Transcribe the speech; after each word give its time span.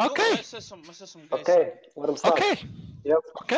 Ok, 0.00 0.18
Nu, 0.18 0.36
mēs 0.38 0.52
esam, 0.56 0.82
mēs 0.88 1.00
esam 1.04 1.24
Ok, 1.30 1.44
gaisā. 1.46 1.92
varam 1.96 2.16
sākt. 2.16 2.32
ok, 2.32 2.64
Jā, 3.04 3.18
ok. 3.42 3.54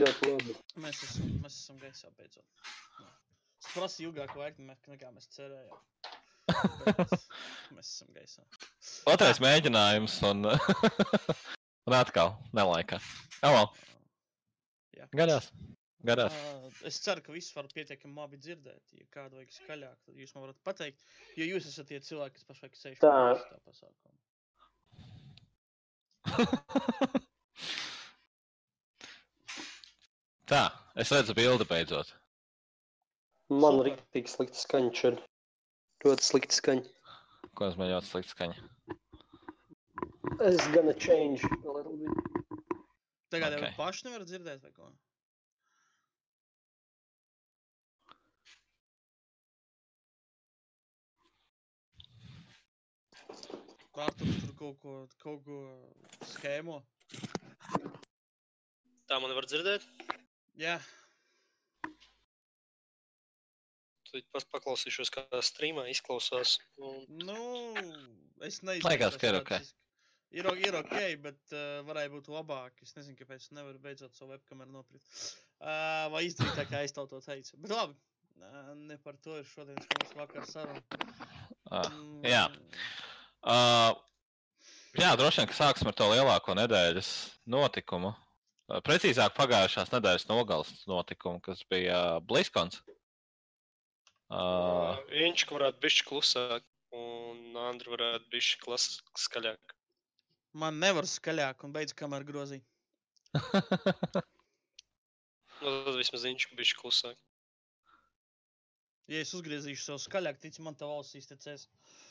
ļoti 0.00 0.30
labi. 0.32 0.56
Mēs 0.82 1.02
esam, 1.06 1.28
mēs 1.44 1.56
esam 1.62 1.78
gaisā 1.78 2.10
beidzot. 2.18 2.44
Tas 3.60 3.72
prasa 3.74 4.02
ilgāku 4.02 4.40
laiku, 4.40 4.62
ne- 4.66 4.76
nekā 4.88 5.10
mēs 5.14 5.28
cerējām. 5.36 5.78
Bet 6.86 7.10
mēs 7.76 7.90
esam 7.92 8.08
gaisā. 8.16 8.42
Otrais 9.06 9.38
mēģinājums 9.44 10.16
un, 10.30 10.46
un 11.86 11.94
atkal 11.96 12.34
nelaikā. 12.56 12.98
Alo, 13.46 13.68
Jā. 14.96 15.06
gadās. 15.14 15.50
Gadās. 16.04 16.32
Ā, 16.32 16.72
Es 16.88 16.96
ceru, 17.04 17.20
ka 17.20 17.32
viss 17.32 17.52
var 17.54 17.66
pietiekami 17.68 18.16
labi 18.16 18.38
dzirdēt. 18.40 18.82
Ja 18.96 19.04
kādu 19.12 19.36
vajag 19.36 19.50
skaļāk, 19.52 19.98
tad 20.06 20.16
jūs 20.16 20.32
man 20.34 20.46
varat 20.46 20.60
pateikt. 20.64 21.02
Jo 21.36 21.44
jūs 21.44 21.66
esat 21.68 21.86
tie 21.92 21.98
cilvēki, 22.00 22.38
kas 22.40 22.46
pašlaik 22.48 22.74
sēž 22.78 22.96
pie 22.96 23.04
tā 23.04 23.58
pasākuma. 23.66 24.16
Tā, 30.50 30.62
es 30.98 31.10
redzu 31.14 31.34
bildi 31.38 31.64
beidzot. 31.70 32.08
Man 33.50 33.76
Super. 33.78 33.86
rīktīgi 33.90 34.28
slikti 34.30 34.58
skaņa 34.58 34.92
šeit. 35.00 35.18
Ļoti 36.06 36.22
slikti 36.26 36.54
skaņa. 36.56 36.86
Ko 37.58 37.62
es 37.68 37.76
man 37.78 37.90
ļoti 37.92 38.06
slikti 38.08 38.32
skaņa? 38.34 38.58
Es 40.46 40.62
gonna 40.74 40.94
change 40.96 41.44
a 41.44 41.70
little 41.70 41.96
bit. 42.00 42.14
Tagad 43.30 43.50
jau 43.54 43.62
Ok. 43.62 43.76
paši 43.76 44.06
nevar 44.08 44.22
dzirdēt, 44.26 44.60
vai 44.64 44.72
ko? 44.74 44.84
Pārturs 53.96 54.38
tur 54.44 54.54
kaut 54.58 54.80
ko, 54.84 54.94
kaut 55.22 55.44
ko 55.46 55.60
skēmo. 56.36 56.78
Tā 59.10 59.18
man 59.18 59.34
var 59.34 59.48
dzirdēt. 59.50 59.86
Jā, 60.60 60.78
Tad 64.10 64.26
pats 64.34 64.46
paklausīšos, 64.50 65.10
kā 65.14 65.22
streamā 65.44 65.84
izklausās. 65.90 66.56
Un... 66.82 67.04
nu, 67.22 67.36
es 68.46 68.58
nezinu. 68.66 68.88
Liekas, 68.88 69.18
ka 69.20 69.30
ir 69.30 69.38
ok. 69.38 69.52
Ir, 70.34 70.46
ir 70.62 70.78
ok, 70.78 70.96
bet 71.22 71.54
uh, 71.54 71.80
varēja 71.86 72.10
būt 72.12 72.30
labāk. 72.30 72.82
Es 72.86 72.94
nezinu, 72.96 73.18
kāpēc 73.18 73.46
es 73.46 73.54
nevaru 73.54 73.78
beidzot 73.82 74.14
savu 74.18 74.34
webkameru 74.34 74.74
nopirkt. 74.74 75.06
Uh, 75.60 76.08
vai 76.14 76.24
izdarīt 76.26 76.58
tā, 76.58 76.66
kā 76.70 76.82
es 76.86 76.94
tev 76.96 77.06
to 77.10 77.20
teicu. 77.22 77.58
Bet 77.62 77.74
labi, 77.74 77.96
uh, 78.42 78.72
ne 78.78 78.98
par 79.04 79.18
to 79.22 79.38
ir 79.38 79.46
šodienas 79.52 79.86
mūsu 79.94 80.18
vakar 80.18 80.50
saruna. 80.50 80.82
Ah, 81.70 81.86
Mm, 81.86 82.24
jā. 82.26 82.44
Uh, 83.40 83.94
jā, 85.00 85.14
droši 85.16 85.40
vien, 85.40 85.48
ka 85.48 85.56
sāksim 85.56 85.88
ar 85.88 85.96
to 85.96 86.08
lielāko 86.10 86.52
nedēļas 86.58 87.10
notikumu. 87.48 88.12
Uh, 88.68 88.80
precīzāk, 88.84 89.32
pagājušās 89.38 89.92
nedēļas 89.94 90.28
nogales 90.28 90.72
notikumu, 90.90 91.40
kas 91.44 91.62
bija 91.72 91.96
uh, 91.96 92.24
Bliskons. 92.24 92.82
Uh, 94.30 95.00
Viņš 95.08 95.46
varētu 95.50 95.80
būt 95.82 96.02
klusāk, 96.10 96.66
un 96.94 97.56
Andri 97.64 97.94
varētu 97.94 98.28
būt 98.34 99.08
skaļāk. 99.24 99.74
Man 100.60 100.76
nevar 100.82 101.08
skaļāk 101.08 101.64
un 101.64 101.72
beidz 101.72 101.96
kameru 101.96 102.28
grozīt. 102.28 102.66
Nu, 105.60 105.68
tad 105.84 105.92
vismaz 105.98 106.22
viņš 106.24 106.46
bija 106.56 106.76
klusāk. 106.78 107.18
Ja 109.12 109.20
es 109.20 109.34
uzgriezīšu 109.36 109.82
savu 109.82 110.00
skaļāk, 110.00 110.38
tic 110.40 110.56
man, 110.64 110.72
tev 110.72 110.88
ausīs 110.94 111.28
tecēs. 111.28 111.66
uh, 111.66 112.09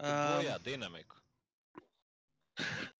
Um, 0.00 0.42
jā, 0.42 0.58
dinamiku. 0.64 1.16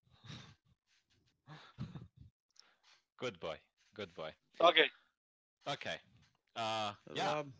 Good 3.25 3.39
boy, 3.41 3.57
good 3.95 4.13
boy. 4.13 4.31
Okay. 4.61 4.91
Ok. 5.65 5.87
Uh, 6.55 6.93
jā, 7.17 7.29
labi. 7.39 7.53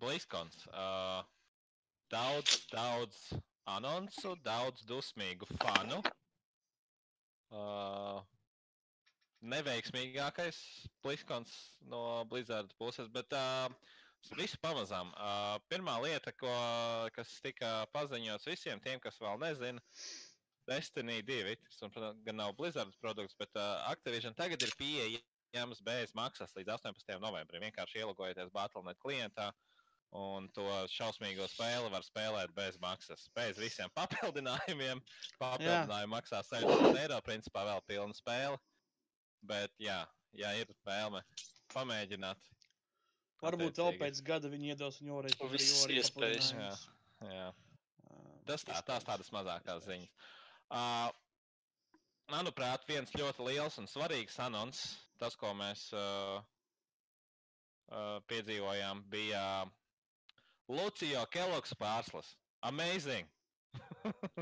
Bliskons. 0.00 0.64
Uh, 0.72 1.20
daudz, 2.08 2.62
daudz 2.72 3.18
anonsu, 3.68 4.32
daudz 4.46 4.80
dusmīgu 4.88 5.44
fanu. 5.60 6.00
Uh, 7.52 8.22
neveiksmīgākais 9.44 10.56
Bliskons 11.04 11.52
no 11.92 12.24
Blizzard 12.30 12.72
puses, 12.78 13.08
bet 13.12 13.32
uh, 13.36 13.68
visu 14.36 14.58
pamazām. 14.62 15.12
Uh, 15.14 15.56
pirmā 15.72 15.96
lieta, 16.04 16.32
ko, 16.36 16.50
kas 17.16 17.32
tika 17.44 17.86
paziņots 17.94 18.48
visiem 18.50 18.82
tiem, 18.84 19.00
kas 19.02 19.18
vēl 19.22 19.40
nezina, 19.42 19.82
Destiny 20.68 21.18
2, 21.26 21.56
tas 21.80 21.96
gan 22.26 22.36
nav 22.38 22.54
Blizzard 22.58 22.94
produkts, 23.02 23.34
bet 23.38 23.56
uh, 23.58 23.80
Activision 23.90 24.36
tagad 24.38 24.62
ir 24.62 24.74
pieejams 24.78 25.80
bez 25.82 26.14
maksas 26.14 26.54
līdz 26.54 26.76
18. 26.76 27.16
novembrim. 27.22 27.64
Vienkārši 27.64 28.04
ielogojieties 28.04 28.52
Battle.net 28.54 29.00
klientā. 29.02 29.50
Un 30.10 30.48
to 30.50 30.66
šausmīgo 30.90 31.46
spēli 31.46 31.90
var 31.92 32.02
spēlēt 32.02 32.54
bez 32.54 32.78
maksas. 32.82 33.28
Bez 33.34 33.58
visiem 33.62 33.90
papildinājumiem. 33.98 35.02
Papildinājumi 35.42 36.14
maksā 36.16 36.42
60 36.46 36.98
eiro. 37.02 37.20
Principā 37.26 37.64
vēl 37.68 37.82
pilna 37.86 38.18
spēle. 38.18 38.58
Bet, 39.40 39.72
jā, 39.80 40.02
ja 40.36 40.50
ir 40.58 40.70
vēlme 40.86 41.22
pamēģināt. 41.74 42.50
Varbūt 43.40 43.80
vēl 43.80 43.98
pēc 44.00 44.20
gada 44.24 44.50
viņi 44.52 44.74
iedos 44.74 45.00
viņu 45.00 45.22
Visas 45.48 45.86
Riori 45.88 46.00
iespējas. 46.02 46.52
Jā, 46.56 46.70
jā. 47.24 47.48
Tas 48.48 48.64
tā, 48.66 48.76
tās 48.84 49.06
tādas 49.06 49.30
mazākās 49.32 49.84
ziņas. 49.86 50.28
Uh, 50.70 51.08
manuprāt, 52.32 52.84
viens 52.88 53.12
ļoti 53.16 53.46
liels 53.48 53.78
un 53.80 53.88
svarīgs 53.90 54.38
anons, 54.42 54.82
tas, 55.20 55.36
ko 55.40 55.52
mēs 55.56 55.88
uh, 55.96 56.40
uh, 57.90 58.16
piedzīvojām, 58.30 59.04
bija 59.12 59.44
Lucija 60.70 61.24
Keloks 61.32 61.74
pārslas. 61.80 62.34
Amazing! 62.66 63.28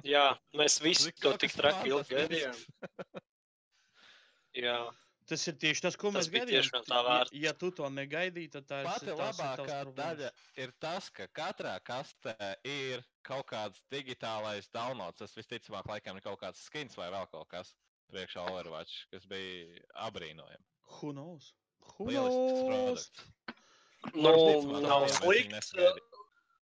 Jā, 0.07 0.33
mēs 0.59 0.79
visi 0.83 1.13
to 1.23 1.35
tik 1.41 1.55
traki 1.55 1.93
ilgi 1.93 2.17
gaidījām. 2.17 2.59
Jā, 4.65 4.79
Tas 5.29 5.43
ir 5.51 5.57
tieši 5.61 5.85
tas, 5.85 5.97
ko 6.01 6.09
Tas 6.15 6.25
mēs 6.25 6.31
bija 6.33 6.47
gaidījām. 6.49 6.87
Ja-. 6.89 7.25
Ja 7.37 7.53
tu 7.57 7.69
to 7.77 7.89
negaidīji, 7.93 8.49
tad 8.55 8.69
tā 8.71 8.81
ir 8.81 8.89
Pati 8.89 9.17
labākā 9.19 9.81
daļa 9.99 10.31
ir 10.65 10.73
tas, 10.81 11.11
ka 11.13 11.27
katrā 11.37 11.75
kastē 11.85 12.55
ir 12.65 13.05
kaut 13.27 13.45
kāds 13.51 13.83
digitālais 13.93 14.71
downloads. 14.73 15.21
Tas 15.21 15.37
visticamāk, 15.37 15.89
laikam, 15.93 16.17
ir 16.17 16.25
kaut 16.25 16.41
kāds 16.41 16.65
skins 16.65 16.97
vai 16.97 17.11
vēl 17.13 17.29
kaut 17.35 17.49
kas 17.53 17.75
priekšā 18.09 18.47
Overwatch, 18.49 19.05
kas 19.13 19.29
bija 19.29 19.85
abrīnojami. 20.09 20.65
Who 20.99 21.13
knows? 21.13 21.53
Who 21.99 22.09
knows? 22.09 22.33
produkts. 22.65 23.11
nu, 24.15 24.33
Visticamāk, 24.33 24.87
nav 24.89 25.09
slikts. 25.13 25.75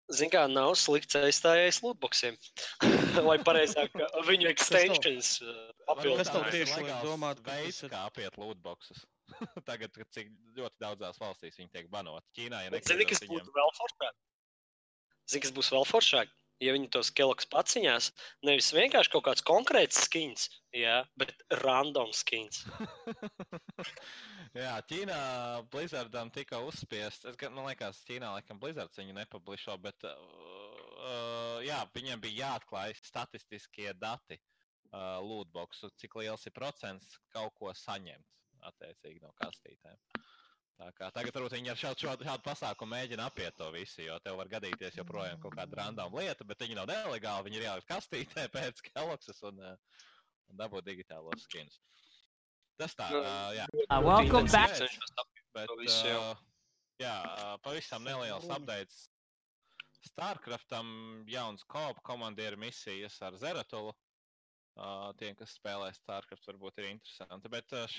Ziniet, 0.09 0.34
kā 0.34 0.44
nav 0.52 0.74
slikts 0.81 1.16
aizstājējis 1.16 1.84
lootboxiem. 1.86 2.36
Vai 3.30 3.38
pareizāk, 3.46 3.94
viņu 4.28 4.50
extensions 4.52 5.38
Varbūt 5.89 6.19
Kas 6.19 6.29
tev 6.29 6.44
tieši 6.53 6.81
liek 6.83 7.05
domāt, 7.05 7.39
ka 7.45 7.55
veids, 7.57 7.79
ir- 7.83 7.94
kā 7.94 8.03
apiet 8.09 8.35
lootboxes. 8.38 9.05
Tagad, 9.69 9.94
kad 9.95 10.09
cik 10.13 10.29
ļoti 10.57 10.81
daudzās 10.81 11.17
valstīs 11.22 11.57
viņi 11.57 11.72
tiek 11.73 11.88
banoti. 11.94 12.27
Ķīnā, 12.38 12.66
ja 12.66 12.73
Bet 12.73 12.89
Zini, 12.89 13.07
kas 13.09 13.23
nekļūdos, 13.23 13.47
būtu 13.47 13.55
vēl 13.57 13.73
foršāk? 13.79 14.19
Zini, 15.29 15.44
kas 15.45 15.55
būs 15.55 15.72
vēl 15.73 15.88
foršāk? 15.89 16.35
Ja 16.59 16.73
viņi 16.75 16.89
tos 16.91 17.09
keloks 17.16 17.47
paciņās, 17.47 18.09
nevis 18.44 18.73
vienkārši 18.75 19.13
kaut 19.13 19.23
kāds 19.29 19.44
konkrēts 19.47 20.01
skins, 20.03 20.50
jā, 20.75 20.97
bet 21.22 21.31
random 21.61 22.11
skins. 22.11 22.66
Jā, 24.57 24.73
Ķīnā 24.89 25.19
Blizzardam 25.71 26.31
tika 26.33 26.57
uzspiests. 26.66 27.23
Es 27.29 27.38
man 27.53 27.69
liekas, 27.69 28.01
Ķīnā 28.09 28.33
laikam 28.33 28.59
Blizzards 28.59 28.97
viņu 28.97 29.13
nepublišo, 29.16 29.77
bet 29.79 30.07
uh, 30.09 30.17
uh, 30.97 31.59
jā, 31.63 31.79
viņiem 31.95 32.23
bija 32.23 32.50
jāatklāj 32.50 32.97
statistiskie 32.97 33.94
dati 34.01 34.39
uh, 34.39 34.59
lootboxu, 34.91 35.91
cik 36.01 36.15
liels 36.21 36.45
ir 36.50 36.56
procents 36.56 37.18
kaut 37.33 37.53
ko 37.59 37.74
saņemt 37.75 38.69
attiecīgi 38.69 39.21
no 39.24 39.31
kastītēm. 39.39 40.00
Tā 40.80 40.88
kā 40.95 41.09
tagad 41.12 41.36
varbūt 41.36 41.57
viņi 41.57 41.71
ar 41.74 41.80
šādu, 41.80 42.00
šādu, 42.06 42.25
šādu 42.27 42.45
pasākumu 42.45 42.94
mēģina 42.94 43.25
apiet 43.27 43.57
to 43.59 43.68
visu, 43.74 44.00
jo 44.06 44.15
tev 44.24 44.38
var 44.39 44.47
gadīties 44.53 44.95
joprojām 44.95 45.41
kaut 45.44 45.57
kāda 45.57 45.81
random 45.81 46.15
lieta, 46.15 46.47
bet 46.47 46.63
viņi 46.63 46.77
nav 46.77 46.88
nelegāli, 46.88 47.50
viņi 47.50 47.59
ir 47.59 47.65
jāliek 47.65 47.88
kastītē 47.89 48.45
pēc 48.56 48.80
Kellogsas 48.88 49.44
un, 49.50 49.59
uh, 49.59 50.06
un 50.47 50.62
dabūt 50.62 50.88
digitālos 50.88 51.44
skinus. 51.44 51.81
Tas 52.80 52.95
tā, 52.95 53.09
Nu, 53.12 53.19
uh, 53.19 53.50
jā. 53.57 53.65
Uh, 53.89 54.00
welcome 54.07 54.47
back. 54.47 54.80
Bet, 55.51 55.74
uh, 55.75 56.39
jā, 57.01 57.15
uh, 57.27 57.56
pavisam 57.65 58.07
neliels 58.07 58.47
updates. 58.47 59.09
Starcraftam 60.07 60.88
jauns 61.27 61.65
kopu 61.68 62.00
komandieru 62.07 62.56
misijas 62.62 63.19
ar 63.27 63.35
Zeratulu. 63.35 63.92
Uh, 64.80 65.10
tiem, 65.20 65.36
kas 65.36 65.58
spēlē 65.58 65.90
Starcraft, 65.98 66.46
varbūt 66.48 66.80
ir 66.80 66.94
interesanti. 66.94 67.52
Bet 67.52 67.74
uh, 67.76 67.98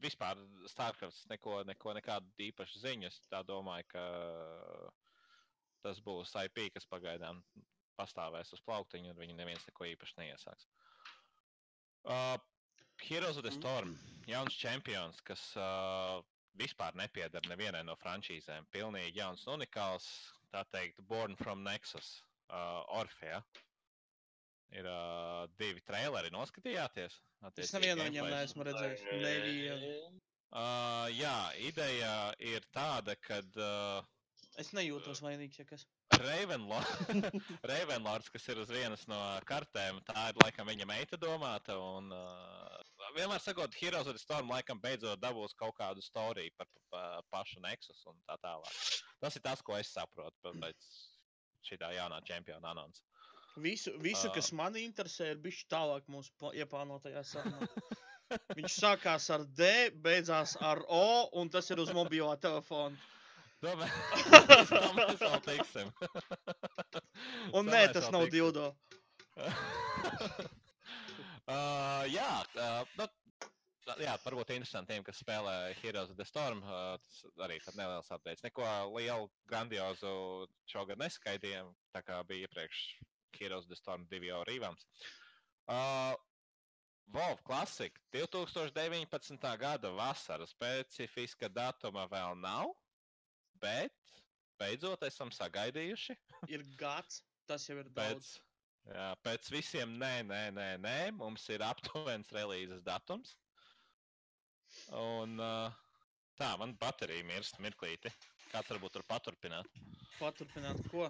vispār 0.00 0.38
Starcrafts 0.72 1.26
neko, 1.28 1.60
neko 1.68 1.92
nekādu 1.98 2.32
īpašu 2.46 2.80
ziņu. 2.80 3.10
Es 3.10 3.20
domāju, 3.44 3.84
ka 3.92 4.04
tas 5.84 6.00
būs 6.00 6.32
IP, 6.46 6.70
kas 6.72 6.88
pagaidām 6.88 7.42
pastāvēs 7.98 8.54
uz 8.56 8.62
plauktiņa, 8.64 9.12
un 9.12 9.20
viņi 9.20 9.36
neviens 9.36 9.66
neko 9.68 9.86
īpaši 9.92 10.18
neiesāks. 10.22 10.66
Uh, 12.04 12.38
Heroes 13.02 13.36
of 13.36 13.44
the 13.44 13.52
Storm. 13.52 13.98
Jauns 14.28 14.56
čempions, 14.56 15.20
kas 15.28 15.42
uh, 15.60 16.22
vispār 16.56 16.96
nepiedara 16.96 17.50
nevienai 17.50 17.84
no 17.84 17.96
frančīzēm. 18.00 18.68
Pilnīgi 18.72 19.20
jauns 19.20 19.44
un 19.46 19.58
unikāls. 19.58 20.08
Tā 20.54 20.62
teikt, 20.70 21.00
Born 21.08 21.36
from 21.36 21.64
Nexus. 21.66 22.22
Uh, 22.48 22.80
Orfea. 23.00 23.42
Ir 24.74 24.88
uh, 24.90 25.44
divi 25.60 25.82
traileri, 25.86 26.32
noskatījāties? 26.34 27.20
Es 27.20 27.46
Attiecīgi 27.46 27.78
nevienu 27.78 28.00
no 28.00 28.06
viņiem 28.08 28.30
neesmu 28.32 28.66
redzējis. 28.66 29.04
Nevienu. 29.22 29.92
Uh, 30.54 31.06
jā, 31.14 31.36
ideja 31.66 32.14
ir 32.42 32.66
tāda, 32.74 33.14
ka 33.18 33.40
uh, 33.54 34.10
Es 34.60 34.70
nejūtos 34.70 35.18
vainīgs, 35.24 35.58
ja 35.58 35.64
kas. 35.66 35.82
Ravenlords, 36.20 37.08
Ravenlords, 37.70 38.30
kas 38.30 38.44
ir 38.52 38.60
uz 38.62 38.70
vienas 38.70 39.02
no 39.10 39.18
kartēm, 39.48 39.98
tā 40.06 40.28
ir 40.30 40.38
laikam 40.44 40.68
viņa 40.70 40.86
meita 40.86 41.18
domāta. 41.18 41.74
Un, 41.74 42.12
uh, 42.14 43.08
vienmēr 43.16 43.42
sakot, 43.42 43.74
Heroes 43.80 44.06
of 44.06 44.14
the 44.14 44.22
Storm 44.22 44.52
laikam 44.52 44.78
beidzot 44.82 45.22
dabūs 45.22 45.56
kaut 45.58 45.74
kādu 45.80 46.04
storiju 46.06 46.54
par, 46.58 46.70
par, 46.92 47.26
pašu 47.34 47.62
Nexus 47.64 48.04
un 48.10 48.20
tā 48.28 48.38
tālāk. 48.44 48.78
Tas 49.22 49.34
ir 49.34 49.42
tas, 49.42 49.64
ko 49.64 49.74
es 49.80 49.90
saprotu 49.90 50.54
pēc 50.62 50.88
šī 51.66 51.80
jaunā 51.98 52.22
čempiona 52.28 52.70
anonsa. 52.76 53.02
Visu, 53.56 53.92
visu 54.02 54.30
kas 54.34 54.50
man 54.56 54.74
interesē, 54.80 55.30
ir 55.30 55.38
bijis 55.42 55.62
tālāk 55.70 56.08
mūsu 56.10 56.50
ieplānotajā 56.58 57.22
sarunā. 57.28 57.68
Viņš 58.58 58.76
sākās 58.80 59.28
ar 59.30 59.44
D, 59.54 59.68
beidzās 60.02 60.56
ar 60.58 60.80
O, 60.88 61.28
un 61.38 61.50
tas 61.52 61.70
ir 61.70 61.78
uz 61.82 61.92
mobilo 61.94 62.34
telefonu. 62.42 62.96
Domāju, 63.62 63.92
mēs 64.98 65.20
vēl 65.22 65.38
tiksim. 65.46 65.92
Un 67.56 67.70
nē, 67.70 67.86
tas 67.94 68.10
nav 68.12 68.26
dildo. 68.32 68.72
uh, 71.46 72.02
jā, 72.10 72.32
uh, 72.58 72.82
nu, 72.98 73.06
jā, 74.02 74.18
varbūt 74.26 74.52
interesantiem, 74.56 75.06
kas 75.06 75.22
spēlē 75.22 75.56
Heroes 75.80 76.10
of 76.10 76.18
the 76.18 76.26
Storm. 76.28 76.60
Uh, 76.66 76.98
tas 76.98 77.22
arī 77.46 77.60
tāds 77.62 77.78
neliels 77.78 78.12
updates. 78.12 78.44
Neko 78.44 78.66
lielu, 78.98 79.30
grandiozu 79.48 80.14
šogad 80.68 81.00
neskaidījām, 81.00 81.72
tā 81.94 82.04
kā 82.04 82.20
bija 82.28 82.48
iepriekš 82.48 82.84
Heroes 83.40 83.64
of 83.66 83.72
the 83.72 83.76
Storm 83.78 84.06
2 84.10 84.20
jau 84.28 84.40
rīvāms. 84.48 84.84
Uh, 85.68 86.14
Volv 87.14 87.42
Classic 87.44 87.92
2019. 88.14 89.38
gada 89.60 89.90
vasara 89.92 90.46
specifiska 90.48 91.48
datuma 91.52 92.06
vēl 92.08 92.38
nav, 92.40 92.72
bet 93.60 93.92
beidzot 94.60 95.02
esam 95.08 95.30
sagaidījuši. 95.34 96.16
Ir 96.54 96.64
gads, 96.80 97.22
tas 97.48 97.66
jau 97.68 97.76
ir 97.82 97.90
Pēc, 97.92 98.16
daudz. 98.16 98.30
jā, 98.88 99.08
pēc 99.24 99.50
visiem 99.52 99.96
nē, 100.00 100.14
nē, 100.28 100.42
nē, 100.56 100.68
nē, 100.80 100.98
mums 101.20 101.44
ir 101.52 101.64
aptuvens 101.66 102.32
relīzes 102.32 102.82
datums. 102.86 103.34
Un 104.96 105.36
uh, 105.40 105.70
tā, 106.40 106.54
man 106.58 106.72
baterija 106.80 107.24
mirst 107.28 107.60
mirklīti. 107.62 108.10
Kāds 108.50 108.70
varbūt 108.72 108.96
tur 108.96 109.04
paturpināt? 109.08 109.68
Paturpināt, 110.18 110.80
ko? 110.90 111.08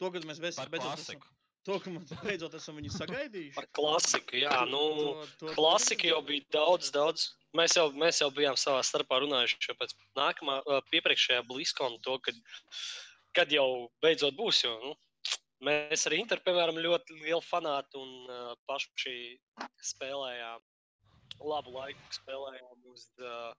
To, 0.00 0.10
kad 0.14 0.24
mēs 0.28 0.40
Par 0.56 0.70
beidzot 0.72 0.94
klasiku. 0.96 1.26
esam, 1.26 1.39
to, 1.66 1.76
ka 1.82 1.92
mēs 1.92 2.12
beidzot 2.24 2.54
esam 2.58 2.78
viņu 2.80 2.92
sagaidījuši. 3.00 3.56
Par 3.58 3.68
klasiku, 3.76 4.38
jā, 4.42 4.56
nu, 4.70 4.80
To- 5.00 5.28
to- 5.42 5.54
klasika 5.58 6.08
jau 6.10 6.20
bija 6.26 6.46
daudz, 6.56 6.90
daudz. 6.94 7.28
Mēs 7.58 7.74
jau, 7.74 7.88
mēs 7.98 8.20
jau 8.22 8.28
bijām 8.30 8.54
savā 8.60 8.82
starpā 8.86 9.18
runājuši 9.24 9.58
jau 9.68 9.74
pēc 9.80 9.94
nākamā, 10.18 10.60
iepriekšējā 10.94 11.42
bliskona 11.48 11.98
to, 12.06 12.14
kad, 12.22 12.36
kad 13.34 13.50
jau 13.50 13.88
beidzot 14.04 14.36
būs. 14.38 14.60
Jo, 14.62 14.76
nu, 14.84 14.92
mēs 15.66 16.06
arī 16.06 16.20
Inter, 16.22 16.38
piemēram, 16.46 16.78
ļoti 16.78 17.18
lieli 17.24 17.42
fanāti 17.42 17.98
un 17.98 18.12
uh, 18.30 18.52
paši 18.70 19.16
spēlējām 19.90 20.62
labu 21.50 21.74
laiku, 21.74 22.06
spēlējām 22.20 22.86
uz 22.92 23.08
uh, 23.18 23.50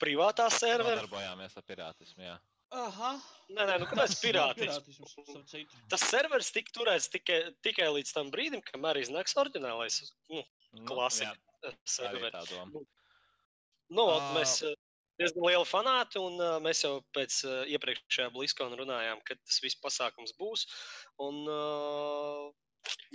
privātā 0.00 0.48
servera. 0.54 1.02
Nodarbojāmies 1.02 1.56
ar 1.58 1.64
pirātismu. 1.68 2.24
Jā. 2.24 2.36
Aha. 2.74 3.14
Nē, 3.48 3.64
nē, 3.64 3.76
nu 3.80 3.86
pirātis? 4.24 4.80
Pirātisms. 4.84 5.54
Tas 5.88 6.04
serveris 6.04 6.50
tika 6.52 6.74
turēts 6.76 7.08
tikai, 7.12 7.38
tikai 7.64 7.88
līdz 7.96 8.12
tam 8.16 8.32
brīdim, 8.34 8.60
kamēr 8.68 9.00
iznāks 9.00 9.36
oriģinālais 9.40 10.02
nu, 10.28 10.42
Nu, 10.76 10.84
klasika 10.84 11.32
jā, 11.64 11.72
serveris. 11.88 12.34
tā 12.34 12.42
doma. 12.50 12.82
Nu, 13.88 14.04
Ā. 14.12 14.18
mēs 14.36 14.58
uh, 14.68 14.74
diezgan 15.16 15.46
lieli 15.48 15.64
fanāti, 15.64 16.20
un 16.20 16.36
uh, 16.36 16.58
mēs 16.60 16.84
jau 16.84 16.98
pēc 17.16 17.38
uh, 17.48 17.62
iepriekšējā 17.72 18.28
bliskona 18.34 18.76
runājām, 18.76 19.22
kad 19.24 19.40
tas 19.48 19.62
viss 19.64 19.78
pasākums 19.80 20.34
būs. 20.36 20.66
Un, 21.24 21.40
uh, 21.48 22.52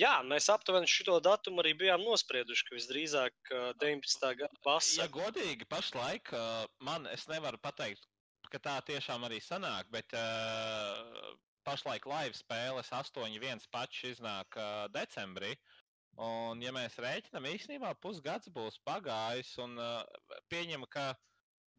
jā, 0.02 0.16
mēs 0.26 0.50
aptuveni 0.50 0.90
šo 0.90 1.20
datumu 1.22 1.62
arī 1.62 1.76
bijām 1.78 2.02
nosprieduši, 2.02 2.66
ka 2.72 2.76
visdrīzāk 2.80 3.54
uh, 3.54 3.70
19. 3.86 4.26
gada 4.42 4.50
Ja 4.50 4.66
vasarā. 4.66 5.08
godīgi, 5.14 5.70
pašlaik 5.70 6.34
uh, 6.34 6.66
man 6.82 7.06
es 7.14 7.30
nevaru 7.30 7.62
pateikt, 7.62 8.10
ka 8.54 8.62
tā 8.62 8.76
tiešām 8.86 9.26
arī 9.26 9.40
sanāk, 9.42 9.90
bet 9.94 10.14
uh, 10.14 11.34
pašlaik 11.66 12.06
live 12.10 12.38
spēles 12.38 12.92
8.1 12.94 13.66
pašs 13.74 14.04
iznāk 14.14 14.60
uh, 14.60 14.86
decembrī. 14.94 15.56
Un, 16.22 16.62
ja 16.62 16.70
mēs 16.76 17.00
rēķinām, 17.02 17.48
īstenībā 17.50 17.96
pusgads 18.04 18.52
būs 18.54 18.78
pagājis, 18.86 19.56
un 19.64 19.80
uh, 19.82 20.04
pieņemu, 20.54 20.86
ka 20.94 21.08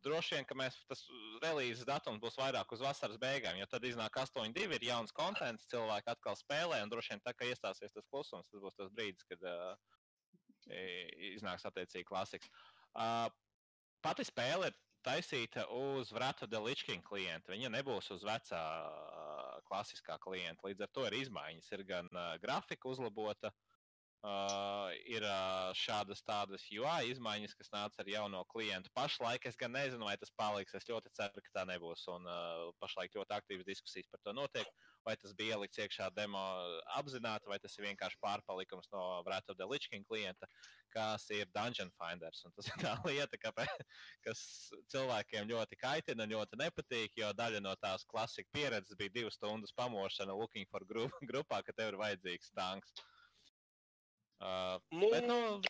droši 0.05 0.35
vien, 0.35 0.49
ka 0.49 0.57
mēs 0.59 0.81
tas 0.91 1.05
relīzes 1.45 1.87
datums 1.87 2.19
būs 2.21 2.41
vairāk 2.41 2.75
uz 2.75 2.83
vasaras 2.83 3.21
beigām, 3.23 3.57
jo 3.61 3.69
tad 3.71 3.87
iznāk 3.87 4.19
8.2, 4.25 4.67
ir 4.75 4.89
jauns 4.89 5.15
konteksts, 5.15 5.71
cilvēki 5.71 6.11
atkal 6.11 6.35
spēlē, 6.41 6.83
un 6.83 6.91
droši 6.91 7.15
vien 7.15 7.23
tā, 7.23 7.33
ka 7.37 7.47
iestāsies 7.47 7.95
tas 7.95 8.11
klusums, 8.11 8.51
tas 8.51 8.65
būs 8.65 8.75
tas 8.81 8.91
brīdis, 8.97 9.29
kad 9.31 9.47
uh, 9.47 9.79
iznāks 11.31 11.71
attiecīgi 11.71 12.09
klasiks. 12.11 12.51
Uh, 12.91 13.29
pati 14.03 14.27
spēle 14.27 14.73
ir 14.73 14.83
taisīta 15.05 15.67
uz 15.75 16.13
Vrata 16.15 16.49
Deličkina 16.51 17.05
klienta. 17.05 17.53
Viņa 17.53 17.71
nebūs 17.77 18.11
uz 18.15 18.25
vecā 18.27 18.63
klasiskā 19.69 20.19
klienta. 20.23 20.67
Līdz 20.69 20.87
ar 20.87 20.93
to 20.95 21.07
ir 21.09 21.19
izmaiņas. 21.21 21.71
Ir 21.77 21.85
gan 21.89 22.11
grafika 22.43 22.89
uzlabota, 22.89 23.53
uh, 24.25 24.89
ir 25.11 25.25
uh, 25.27 25.71
šādas 25.77 26.23
tādas 26.25 26.65
UI 26.73 27.13
izmaiņas, 27.13 27.55
kas 27.59 27.71
nāca 27.75 28.01
ar 28.03 28.11
jauno 28.11 28.43
klientu. 28.51 28.93
Pašlaik 28.97 29.45
es 29.49 29.59
gan 29.61 29.75
nezinu, 29.77 30.07
vai 30.09 30.17
tas 30.21 30.33
paliks. 30.39 30.75
Es 30.79 30.89
ļoti 30.89 31.13
ceru, 31.17 31.45
ka 31.45 31.55
tā 31.59 31.65
nebūs. 31.69 32.07
Un 32.15 32.27
uh, 32.29 32.71
pašlaik 32.83 33.17
ļoti 33.19 33.37
aktīvas 33.37 33.69
diskusijas 33.69 34.09
par 34.13 34.23
to 34.25 34.35
notiek. 34.37 34.71
Vai 35.05 35.17
tas 35.21 35.35
bija 35.37 35.59
ielikts 35.59 35.83
iekšā 35.85 36.09
demo 36.17 36.41
apzināti, 36.97 37.51
vai 37.51 37.59
tas 37.61 37.77
ir 37.77 37.85
vienkārši 37.91 38.21
pārpalikums 38.25 38.89
no 38.95 39.05
Vrata 39.27 39.57
Deličkina 39.59 40.07
klienta, 40.09 40.49
kas 40.95 41.29
ir 41.37 41.51
Dungeon 41.53 41.93
Finders. 41.99 42.41
Un 42.49 42.55
tas 42.57 42.71
ir 42.71 42.81
tā 42.81 42.95
lieta, 43.11 43.41
kāpēc 43.43 43.75
kas 44.25 44.45
cilvēkiem 44.95 45.51
ļoti 45.53 45.81
kaitina 45.81 46.29
ļoti 46.31 46.61
nepatīk, 46.65 47.19
jo 47.21 47.33
daļa 47.37 47.61
no 47.65 47.75
tās 47.83 48.07
klasika 48.09 48.49
pieredzes 48.57 48.97
bija 48.97 49.13
divas 49.21 49.37
stundas 49.37 49.75
pamošana, 49.77 50.33
looking 50.33 50.65
for 50.71 50.87
group, 50.89 51.13
grupā, 51.31 51.61
ka 51.67 51.77
tev 51.77 51.93
ir 51.93 52.01
vajadzīgs 52.01 52.55
tanks. 52.57 52.97
Uh, 54.41 54.79
Nu, 54.93 55.11
bet, 55.13 55.25
nu, 55.29 55.61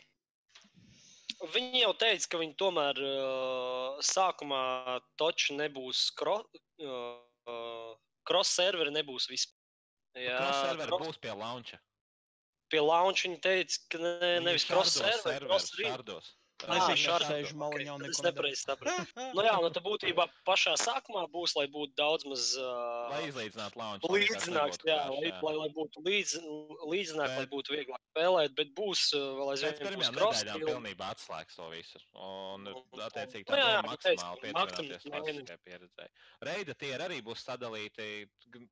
Viņi 1.54 1.80
jau 1.82 1.90
teica, 2.00 2.28
ka 2.32 2.38
viņi 2.40 2.54
tomēr 2.56 2.98
uh, 3.04 3.98
sākumā 4.00 4.60
toču 5.20 5.56
nebūs 5.58 6.06
kro, 6.16 6.38
uh, 6.80 7.96
cross 8.24 8.54
serveri 8.56 8.94
nebūs 8.94 9.26
vispār. 9.28 9.58
Jā, 10.24 10.38
serveri 10.62 10.88
cross- 10.88 11.04
būs 11.10 11.18
pie 11.20 11.34
launcha. 11.36 11.80
pie 12.72 12.80
launch 12.80 13.26
viņi 13.26 13.40
teica, 13.44 13.80
ka 13.92 13.98
ne, 13.98 14.30
nevis 14.46 14.64
cross 14.64 14.94
serveri, 14.96 15.44
cross 15.44 15.74
read. 15.78 16.08
Šardos. 16.54 16.74
Mēs 16.74 16.84
Ā, 16.84 16.88
vienkārši 16.88 17.04
šādi. 17.04 17.26
sēžam 17.30 17.58
maliņā 17.64 17.92
un 17.94 18.00
Okay, 18.00 18.08
neko 18.08 18.14
es 18.14 18.22
nepareizi 18.24 18.62
sapratu. 18.62 19.06
Nu 19.34 19.42
jā, 19.42 19.54
nu 19.60 19.70
tā 19.74 19.80
būtībā 19.84 20.24
pašā 20.46 20.74
sākumā 20.78 21.24
būs, 21.32 21.54
lai 21.58 21.66
būtu 21.68 21.92
daudz 21.98 22.24
maz. 22.30 22.44
Uh, 22.56 23.10
Lai 23.10 23.22
izlīdzinātu 23.28 23.78
launchu. 23.80 24.10
Līdzinājums, 24.14 24.78
jā, 24.86 24.98
lai, 25.10 25.32
lai, 25.42 25.54
lai 25.58 25.68
būtu 25.74 26.02
līdz, 26.06 26.34
līdzinājums, 26.92 27.34
lai 27.34 27.44
Bet- 27.44 27.50
būtu 27.52 27.74
vieglāk 27.74 28.02
spēlēt, 28.12 28.54
bet 28.54 28.72
būs 28.78 29.02
uh, 29.14 29.24
vēl 29.38 29.50
Pēc 29.50 29.54
aizvien 29.54 29.74
būs 29.74 29.82
pirmajām 29.88 30.14
nedēļām 30.20 30.64
pilnībā 30.70 31.10
atslēgs 31.14 31.58
to 31.58 31.68
visu. 31.72 31.98
Un, 32.14 32.68
attiecīgi, 33.08 33.44
tā 33.50 33.58
jā, 33.58 33.68
jā, 33.74 33.82
maksimāli 33.88 34.52
maksim- 34.54 34.92
pieturēties 34.94 35.64
pieredzei. 35.64 36.08
Reida 36.44 36.74
tie 36.78 36.92
arī 36.98 37.18
būs 37.24 37.44
sadalīti. 37.44 38.08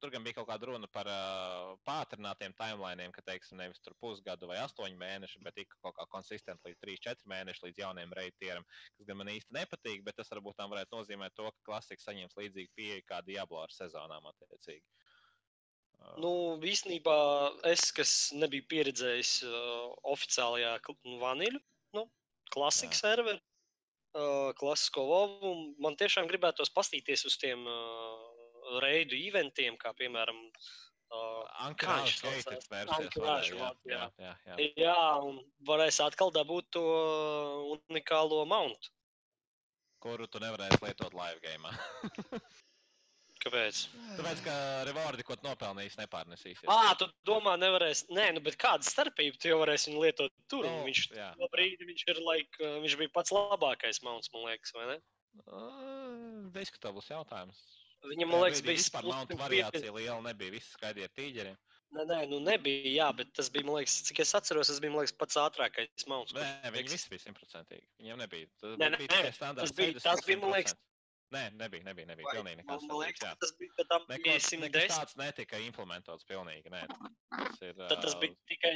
Tur 0.00 0.10
gan 0.14 0.22
bija 0.24 0.38
kaut 0.40 0.48
kāda 0.52 0.70
runa 0.70 0.86
par 0.92 1.08
uh, 1.10 1.74
pātrinātiem 1.88 2.54
timeliniem, 2.58 3.12
ka, 3.12 3.22
teiksim, 3.26 3.58
nevis 3.58 3.80
tur 3.82 3.94
pusgadu 4.00 4.46
vai 4.50 4.58
astoņu 4.62 4.96
mēnešu, 5.00 5.42
bet 5.42 5.58
ik 5.64 5.74
kaut 5.82 5.96
kā 5.98 6.06
konsistenti 6.12 6.70
līdz 6.70 6.78
3-4 6.86 7.26
mēneši 7.32 7.64
līdz 7.72 7.82
jauniem 7.82 8.12
reitiem, 8.16 8.64
kas 8.96 9.08
gan 9.08 9.18
man 9.18 9.32
īsti 9.32 9.56
nepatīk, 9.56 10.04
bet 10.04 10.16
tas 10.20 10.30
varbūt 10.30 10.58
tam 10.60 10.70
varētu 10.70 10.98
nozīmēt 10.98 11.34
to, 11.34 11.48
ka 11.50 11.70
klasika 11.70 12.04
saņems 12.04 12.36
līdzīgu 12.36 12.72
pieeju 12.76 13.06
kā 13.08 13.22
Diablo 13.24 13.62
ar 13.62 13.72
sezonām 13.72 14.28
attiecīgi. 14.30 14.84
Nu, 16.18 16.58
īstenībā 16.66 17.16
es, 17.70 17.92
kas 17.94 18.32
nebiju 18.34 18.66
pieredzējis 18.68 19.36
uh, 19.46 19.92
oficiālajā 20.10 20.74
nu, 21.06 21.18
vaniļu, 21.20 21.60
nu, 21.94 22.02
klasikas 22.50 23.04
serveru, 23.04 23.38
uh, 23.38 24.50
klasisko 24.58 25.04
vovu, 25.06 25.52
man 25.78 25.96
tiešām 25.96 26.26
gribētos 26.26 26.74
pastīties 26.74 27.22
uz 27.30 27.38
tiem 27.38 27.62
uh, 27.70 28.80
reidu 28.82 29.14
eventiem, 29.14 29.78
kā 29.78 29.94
piemēram 29.94 30.42
Uh, 31.12 31.44
saucās? 31.60 32.22
versijas. 32.72 32.96
Anchorage, 32.96 34.68
jā, 34.80 34.96
un 35.20 35.42
varēs 35.68 36.00
atkal 36.00 36.32
dabūt 36.32 36.70
to 36.72 36.84
unikālo 37.76 38.42
mountu. 38.48 38.92
Kuru 40.02 40.26
tu 40.26 40.40
nevarēsi 40.42 40.80
lietot 40.82 41.12
live 41.14 41.42
game. 41.44 41.74
Kāpēc? 43.42 43.82
Tāpēc, 44.16 44.40
ka 44.46 44.54
rewardi, 44.86 45.24
ko 45.26 45.36
nopelnījis, 45.42 45.98
nepārnesīsies. 45.98 46.68
Ah, 46.70 46.92
tu 46.98 47.08
domā, 47.26 47.56
nevarēs. 47.58 48.04
Nē, 48.14 48.28
nu, 48.36 48.42
bet 48.46 48.56
kāda 48.62 48.86
starpība? 48.86 49.38
Tu 49.42 49.50
jau 49.50 49.58
varēsi 49.64 49.90
viņu 49.90 50.04
lietot 50.04 50.34
tur. 50.50 50.64
Nu, 50.64 50.78
un 50.78 50.86
viņš 50.86 51.04
jā. 51.18 51.28
brīdi 51.52 51.88
viņš 51.88 52.04
ir, 52.06 52.22
like, 52.22 52.54
uh, 52.62 52.78
viņš 52.84 52.96
bija 53.02 53.14
pats 53.18 53.34
labākais 53.34 53.98
mounts, 54.06 54.30
man 54.34 54.46
liekas, 54.46 54.74
vai 54.78 54.92
ne? 54.92 54.98
Uh, 55.42 56.46
Diskutabls 56.54 57.10
jautājums. 57.10 57.64
Viņam, 58.02 58.30
man 58.32 58.42
liekas, 58.44 58.62
bija 58.66 59.02
un 59.14 59.38
variācija 59.38 59.92
liela 59.94 60.20
nebija. 60.26 60.50
Viss 60.56 60.74
skaidri 60.76 61.04
ar 61.06 61.12
tīģeriem. 61.18 61.56
Nē, 61.92 62.06
nē, 62.08 62.20
nu 62.30 62.38
nebija, 62.40 62.88
jā, 62.88 63.08
bet 63.16 63.34
tas 63.36 63.50
bija, 63.52 63.66
man 63.68 63.76
liekas, 63.82 63.98
cik 64.08 64.22
es 64.24 64.32
atceros, 64.34 64.70
tas 64.72 64.80
bija, 64.80 64.90
man 64.94 65.04
liekas, 65.04 65.12
pats 65.20 65.36
ātrākais 65.36 66.06
mounts. 66.08 66.32
Nē, 66.32 66.70
viņi 66.72 66.88
visi 66.94 67.10
bija 67.12 67.20
simtprocentīgi. 67.26 67.84
Viņiem 68.00 68.22
nebija. 68.24 68.48
Tas 68.62 68.78
Nē, 68.80 68.88
bija 68.96 69.10
nē, 69.12 69.20
nē, 69.28 69.34
standarts 69.36 69.70
tas 69.70 69.76
bija- 69.76 69.92
70, 70.00 70.02
tas 70.08 70.24
bija, 70.26 70.38
man 70.40 70.50
liekas- 70.56 70.74
100%. 70.74 70.88
Nē, 71.32 71.42
nebija, 71.56 71.84
nebija, 71.84 72.06
nebija. 72.10 72.26
Vai- 72.28 72.34
Pilnīgi 72.36 72.58
nekāds. 72.60 72.82
man 72.88 72.96
liekas, 73.00 73.22
jā. 73.24 73.30
tas 73.40 73.52
bija, 73.58 73.70
ka 73.76 73.84
tam 73.88 74.02
bija 74.08 74.18
nekas 74.20 74.48
110. 74.52 74.88
tāds 74.92 75.14
netika 75.16 75.56
implementots 75.64 76.24
pilnīgi. 76.28 76.68
Nē. 76.68 76.82
Tas 77.32 77.62
ir, 77.62 77.72
Tad 77.72 78.02
tas 78.02 78.14
ā, 78.14 78.20
bija 78.20 78.34
tikai, 78.52 78.74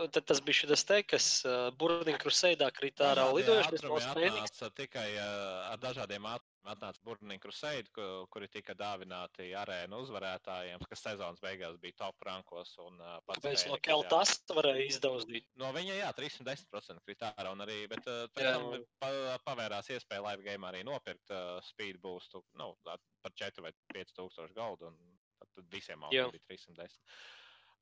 uh, 0.00 0.06
tad 0.08 0.24
tas 0.24 0.40
bija 0.40 0.56
šis 0.60 0.84
te, 0.88 1.02
kas 1.02 1.44
uh, 1.44 1.70
Burbuļsaktas 1.76 2.22
kruseidā 2.22 2.70
krita 2.72 3.12
ārā 3.12 3.26
dažādie 3.28 3.36
lidojušas 3.40 3.80
ātrumi 3.80 4.30
no 4.30 4.40
atnāca 4.40 4.70
tikai 4.72 5.08
ā, 5.20 5.28
ar 5.72 5.78
dažādiem 5.84 6.24
ātrumiem. 6.32 6.55
Atnāca 6.72 7.00
Burbuļsaktas 7.06 7.42
Crusade, 7.42 7.90
ku- 7.94 8.26
kuri 8.32 8.48
tika 8.52 8.74
dāvināti 8.74 9.48
arēnu 9.56 10.00
uzvarētājiem, 10.04 10.82
kas 10.90 11.02
sezonas 11.06 11.40
beigās 11.40 11.78
bija 11.82 11.96
top 12.04 12.22
rankos. 12.26 12.74
Un, 12.84 12.98
ā, 13.00 13.16
pats 13.26 13.40
Kāpēc 13.40 13.66
no. 13.70 13.78
Keltas 13.86 14.34
varēja 14.50 14.86
izdauzdīt? 14.90 15.46
No 15.56 15.72
viņa, 15.76 15.96
jā, 16.00 16.12
310% 16.18 17.02
krita 17.06 17.32
ārā. 17.36 17.52
un 17.52 17.64
Arī, 17.66 17.78
bet 17.90 18.06
uh, 18.10 18.26
pēc 18.34 18.52
tam 18.52 18.86
pa, 19.02 19.10
pavērās 19.46 19.90
iespēja 19.94 20.24
live 20.30 20.42
game 20.46 20.66
arī 20.68 20.84
nopirkt 20.86 21.30
uh, 21.30 21.60
speed 21.62 22.00
boostu 22.02 22.42
nu, 22.58 22.72
par 22.84 23.32
4 23.34 23.62
vai 23.62 23.72
5 23.94 24.16
tūkstošu 24.20 24.54
galdu. 24.56 24.92
un 24.92 25.16
Tad, 25.36 25.48
tad 25.52 25.66
visiem 25.68 26.00
Jā. 26.00 26.24
augstiem 26.24 26.32
bija 26.32 26.56
310. 26.56 26.98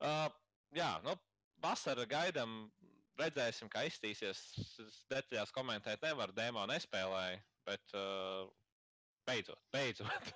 Uh, 0.03 0.27
jā, 0.75 0.91
nu, 1.05 1.15
vasara 1.63 2.05
gaidām. 2.05 2.65
Redzēsim, 3.15 3.69
kā 3.71 3.85
iztīsies. 3.87 4.39
Es 4.59 4.97
Detaļās 5.07 5.53
komentēt 5.55 6.01
nevaru, 6.03 6.33
demo 6.35 6.65
nespēlēju, 6.67 7.37
bet 7.63 7.93
uh, 7.95 8.49
beidzot, 9.27 9.61
beidzot. 9.73 10.31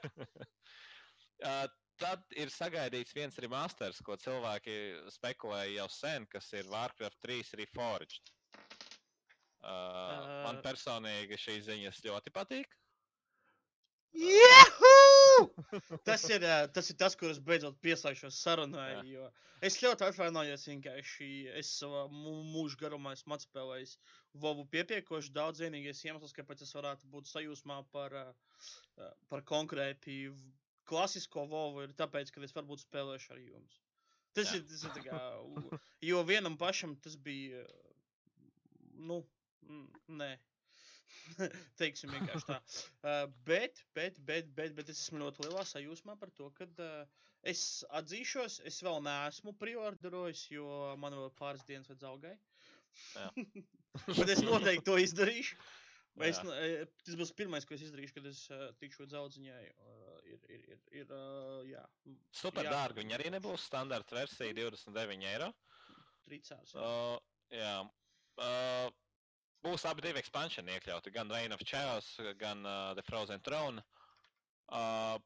uh, 1.49 1.65
tad 1.99 2.35
ir 2.39 2.51
sagaidīts 2.53 3.15
viens 3.15 3.37
remasters, 3.43 4.01
ko 4.05 4.17
cilvēki 4.19 4.75
spekulēja 5.13 5.81
jau 5.81 5.87
sen, 5.93 6.27
kas 6.31 6.51
ir 6.57 6.69
Warcraft 6.71 7.19
3 7.25 7.55
Reforged. 7.61 8.33
Uh, 9.59 10.43
man 10.45 10.61
Ā. 10.61 10.63
personīgi 10.63 11.37
šīs 11.39 11.65
ziņas 11.67 12.03
ļoti 12.05 12.31
patīk. 12.35 12.75
Juhu! 14.13 15.49
Tas 16.03 16.23
ir, 16.29 16.43
tas 16.73 16.89
ir 16.89 16.97
tas, 16.97 17.15
kur 17.19 17.29
es 17.31 17.39
beidzot 17.39 17.77
pieslēgšos 17.83 18.39
sarunai. 18.43 18.89
Es 19.61 19.75
ļoti 19.83 20.05
atvainojos, 20.07 20.63
vienkārši 20.69 21.29
es 21.59 21.69
savā 21.81 22.05
mū- 22.11 22.43
mūža 22.53 22.79
garumā 22.79 23.11
esmu 23.17 23.35
atspēlējis 23.35 23.97
Vovu 24.39 24.63
pietiekoši 24.71 25.33
daudz. 25.35 25.59
Vienīgais 25.63 25.99
iemesls, 26.07 26.33
kāpēc 26.37 26.63
es 26.63 26.73
varētu 26.77 27.09
būt 27.11 27.27
sajūsmā 27.27 27.81
par, 27.91 28.15
par 29.29 29.43
konkrēti 29.51 30.31
klasisko 30.89 31.45
Vovu, 31.51 31.83
ir 31.85 31.93
tāpēc, 31.99 32.31
ka 32.31 32.41
es 32.47 32.55
varbūt 32.55 32.85
spēlēšu 32.87 33.33
ar 33.35 33.41
jums. 33.43 33.79
Tas 34.37 34.53
ir, 34.55 34.63
tas 34.69 34.83
ir 34.85 34.93
tā 34.95 35.03
kā, 35.05 35.19
jo 36.05 36.23
vienam 36.23 36.55
pašam 36.57 36.95
tas 37.03 37.15
bija, 37.17 37.65
nu, 39.09 39.21
nē. 40.07 40.31
Teiksim 41.81 42.13
vienkārši 42.15 42.47
tā. 42.49 42.59
Uh, 43.03 43.25
bet, 43.47 43.83
bet, 43.97 44.19
bet, 44.27 44.53
bet, 44.57 44.75
bet 44.77 44.91
es 44.93 45.03
esmu 45.05 45.23
ļoti 45.23 45.47
lielā 45.47 45.65
sajūsmā 45.67 46.15
par 46.21 46.31
to, 46.37 46.49
ka 46.57 46.67
uh, 46.69 47.25
es 47.47 47.63
atzīšos, 48.01 48.59
es 48.69 48.79
vēl 48.85 49.01
neesmu 49.05 49.55
priorderojis, 49.59 50.47
jo 50.53 50.95
man 51.01 51.17
vēl 51.17 51.33
pāris 51.39 51.65
dienas 51.67 51.91
vajag 51.91 52.07
augai. 52.11 52.37
Bet 54.17 54.29
es 54.29 54.41
noteikti 54.45 54.85
to 54.85 54.97
izdarīšu. 55.01 55.55
Es, 56.25 56.39
eh, 56.51 56.81
tas 57.05 57.15
būs 57.15 57.31
pirmais, 57.37 57.63
ko 57.67 57.75
es 57.77 57.83
izdarīšu, 57.85 58.15
kad 58.17 58.25
es 58.27 58.41
uh, 58.51 58.65
tikšu 58.81 59.05
līdz 59.05 59.15
audziņai. 59.21 59.61
Uh, 59.69 60.15
ir, 60.27 60.39
ir, 60.51 60.63
ir, 60.73 60.81
ir 61.01 61.13
uh, 61.15 61.61
jā, 61.69 61.83
Super 62.35 62.67
Jā. 62.67 62.73
dārgi. 62.75 63.05
Viņi 63.05 63.15
arī 63.15 63.31
nebūs 63.37 63.67
standarta 63.69 64.17
versija 64.17 64.55
29 64.57 65.29
eiro. 65.31 65.47
trīcās. 66.27 66.73
Uh, 66.75 67.15
jā. 67.55 67.77
Uh, 68.39 68.89
būs 69.65 69.85
abi 69.89 70.05
divi 70.05 70.21
expansioni 70.21 70.75
iekļauti. 70.75 71.13
Gan 71.15 71.31
Reign 71.33 71.55
of 71.55 71.63
Chaos, 71.65 72.13
gan 72.39 72.63
uh, 72.65 72.93
The 72.97 73.05
Frozen 73.07 73.43
Throne. 73.45 73.83
Uh, 74.69 75.17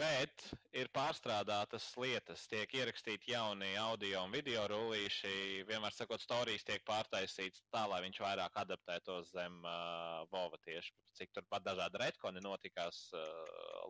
bet 0.00 0.44
ir 0.76 0.88
pārstrādātas 0.94 1.86
lietas, 2.00 2.46
tiek 2.50 2.72
ierakstīti 2.74 3.34
jauni 3.34 3.74
audio 3.80 4.24
un 4.24 4.34
video 4.34 4.64
rullīši. 4.70 5.64
Vienmēr 5.68 5.94
sakot, 5.94 6.22
stāstījis 6.24 6.66
tiek 6.68 6.84
pārtaisīts 6.88 7.64
tā, 7.72 7.84
lai 7.90 8.00
viņš 8.06 8.20
vairāk 8.24 8.60
adaptētos 8.64 9.32
zem 9.34 9.60
uh, 9.64 10.24
Vova 10.32 10.60
tieši. 10.64 10.94
Cik 11.20 11.34
tur 11.36 11.48
pat 11.52 11.66
dažādi 11.66 12.00
retkoni 12.04 12.42
notikās 12.44 13.08
uh, 13.12 13.24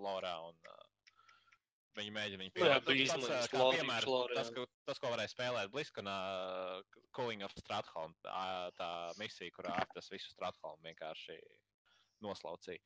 Lorā 0.03 0.35
un 0.49 0.59
uh, 0.67 0.90
Viņi 2.01 2.13
mēģina 2.17 2.45
viņu 2.45 2.55
bija 2.57 2.79
Tas 4.37 4.53
tas, 4.89 5.01
ko, 5.03 5.11
varēja 5.13 5.33
spēlēt 5.35 5.73
Bliskanā, 5.75 6.17
Cooling 7.17 7.45
of 7.45 7.55
Stratholm, 7.59 8.15
tā, 8.25 8.71
tā 8.79 8.91
misija, 9.21 9.53
kurā 9.57 9.77
tas 9.95 10.09
visu 10.13 10.33
Stratholm 10.33 10.81
vienkārši 10.87 11.37
noslaucīja. 12.25 12.81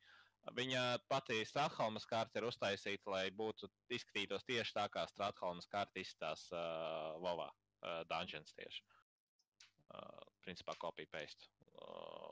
Viņa 0.53 0.81
pati 1.09 1.39
Stratholmas 1.47 2.05
karte 2.05 2.37
ir 2.37 2.45
uztaisīta, 2.45 3.09
lai 3.09 3.23
būtu 3.33 3.69
izskatītos 3.95 4.45
tieši 4.45 4.75
tā, 4.77 4.85
kā 4.93 5.07
Stratholmas 5.09 5.65
karte 5.71 6.03
izskatās 6.03 6.45
uh, 6.53 7.15
Vovā, 7.23 7.47
uh, 7.49 8.03
Dungeons 8.11 8.53
tieši. 8.53 8.83
Uh, 9.95 10.21
principā 10.45 10.75
copy-paste. 10.81 11.49
Uh, 11.73 12.24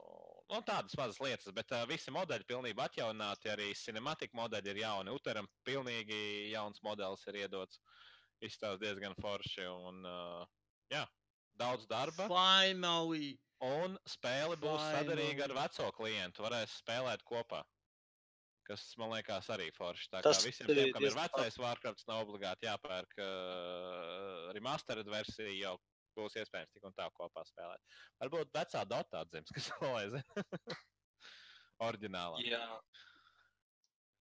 nu, 0.51 0.59
tādas 0.67 0.95
mazas 0.99 1.19
lietas, 1.23 1.51
bet 1.55 1.71
uh, 1.73 1.83
visi 1.89 2.13
modeļi 2.13 2.47
pilnībā 2.49 2.87
atjaunināti. 2.89 3.51
Arī 3.53 3.71
cinematika 3.77 4.37
modeļi 4.39 4.73
ir 4.73 4.81
jauni. 4.83 5.13
Uteram 5.15 5.49
pilnīgi 5.67 6.51
jauns 6.53 6.83
modelis 6.85 7.25
ir 7.31 7.43
iedots. 7.45 7.81
Izstāsta 8.43 8.81
diezgan 8.81 9.15
forši. 9.21 9.67
Un, 9.71 10.03
uh, 10.07 10.43
jā, 10.91 11.05
daudz 11.59 11.87
darba. 11.89 12.27
Finally! 12.31 13.37
Un 13.63 13.95
spēle 14.09 14.57
būs 14.59 14.81
Finally. 14.81 14.97
sadarīga 14.97 15.45
ar 15.45 15.53
veco 15.61 15.91
klientu. 15.95 16.43
Varēs 16.43 16.81
spēlēt 16.81 17.23
kopā. 17.23 17.61
Kas 18.67 18.83
man 18.99 19.11
liekas 19.11 19.49
arī 19.51 19.69
forši. 19.75 20.09
Tā 20.11 20.21
Tas 20.23 20.39
kā 20.39 20.49
visiem 20.49 20.69
ir 20.71 20.79
tiem, 20.79 20.91
kam 20.95 21.03
ir 21.03 21.15
vecais 21.15 21.57
Warcraft, 21.59 22.03
nav 22.07 22.23
obligāti 22.23 22.67
jāpērk 22.67 23.17
uh, 23.19 24.51
remastered 24.55 25.07
versija, 25.11 25.51
jau 25.65 25.73
būs 26.17 26.37
iespējams 26.41 26.73
tik 26.75 26.87
un 26.87 26.95
tā 26.97 27.07
kopā 27.17 27.43
spēlēt. 27.47 27.81
Varbūt 28.23 28.53
vecā 28.55 28.83
Dota 28.89 29.23
atzīmes, 29.25 29.53
kas 29.57 29.69
vēl 29.81 29.95
aizvien. 30.01 30.81
Oriģinālā. 31.83 32.41
Jā, 32.47 32.65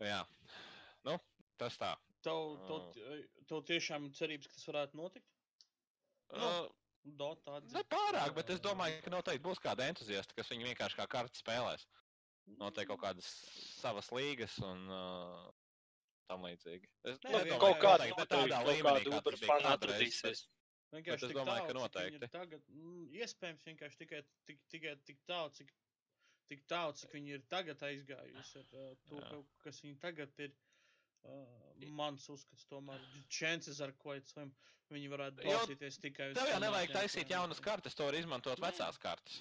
Jā. 0.03 0.21
Nu, 1.07 1.17
tas 1.61 1.77
tā. 1.79 1.93
Tev, 2.23 2.57
tev, 2.67 3.25
tev 3.51 3.65
tiešām 3.67 4.07
ir 4.09 4.15
cerības, 4.19 4.49
ka 4.51 4.59
tas 4.59 4.69
varētu 4.71 4.99
notikt? 4.99 5.27
Nu, 6.33 6.51
Dota 7.19 7.57
atzīt. 7.59 7.75
ne 7.75 7.83
pārāk, 7.91 8.31
bet 8.37 8.51
es 8.55 8.61
domāju, 8.63 9.01
ka 9.03 9.11
noteikti 9.11 9.43
būs 9.43 9.59
kādi 9.63 9.83
entuziasti, 9.91 10.37
kas 10.39 10.51
viņu 10.53 10.69
vienkārši 10.71 10.99
kā 11.01 11.07
kartu 11.11 11.41
spēlēs. 11.41 11.87
Noteikti 12.59 12.91
kaut 12.93 13.03
kādas 13.03 13.27
savas 13.81 14.11
līgas 14.15 14.55
un 14.63 14.85
uh, 14.91 15.49
tam 16.31 16.47
līdzīgi. 16.47 16.87
Es 17.11 17.19
nu, 17.25 17.35
vienkārši- 17.35 17.59
kaut 17.63 17.83
kādā 17.83 18.61
līmenī, 18.69 19.03
kāda 19.11 19.35
tas 19.35 19.67
atradīsies. 19.75 20.45
Vienkārši 20.93 21.29
es 21.29 21.33
domāju, 21.33 21.47
ka 21.47 21.69
tālu, 21.69 21.71
ir 21.73 21.79
noteikti. 21.81 22.29
Tagad, 22.35 22.67
mm, 22.69 23.05
iespējams, 23.23 23.63
vienkārši 23.69 24.01
tikai 24.03 24.21
tik, 24.49 24.59
tikai 24.75 24.93
tik 25.09 25.23
tālu, 25.29 25.53
cik, 25.57 25.71
tik 26.53 26.67
tālu, 26.69 26.97
cik 27.01 27.15
viņi 27.17 27.33
ir 27.39 27.47
tagad 27.53 27.81
aizgājuši 27.89 28.61
ar 28.61 28.67
uh, 28.77 28.91
to, 29.09 29.21
Jā. 29.21 29.31
ka, 29.31 29.41
kas 29.69 29.81
viņi 29.87 29.99
tagad 30.05 30.45
ir. 30.47 30.53
Uh, 31.23 31.87
mans 31.95 32.25
uzskats, 32.35 32.65
tomēr, 32.67 33.03
chances 33.31 33.81
are 33.81 33.95
quite 34.03 34.27
slim. 34.27 34.51
Viņi 34.93 35.09
varētu 35.09 35.45
balstīties 35.47 35.97
tikai 36.03 36.27
uz 36.33 36.37
Tev 36.37 36.51
jau 36.51 36.59
nevajag 36.61 36.91
taisīt 36.93 37.23
klājumiem. 37.23 37.37
jaunas 37.39 37.63
kartes, 37.65 37.95
to 37.97 38.09
var 38.09 38.17
izmantot 38.19 38.59
Nē. 38.59 38.67
vecās 38.67 38.99
kartes. 39.01 39.39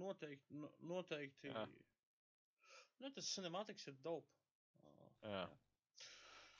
Noteikti, 0.00 0.54
no, 0.62 0.70
noteikti. 0.86 1.50
Jā. 1.50 1.66
Nu, 3.02 3.10
tas 3.12 3.28
cinematiks 3.34 3.90
ir 3.90 3.98
dope. 4.06 4.30
Uh, 4.86 5.26
Jā. 5.26 5.44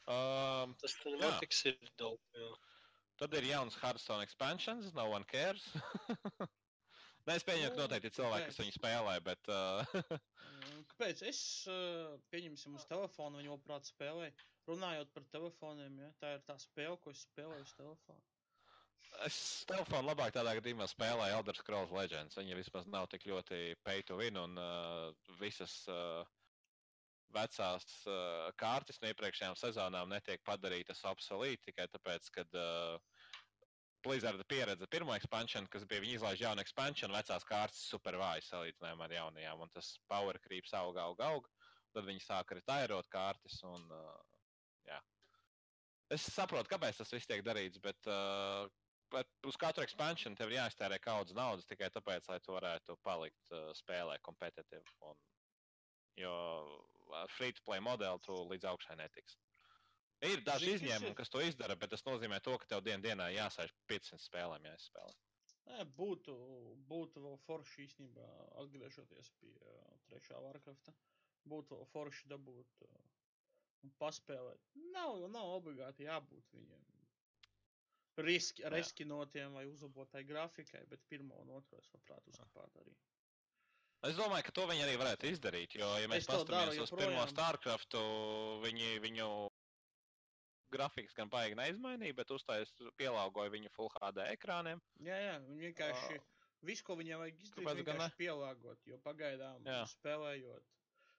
Um, 0.07 0.75
Tas 0.83 0.95
cinematiks 1.03 1.65
ir 1.71 1.79
dope. 1.99 2.23
jā. 2.37 2.51
Tad 3.21 3.35
ir 3.39 3.49
jauns 3.51 3.79
Hearthstone 3.81 4.25
expansions, 4.27 4.93
no 4.97 5.09
one 5.13 5.27
cares. 5.31 5.65
Nē, 7.27 7.35
es 7.35 7.45
pieņemu, 7.47 7.73
ka 7.73 7.81
Nu, 7.81 7.83
noteikti 7.83 8.11
ir 8.13 8.15
cilvēki, 8.15 8.51
kas 8.53 8.61
viņu 8.63 8.75
spēlē, 8.77 9.17
bet 9.27 9.49
uh, 9.51 10.21
Kāpēc? 10.93 11.25
Es 11.27 11.41
uh, 11.69 12.15
pieņemsim 12.31 12.77
uz 12.79 12.87
telefonu, 12.89 13.41
viņu 13.41 13.57
labprāt 13.57 13.89
spēlēju. 13.89 14.47
runājot 14.71 15.11
par 15.15 15.27
telefoniem, 15.33 15.99
ja, 16.05 16.13
tā 16.23 16.33
ir 16.37 16.47
tā 16.47 16.57
spēle, 16.63 16.97
ko 17.03 17.11
es 17.11 17.27
spēlēju 17.27 17.67
uz 17.67 17.75
telefona. 17.79 18.23
Es 19.27 19.37
telefonu 19.69 20.11
labāk 20.11 20.33
tādā 20.35 20.55
gadījumā 20.59 20.87
spēlēju 20.91 21.37
Elder 21.39 21.59
Scrolls 21.59 21.93
Legends. 21.95 22.37
Viņa 22.37 22.57
vismaz 22.59 22.89
nav 22.91 23.07
tik 23.13 23.27
ļoti 23.27 23.61
pay 23.87 24.03
to 24.07 24.19
win 24.21 24.39
un 24.41 24.59
uh, 24.61 25.13
visas 25.41 25.77
uh, 25.93 26.27
vecās 27.35 27.87
uh, 28.07 28.51
kārtas 28.61 29.01
no 29.03 29.11
iepriekšējām 29.11 29.57
sezonām 29.59 30.13
netiek 30.13 30.43
padarītas 30.47 31.03
obsolīti 31.11 31.71
tikai 31.71 31.89
tāpēc, 31.93 32.31
ka 32.35 32.47
uh, 32.53 33.17
Blizzard 34.07 34.43
pieredze 34.47 34.87
pirmo 34.87 35.15
expansion, 35.17 35.67
kas 35.71 35.85
bija 35.91 36.03
viņi 36.05 36.19
izlaiž 36.21 36.43
jaunu 36.45 36.63
expansion, 36.63 37.15
vecās 37.15 37.47
kārtas 37.49 37.83
super 37.91 38.19
vājas 38.21 38.51
salīdzinājumā 38.53 39.09
ar 39.09 39.15
jaunajām, 39.17 39.65
un 39.67 39.73
tas 39.75 39.97
power 40.11 40.39
creeps 40.45 40.75
aug, 40.79 40.99
aug, 41.03 41.23
aug. 41.27 41.49
Tad 41.97 42.07
viņi 42.07 42.23
sāka 42.23 42.59
retairot 42.59 43.09
kārtas 43.11 43.59
un 43.67 43.87
uh, 43.91 44.41
jā. 44.87 44.99
Es 46.13 46.27
saprotu, 46.31 46.71
kāpēc 46.71 47.01
tas 47.01 47.15
viss 47.17 47.27
tiek 47.27 47.43
darīts, 47.47 47.81
bet, 47.83 48.11
uh, 48.13 48.69
bet 49.11 49.49
uz 49.49 49.59
katru 49.59 49.83
expansion 49.83 50.37
tev 50.39 50.53
ir 50.53 50.61
jāiztērē 50.61 51.01
kaudz 51.03 51.35
naudas 51.35 51.67
tikai 51.67 51.91
tāpēc, 51.95 52.29
lai 52.31 52.39
tu 52.45 52.55
varētu 52.55 52.99
palikt 53.07 53.55
uh, 53.55 53.73
spēlē 53.75 54.21
kompetitīvi. 54.29 55.17
Jo 56.21 56.37
free-to-play 57.37 57.83
modeli 57.85 58.23
tu 58.27 58.39
līdz 58.53 58.69
augšai 58.73 58.97
netiks. 59.01 59.39
Ir 60.25 60.41
daži 60.45 60.73
kas 60.73 60.81
izņēmumi, 60.81 61.17
kas 61.19 61.33
to 61.33 61.43
izdara, 61.45 61.77
bet 61.77 61.93
tas 61.93 62.05
nozīmē 62.07 62.41
to, 62.45 62.57
ka 62.59 62.69
tev 62.71 62.85
dien 62.87 63.03
dienā 63.05 63.29
jāsēž 63.35 63.75
500 63.93 64.23
spēlēm 64.25 64.69
jāizspēlē. 64.71 65.17
Nē, 65.67 65.85
būtu, 65.99 66.35
būtu 66.89 67.23
vēl 67.25 67.37
forši 67.45 67.85
īstenībā 67.89 68.27
atgriežoties 68.63 69.33
pie 69.41 69.53
uh, 69.59 69.87
trešā 70.09 70.41
Warcrafta. 70.41 70.95
Būtu 71.51 71.77
vēl 71.77 71.89
forši 71.93 72.31
dabūt 72.33 72.87
uh, 72.87 73.01
un 73.85 73.93
paspēlēt. 74.01 74.63
Nav, 74.95 75.27
nav 75.35 75.57
obligāti 75.59 76.07
jābūt 76.07 76.55
viņiem 76.55 76.87
riski, 78.17 78.63
riskinotiem 78.73 79.53
vai 79.53 79.67
uzlabotai 79.67 80.25
grafikai, 80.25 80.85
bet 80.89 81.05
pirmo 81.09 81.37
un 81.43 81.53
otro 81.59 81.79
es 81.79 81.91
labprāt 81.93 82.29
uzkāpāt 82.33 82.81
arī. 82.81 82.95
Es 84.05 84.19
domāju, 84.19 84.45
ka 84.47 84.53
to 84.55 84.67
viņi 84.69 84.85
arī 84.85 84.97
varētu 85.01 85.31
izdarīt. 85.33 85.77
Jo, 85.81 85.89
ja 86.01 86.09
mēs 86.11 86.29
paskatāmies 86.29 86.83
uz 86.85 86.93
pirmo. 86.93 87.25
StarCraftu, 87.31 88.03
viņi 88.65 88.99
viņu 89.03 89.29
grafikas 90.75 91.15
gan 91.17 91.31
baigi 91.33 91.57
neizmainīja, 91.59 92.17
bet 92.19 92.33
uztais 92.35 92.73
pielāgoja 93.01 93.53
viņu 93.55 93.73
Full 93.75 93.91
HD 93.95 94.27
ekrāniem. 94.35 94.83
Jā, 95.07 95.19
jā, 95.23 95.37
viņi 95.47 95.69
vienkārši 95.71 96.21
visu, 96.67 96.85
ko 96.87 96.97
viņiem 96.99 97.23
vajag 97.23 97.43
izdarīt, 97.47 97.67
gan 97.69 97.81
vienkārši 97.81 98.19
pielāgot, 98.21 98.87
jo 98.91 99.01
pagaidām 99.05 99.67
Jā. 99.67 99.83
spēlējot. 99.97 100.73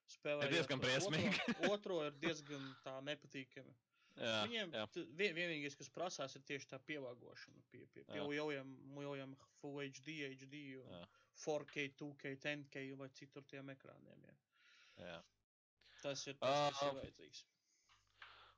Spēlējot 0.07 0.53
diezgan 0.55 0.79
to 0.79 0.87
briesmīgi. 0.87 1.43
Otro, 1.57 1.71
otro 1.75 1.99
ir 2.07 2.17
diezgan 2.21 2.63
tā 2.85 2.97
nepatīkami. 3.07 3.75
Jā, 4.17 4.37
Viņiem 4.47 4.71
jā. 4.73 4.83
vien, 5.13 5.35
vienīgais, 5.37 5.75
kas 5.77 5.91
prasās, 5.93 6.33
ir 6.39 6.45
tieši 6.47 6.71
tā 6.71 6.79
pielāgošana 6.87 7.61
pie, 7.69 7.83
pie, 7.93 8.01
pie 8.07 8.23
lieliem, 8.23 8.71
lieliem 8.97 9.35
Full 9.59 9.77
HD, 9.83 10.15
HD, 10.31 10.63
un. 10.81 10.95
4K, 11.43 11.89
2K, 11.99 12.37
10K 12.43 12.87
vai 12.99 13.09
citur 13.17 13.45
tiem 13.49 13.69
ekrāniem. 13.75 14.23
Jā. 14.29 14.37
jā. 15.11 15.19
Tas 16.01 16.25
ir 16.27 16.37
tas, 16.41 16.73
kas 16.73 16.81
Ā, 16.81 16.89
ir 16.89 16.99
vajadzīgs. 17.01 17.43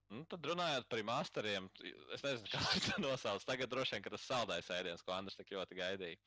Nu, 0.09 0.23
tad 0.25 0.47
runājot 0.49 0.87
par 0.89 1.01
masteriem, 1.05 1.67
es 2.15 2.23
nezinu, 2.25 2.49
kā 2.53 2.61
to 2.87 3.01
nosauc. 3.03 3.43
Tagad 3.45 3.69
droši 3.69 3.97
vien 3.97 4.07
tas 4.09 4.25
saldais 4.25 4.71
ēdiens, 4.73 5.03
ko 5.05 5.13
Andris 5.13 5.37
tik 5.37 5.51
ļoti 5.53 5.77
gaidīja. 5.77 6.17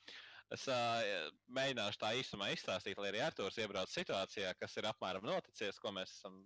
Es 0.52 0.66
uh, 0.68 1.30
mēģināšu 1.56 2.00
tā 2.02 2.12
īsumā 2.20 2.50
izstāstīt, 2.52 2.98
lai 3.00 3.08
arī 3.10 3.22
Arthurs 3.24 3.56
iebrauc 3.58 3.90
situācijā, 3.90 4.52
kas 4.60 4.76
ir 4.76 4.88
apmēram 4.90 5.24
noticies, 5.24 5.80
ko 5.80 5.94
mēs 5.96 6.12
esam 6.18 6.36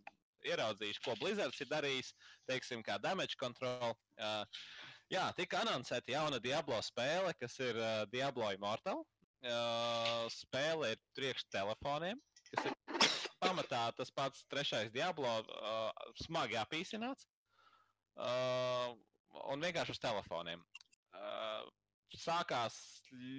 ieraudzījuši, 0.46 1.02
ko 1.02 1.16
Blizzards 1.20 1.60
ir 1.60 1.70
darījis, 1.72 2.12
teiksim, 2.48 2.84
kā 2.86 3.00
damage 3.02 3.36
control. 3.40 3.96
Uh, 4.14 4.44
jā, 5.12 5.26
tika 5.36 5.64
anoncēta 5.64 6.14
jauna 6.14 6.40
Diablo 6.42 6.78
spēle, 6.86 7.34
kas 7.40 7.58
ir 7.66 7.80
uh, 7.82 8.04
Diablo 8.12 8.52
Immortal. 8.54 9.02
Uh, 9.46 10.26
spēle 10.32 10.94
ir 10.94 11.02
priekš 11.14 11.44
telefoniem, 11.54 12.18
kas 12.50 12.66
ir 12.66 12.74
pamatā 13.38 13.84
tas 13.94 14.10
pats 14.10 14.42
trešais 14.50 14.90
Diablo, 14.94 15.30
uh, 15.44 16.06
smagi 16.24 16.58
apīsināts. 16.58 17.28
Uh, 18.16 18.96
un 19.52 19.62
vienkārši 19.62 19.94
uz 19.94 20.00
telefoniem. 20.02 20.64
Uh, 21.14 21.68
sākās 22.16 22.78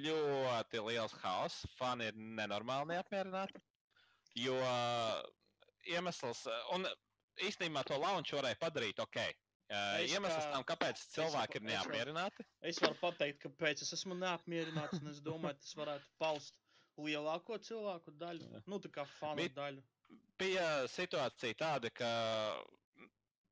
ļoti 0.05 0.83
liels 0.85 1.15
haoss. 1.23 1.65
Fani 1.79 2.11
ir 2.11 2.21
nenormāli 2.39 2.93
neapmierināti. 2.93 3.59
Jo 4.37 4.55
iemesls, 5.89 6.43
un 6.75 6.85
īstenībā 7.41 7.83
to 7.87 7.97
launchu 7.99 8.37
varēja 8.37 8.59
padarīt 8.61 8.99
ok. 9.01 9.21
Uh, 9.69 9.97
Es 9.99 10.11
iemesls 10.15 10.45
kā- 10.45 10.51
tam, 10.53 10.63
kāpēc 10.63 11.01
cilvēki 11.11 11.55
ir 11.59 11.61
neapmierināti, 11.67 12.45
Es 12.61 12.79
varu 12.79 12.95
pateikt, 13.01 13.41
kāpēc 13.43 13.81
es 13.83 13.91
esmu 13.97 14.15
neapmierināts, 14.15 15.01
un 15.01 15.09
es 15.11 15.19
domāju, 15.19 15.59
tas 15.59 15.73
varētu 15.75 16.07
paust 16.17 16.53
lielāko 16.97 17.57
cilvēku 17.59 18.13
daļu. 18.17 18.47
Jā. 18.53 18.61
Nu, 18.65 18.79
tā 18.79 18.89
kā 18.89 19.05
fanu 19.19 19.35
Bet- 19.43 19.53
daļu. 19.55 19.83
bija 20.39 20.87
situācija 20.87 21.53
tāda, 21.59 21.91
ka 21.93 22.63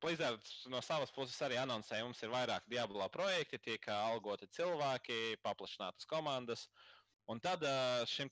Blizzards 0.02 0.68
no 0.70 0.80
savas 0.82 1.12
puses 1.12 1.38
arī 1.42 1.56
anoncēja, 1.58 2.04
mums 2.06 2.22
ir 2.24 2.30
vairāk 2.30 2.62
Diablo 2.70 3.08
projekti, 3.10 3.58
tiek 3.58 3.86
algoti 3.90 4.48
cilvēki, 4.48 5.38
paplašinātas 5.44 6.06
komandas. 6.06 6.68
Un 7.32 7.40
tad 7.42 7.64
šim 8.06 8.30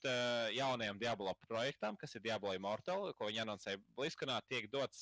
jaunajam 0.53 0.99
Diablo 1.01 1.31
projektam, 1.47 1.95
kas 1.97 2.13
ir 2.13 2.21
Diablo 2.21 2.51
Immortal, 2.53 3.07
ko 3.17 3.29
viņi 3.29 3.41
anoncēja 3.41 3.79
Blizzkanā, 3.97 4.35
tiek 4.45 4.67
dots 4.73 5.01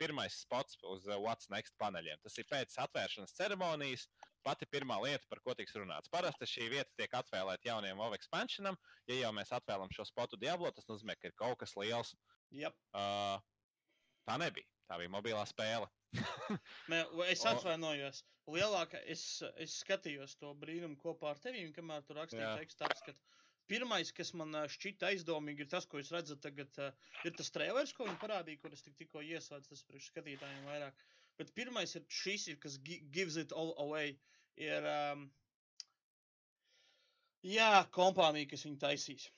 pirmais 0.00 0.38
spots 0.40 0.78
uz 0.88 1.04
What's 1.12 1.50
Next 1.52 1.76
paneļiem. 1.80 2.22
Tas 2.24 2.38
ir 2.40 2.48
pēc 2.48 2.78
atvēršanas 2.86 3.36
ceremonijas 3.36 4.06
pati 4.44 4.68
pirmā 4.68 4.96
lieta, 5.04 5.28
par 5.28 5.40
ko 5.44 5.52
tiks 5.56 5.76
runāts. 5.76 6.12
Parasti 6.12 6.48
šī 6.48 6.70
vieta 6.72 6.90
tiek 6.96 7.12
atvēlēta 7.20 7.70
jaunajam 7.70 8.00
WoW 8.00 8.16
expansionam. 8.16 8.80
Ja 9.08 9.20
jau 9.22 9.32
mēs 9.36 9.52
atvēlam 9.56 9.92
šo 9.92 10.08
spotu 10.08 10.40
Diablo, 10.40 10.72
tas 10.72 10.88
nozīmē, 10.88 11.16
ka 11.20 11.28
ir 11.28 11.36
kaut 11.36 11.60
kas 11.60 11.76
liels. 11.80 12.14
Jā, 12.54 12.72
Uh, 12.94 13.40
tā 14.28 14.36
nebija. 14.38 14.73
Tā 14.90 14.98
bija 15.00 15.12
mobilā 15.12 15.44
spēle. 15.48 15.88
Nē, 16.92 17.00
es 17.32 17.44
atvainojos. 17.48 18.22
Lielākā 18.52 19.00
es, 19.08 19.24
es 19.64 19.78
skatījos 19.80 20.36
to 20.40 20.50
brīnumu 20.60 20.98
kopā 21.00 21.30
ar 21.32 21.40
tevi, 21.40 21.64
kamēr 21.72 22.04
tur 22.04 22.20
rakstīja 22.20 22.50
Jā. 22.50 22.58
tekstu 22.60 22.84
apskatu. 22.88 23.30
Pirmais, 23.72 24.10
kas 24.12 24.34
man 24.36 24.52
šķita 24.68 25.08
aizdomīgi, 25.08 25.64
ir 25.64 25.70
tas, 25.72 25.86
ko 25.88 25.96
jūs 26.00 26.10
redzat 26.12 26.42
tagad, 26.44 26.80
ir 27.24 27.36
tas 27.38 27.48
trailers, 27.54 27.94
ko 27.96 28.04
viņi 28.04 28.20
parādīja, 28.20 28.60
kur 28.60 28.76
es 28.76 28.84
tik, 28.84 28.98
tikko 28.98 29.22
ieslēdzu, 29.24 29.70
tas 29.70 29.84
priekš 29.88 30.10
skatītājiem 30.10 30.66
vairāk. 30.68 31.00
Bet 31.40 31.54
pirmais 31.56 31.96
ir 31.96 32.04
šis, 32.12 32.44
ir, 32.52 32.58
kas 32.60 32.76
gi 32.84 33.00
gives 33.14 33.38
it 33.40 33.54
all 33.56 33.72
away, 33.86 34.18
ir, 34.60 34.84
um, 34.90 35.24
jā, 37.48 37.70
kompānija, 37.96 38.50
kas 38.52 38.66
viņu 38.68 38.82
taisīs. 38.84 39.30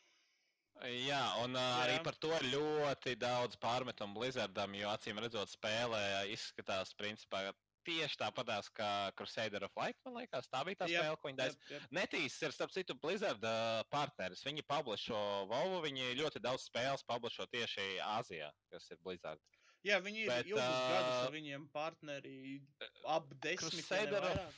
Jā, 0.84 1.22
un 1.40 1.56
uh, 1.56 1.68
arī 1.82 1.94
Jā. 1.96 2.02
par 2.04 2.16
to 2.20 2.30
ir 2.36 2.50
ļoti 2.52 3.14
daudz 3.18 3.56
pārmetumu 3.60 4.18
Blizzardam, 4.20 4.74
jo 4.76 4.90
acīm 4.92 5.18
redzot, 5.22 5.48
spēlē 5.48 6.02
izskatās 6.34 6.92
principā 6.98 7.46
tieši 7.86 8.18
tāpatās 8.20 8.68
kā 8.74 8.90
Crusader 9.16 9.64
of 9.64 9.76
Light. 9.78 9.98
Man 10.04 10.18
liekas, 10.20 10.48
tā 10.52 10.62
bija 10.66 10.82
tā 10.82 10.88
Jep, 10.90 11.00
spēle, 11.00 11.18
ko 11.22 11.30
viņi 11.30 11.40
taisīja. 11.40 11.62
Jep, 11.62 11.72
jep. 11.76 11.94
Netīs 11.96 12.38
ir, 12.42 12.54
starp 12.54 12.74
citu, 12.74 12.96
Blizzard 13.02 13.46
uh, 13.46 13.80
partneris. 13.94 14.42
Viņi 14.46 14.66
publisko 14.66 15.20
Volvo, 15.50 15.80
viņi 15.86 16.12
ļoti 16.20 16.42
daudz 16.44 16.66
spēles 16.68 17.06
publisko 17.06 17.46
tieši 17.52 17.86
Āzijā, 18.04 18.50
kas 18.74 18.90
ir 18.90 19.00
Blizzard. 19.06 19.42
Jā, 19.86 20.00
viņi 20.02 20.24
ir 20.24 20.30
Bet, 20.32 20.48
ilgus 20.50 20.64
gadus 20.66 21.12
ā, 21.14 21.24
ar 21.28 21.34
viņiem 21.34 21.68
partneri 21.74 22.38
ap 23.06 23.28
desmit. 23.38 23.84
vairāk. 24.34 24.56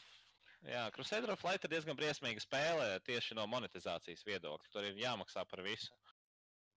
jā, 0.73 0.85
Crusader 0.97 1.35
of 1.35 1.45
Light 1.45 1.67
ir 1.69 1.75
diezgan 1.75 1.99
briesmīga 1.99 2.41
spēle 2.41 2.87
tieši 3.05 3.37
no 3.37 3.45
monetizācijas 3.51 4.25
viedokļa. 4.25 4.73
Tur 4.73 4.89
ir 4.89 4.97
jāmaksā 5.05 5.45
par 5.51 5.61
visu. 5.67 5.93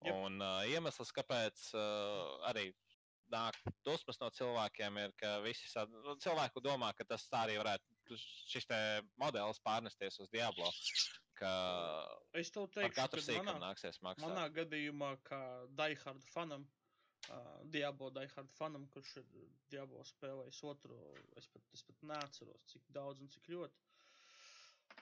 Jep. 0.01 0.15
Un 0.17 0.41
uh, 0.41 0.63
iemesls, 0.65 1.11
kāpēc 1.13 1.67
uh, 1.77 2.41
arī 2.49 2.71
nāk 3.31 3.55
dusmas 3.85 4.17
no 4.19 4.27
cilvēkiem, 4.33 4.97
ir, 5.05 5.13
ka 5.19 5.35
visi 5.45 5.69
sa- 5.69 5.85
nu, 5.87 6.15
cilvēku 6.19 6.59
domā, 6.65 6.89
ka 6.97 7.05
tas 7.07 7.27
tā 7.31 7.45
arī 7.45 7.57
varētu 7.61 8.17
šis 8.51 8.65
modelis 9.21 9.61
pārnesties 9.63 10.17
uz 10.19 10.29
Diablo. 10.33 10.67
Ka 11.41 11.51
Es 12.37 12.51
tev 12.51 12.67
teikšu, 12.73 12.95
ka 12.97 13.07
sīkumu 13.23 13.53
manā, 13.53 13.71
nāksies 13.71 14.01
maksāt. 14.03 14.25
manā 14.25 14.49
gadījumā, 14.53 15.13
kā 15.25 15.39
Daihard 15.79 16.25
fanam, 16.33 16.65
uh, 17.29 17.61
Diablo 17.71 18.09
Daihard 18.13 18.51
fanam, 18.57 18.87
kurš 18.93 19.15
ir 19.21 19.25
Diablo 19.71 20.03
spēlējis 20.03 20.59
otru, 20.73 20.97
es 21.37 21.47
pat, 21.47 21.63
es 21.73 21.81
pat 21.87 22.03
neatceros, 22.11 22.65
cik 22.73 22.83
daudz 22.89 23.21
un 23.21 23.29
cik 23.29 23.47
ļoti. 23.53 23.87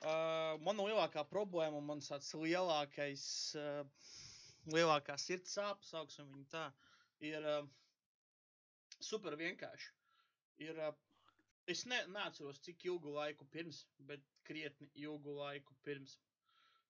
Uh, 0.00 0.56
mana 0.64 0.86
lielākā 0.86 1.26
problēma, 1.28 1.76
un 1.76 1.84
mans 1.90 2.08
lielākais, 2.32 3.24
uh, 3.58 3.82
lielākā 4.74 5.16
sirds 5.18 5.54
sāpes, 5.56 5.90
sauksim 5.94 6.28
viņu 6.32 6.48
tā, 6.52 6.64
ir 7.26 7.46
uh, 7.46 7.68
super 9.00 9.36
vienkārši. 9.40 9.92
Ir, 10.66 10.80
uh, 10.88 10.94
es 11.70 11.84
ne, 11.88 12.00
neatceros, 12.14 12.60
cik 12.66 12.84
ilgu 12.90 13.14
laiku 13.16 13.46
pirms, 13.54 13.84
bet 14.10 14.24
krietni 14.48 14.90
ilgu 15.04 15.36
laiku 15.38 15.76
pirms. 15.86 16.18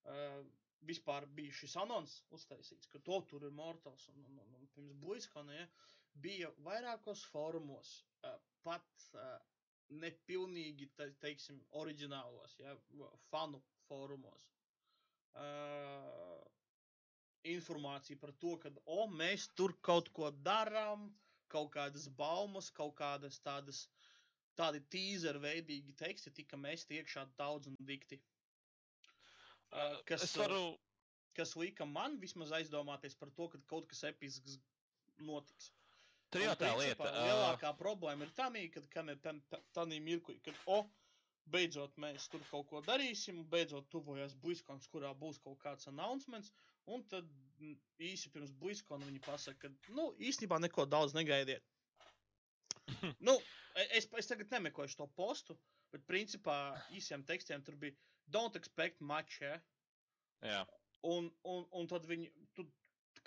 Uh, 0.09 0.40
vispār 0.88 1.27
bija 1.37 1.53
šis 1.53 1.77
anons 1.83 2.21
uztaisīts, 2.37 2.88
ka 2.88 3.01
to 3.05 3.21
tur 3.29 3.45
ir 3.45 3.53
mortāls 3.53 4.07
un, 4.12 4.23
un, 4.25 4.38
un, 4.45 4.55
un 4.61 4.69
pirms 4.75 4.97
Blizzcona, 5.03 5.59
ja, 5.59 5.66
bija 6.25 6.49
vairākos 6.64 7.27
fórumos, 7.33 7.93
uh, 8.25 8.38
pat 8.64 9.05
uh, 9.14 9.37
nepilnīgi, 10.01 10.88
te, 10.97 11.11
teiksim, 11.23 11.61
oriģinālos, 11.83 12.57
ja, 12.62 12.75
fanu 13.29 13.61
fórumos. 13.88 14.47
Uh, 15.37 16.40
informācija 17.61 18.18
par 18.20 18.33
to, 18.42 18.57
ka, 18.62 18.73
o, 18.87 19.07
mēs 19.23 19.49
tur 19.59 19.77
kaut 19.87 20.11
ko 20.16 20.33
darām, 20.46 21.11
kaut 21.53 21.73
kādas 21.77 22.09
baumas, 22.18 22.70
kaut 22.75 22.94
kādas 22.99 23.40
tādas, 23.44 23.85
tādi 24.59 24.83
tīzeru 24.92 25.42
veidīgi 25.44 25.96
teksti 25.99 26.33
tika 26.40 26.59
mesti 26.61 27.01
iekšā 27.01 27.27
daudz 27.38 27.70
un 27.70 27.79
dikti. 27.87 28.20
Uh, 29.70 30.01
kas, 30.07 30.25
es 30.27 30.35
uh, 30.35 30.44
varu. 30.44 30.62
kas 31.38 31.55
lika 31.59 31.87
man 31.87 32.16
vismaz 32.23 32.51
aizdomāties 32.59 33.14
par 33.18 33.31
to, 33.37 33.46
ka 33.53 33.61
kaut 33.70 33.87
kas 33.90 34.03
episks 34.09 34.59
notiks. 35.23 35.70
Tur 36.31 36.44
jau 36.44 36.55
tā 36.59 36.70
lieta. 36.79 37.07
ā, 37.11 37.27
Lielākā 37.27 37.70
problēma 37.79 38.27
ir 38.27 38.33
tā, 38.38 38.49
kad 38.75 38.87
tādā 39.75 39.99
mirklī, 40.03 40.38
kad, 40.46 40.59
o, 40.70 40.85
beidzot 41.51 41.96
mēs 42.03 42.29
tur 42.31 42.42
kaut 42.51 42.68
ko 42.70 42.83
darīsim, 42.87 43.42
beidzot 43.51 43.88
tuvojas 43.90 44.37
Bliskons, 44.42 44.87
kurā 44.92 45.11
būs 45.23 45.40
kaut 45.42 45.59
kāds 45.64 45.90
announcements, 45.90 46.53
un 46.87 47.03
tad 47.11 47.27
īsi 48.11 48.31
pirms 48.35 48.53
Bliskona 48.61 49.09
viņi 49.09 49.23
pasaka, 49.25 49.68
ka, 49.68 49.94
nu, 49.96 50.11
īstenībā 50.31 50.61
neko 50.62 50.87
daudz 50.88 51.14
negaidiet. 51.16 51.64
nu, 53.29 53.37
e- 53.77 53.88
es, 53.99 54.09
es 54.23 54.31
tagad 54.31 54.53
nemeklēšu 54.55 55.01
to 55.01 55.09
postu, 55.18 55.57
bet 55.94 56.07
principā 56.09 56.57
īsiem 56.96 57.25
tekstiem 57.27 57.64
tur 57.66 57.77
bija 57.81 57.96
don't 58.31 58.57
expect 58.59 59.01
much, 59.01 59.40
ja? 59.42 59.59
Jā. 60.46 60.64
Un, 61.07 61.31
un, 61.49 61.64
un 61.77 61.88
tad 61.90 62.07
viņi, 62.09 62.31
tu, 62.57 62.66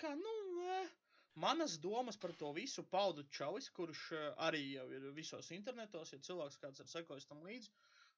kā, 0.00 0.14
nu, 0.18 0.34
eh, 0.74 0.92
manas 1.42 1.76
domas 1.82 2.18
par 2.20 2.34
to 2.38 2.52
visu 2.56 2.84
pauda 2.90 3.26
Čalis, 3.34 3.70
kurš 3.74 4.06
eh, 4.14 4.28
arī 4.48 4.62
jau 4.76 4.86
ir 4.94 5.10
visos 5.16 5.50
internetos, 5.54 6.14
ja 6.14 6.22
cilvēks 6.22 6.60
kāds 6.62 6.82
ir 6.82 6.90
sekojis 6.90 7.28
tam 7.30 7.42
līdzi. 7.46 7.74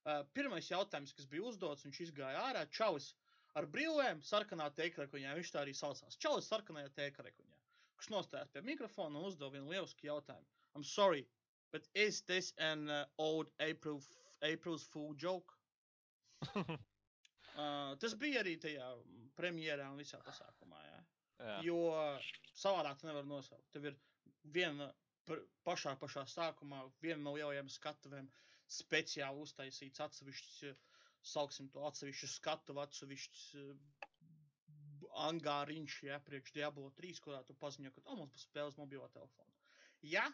Uh, 0.07 0.21
pirmais 0.31 0.69
jautājums, 0.71 1.11
kas 1.11 1.25
bija 1.27 1.49
uzdots, 1.49 1.83
viņš 1.83 1.97
izgāja 2.05 2.39
ārā, 2.39 2.61
Čalis 2.71 3.09
ar 3.57 3.67
brīvlēm, 3.73 4.21
sarkanā 4.25 4.69
tēkrekuņā, 4.77 5.33
viņš 5.39 5.53
tā 5.53 5.63
arī 5.63 5.73
saucās. 5.77 6.19
Čalis 6.23 6.49
sarkanajā 6.51 6.91
tēkrekuņā, 6.99 7.59
kurš 7.97 8.11
nostājās 8.13 8.53
pie 8.53 8.63
mikrofona 8.67 9.19
un 9.19 9.29
uzdeva 9.31 9.53
vienu 9.55 9.73
lielisku 9.73 10.07
jautājumu. 10.09 10.47
I'm 10.75 10.85
sorry, 10.85 11.25
but 11.71 11.87
is 11.93 12.21
this 12.29 12.53
an 12.57 12.89
uh, 12.89 13.05
old 13.17 13.49
April, 13.59 14.01
April's 14.41 14.85
Fool 14.93 15.15
joke? 15.15 15.53
Uh, 17.57 17.95
tas 17.97 18.13
bija 18.21 18.43
arī 18.43 18.51
tajā 18.61 18.85
premjerā 19.33 19.87
un 19.89 19.97
visā 19.97 20.19
pasākumā. 20.21 20.77
Ja? 20.85 20.97
jā. 21.39 21.55
Jo 21.65 21.79
savādāk 22.53 22.99
tu 23.01 23.07
nevari 23.09 23.25
nosaukt. 23.25 23.65
Tev 23.73 23.87
ir 23.89 23.95
viena 24.53 24.91
pašā, 25.65 25.95
pašā 25.97 26.27
sākumā, 26.29 26.83
viena 27.01 27.23
no 27.23 27.33
lielajām 27.33 27.71
skatuvēm 27.73 28.29
speciāli 28.77 29.41
uztaisīts 29.41 30.03
atsevišķs, 30.05 30.77
sauksim 31.33 31.69
to 31.73 31.85
atsevišķu 31.89 32.29
skatu, 32.33 32.75
atsevišķs 32.83 33.45
eh, 33.61 34.07
angāriņš, 35.27 35.99
ja, 36.07 36.19
priekš 36.27 36.53
Diablo 36.57 36.89
3, 36.99 37.21
kurā 37.25 37.39
tu 37.47 37.55
paziņo, 37.61 37.93
ka, 37.95 38.03
oh, 38.05 38.17
mums 38.19 38.33
būs 38.35 38.45
spēles 38.49 38.77
mobilo 38.79 39.07
telefonu. 39.13 39.53
Ja 40.05 40.27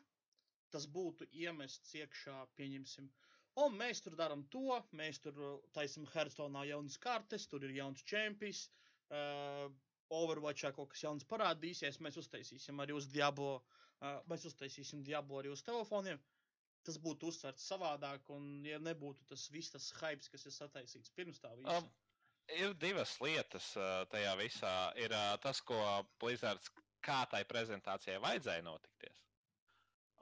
tas 0.74 0.88
būtu 0.90 1.28
iemests 1.44 1.94
iekšā, 2.00 2.36
pieņemsim, 2.58 3.08
o, 3.62 3.68
mēs 3.82 4.02
tur 4.04 4.16
darām 4.20 4.42
to, 4.56 4.80
mēs 5.00 5.22
tur 5.24 5.38
uh, 5.38 5.52
taisam 5.78 6.08
Hearthstone 6.16 6.66
jaunas 6.68 6.98
kartes, 7.04 7.46
tur 7.52 7.66
ir 7.68 7.76
jauns 7.78 8.04
čempions, 8.10 8.66
uh, 9.14 9.68
Overwatchā 10.14 10.74
kaut 10.76 10.92
kas 10.92 11.06
jauns 11.06 11.26
parādīsies, 11.30 12.02
mēs 12.06 12.18
uztaisīsim 12.22 12.82
arī 12.84 12.98
uz 12.98 13.08
Diablo, 13.14 13.54
uh, 13.62 14.18
mēs 14.30 14.46
uztaisīsim 14.50 15.06
Diablo 15.08 15.40
arī 15.42 15.54
uz 15.54 15.64
telefoniem. 15.66 16.20
Tas 16.84 16.98
būtu 17.00 17.30
uztverts 17.32 17.68
savādāk, 17.72 18.28
un 18.36 18.66
ja 18.68 18.80
nebūtu 18.84 19.24
tas 19.30 19.46
viss 19.54 19.72
tas 19.72 19.92
hype, 20.02 20.26
kas 20.32 20.48
ir 20.50 20.56
sataisīts 20.56 21.14
pirms 21.16 21.40
tā 21.40 21.54
visa. 21.56 21.78
Um, 21.80 21.92
ir 22.52 22.74
divas 22.80 23.16
lietas 23.24 23.70
uh, 23.80 24.04
tajā 24.12 24.34
visā. 24.40 24.74
Ir 25.00 25.16
uh, 25.16 25.36
tas, 25.44 25.62
ko 25.64 25.80
Blizzards 26.20 26.72
kā 27.04 27.24
tai 27.32 27.44
prezentācijai 27.48 28.20
vajadzēja 28.24 28.66
notikties. 28.66 29.24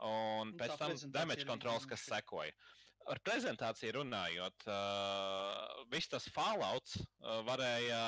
Un 0.02 0.54
Nu, 0.54 0.58
pēc 0.58 0.78
tam 0.82 0.96
damage 1.14 1.46
controls, 1.46 1.86
kas 1.90 2.06
sekoja. 2.10 2.54
Ar 3.10 3.18
prezentāciju 3.26 3.96
runājot, 3.98 4.68
uh, 4.70 5.82
viss 5.90 6.10
tas 6.10 6.28
fallouts 6.34 7.00
uh, 7.02 7.42
varēja 7.48 8.02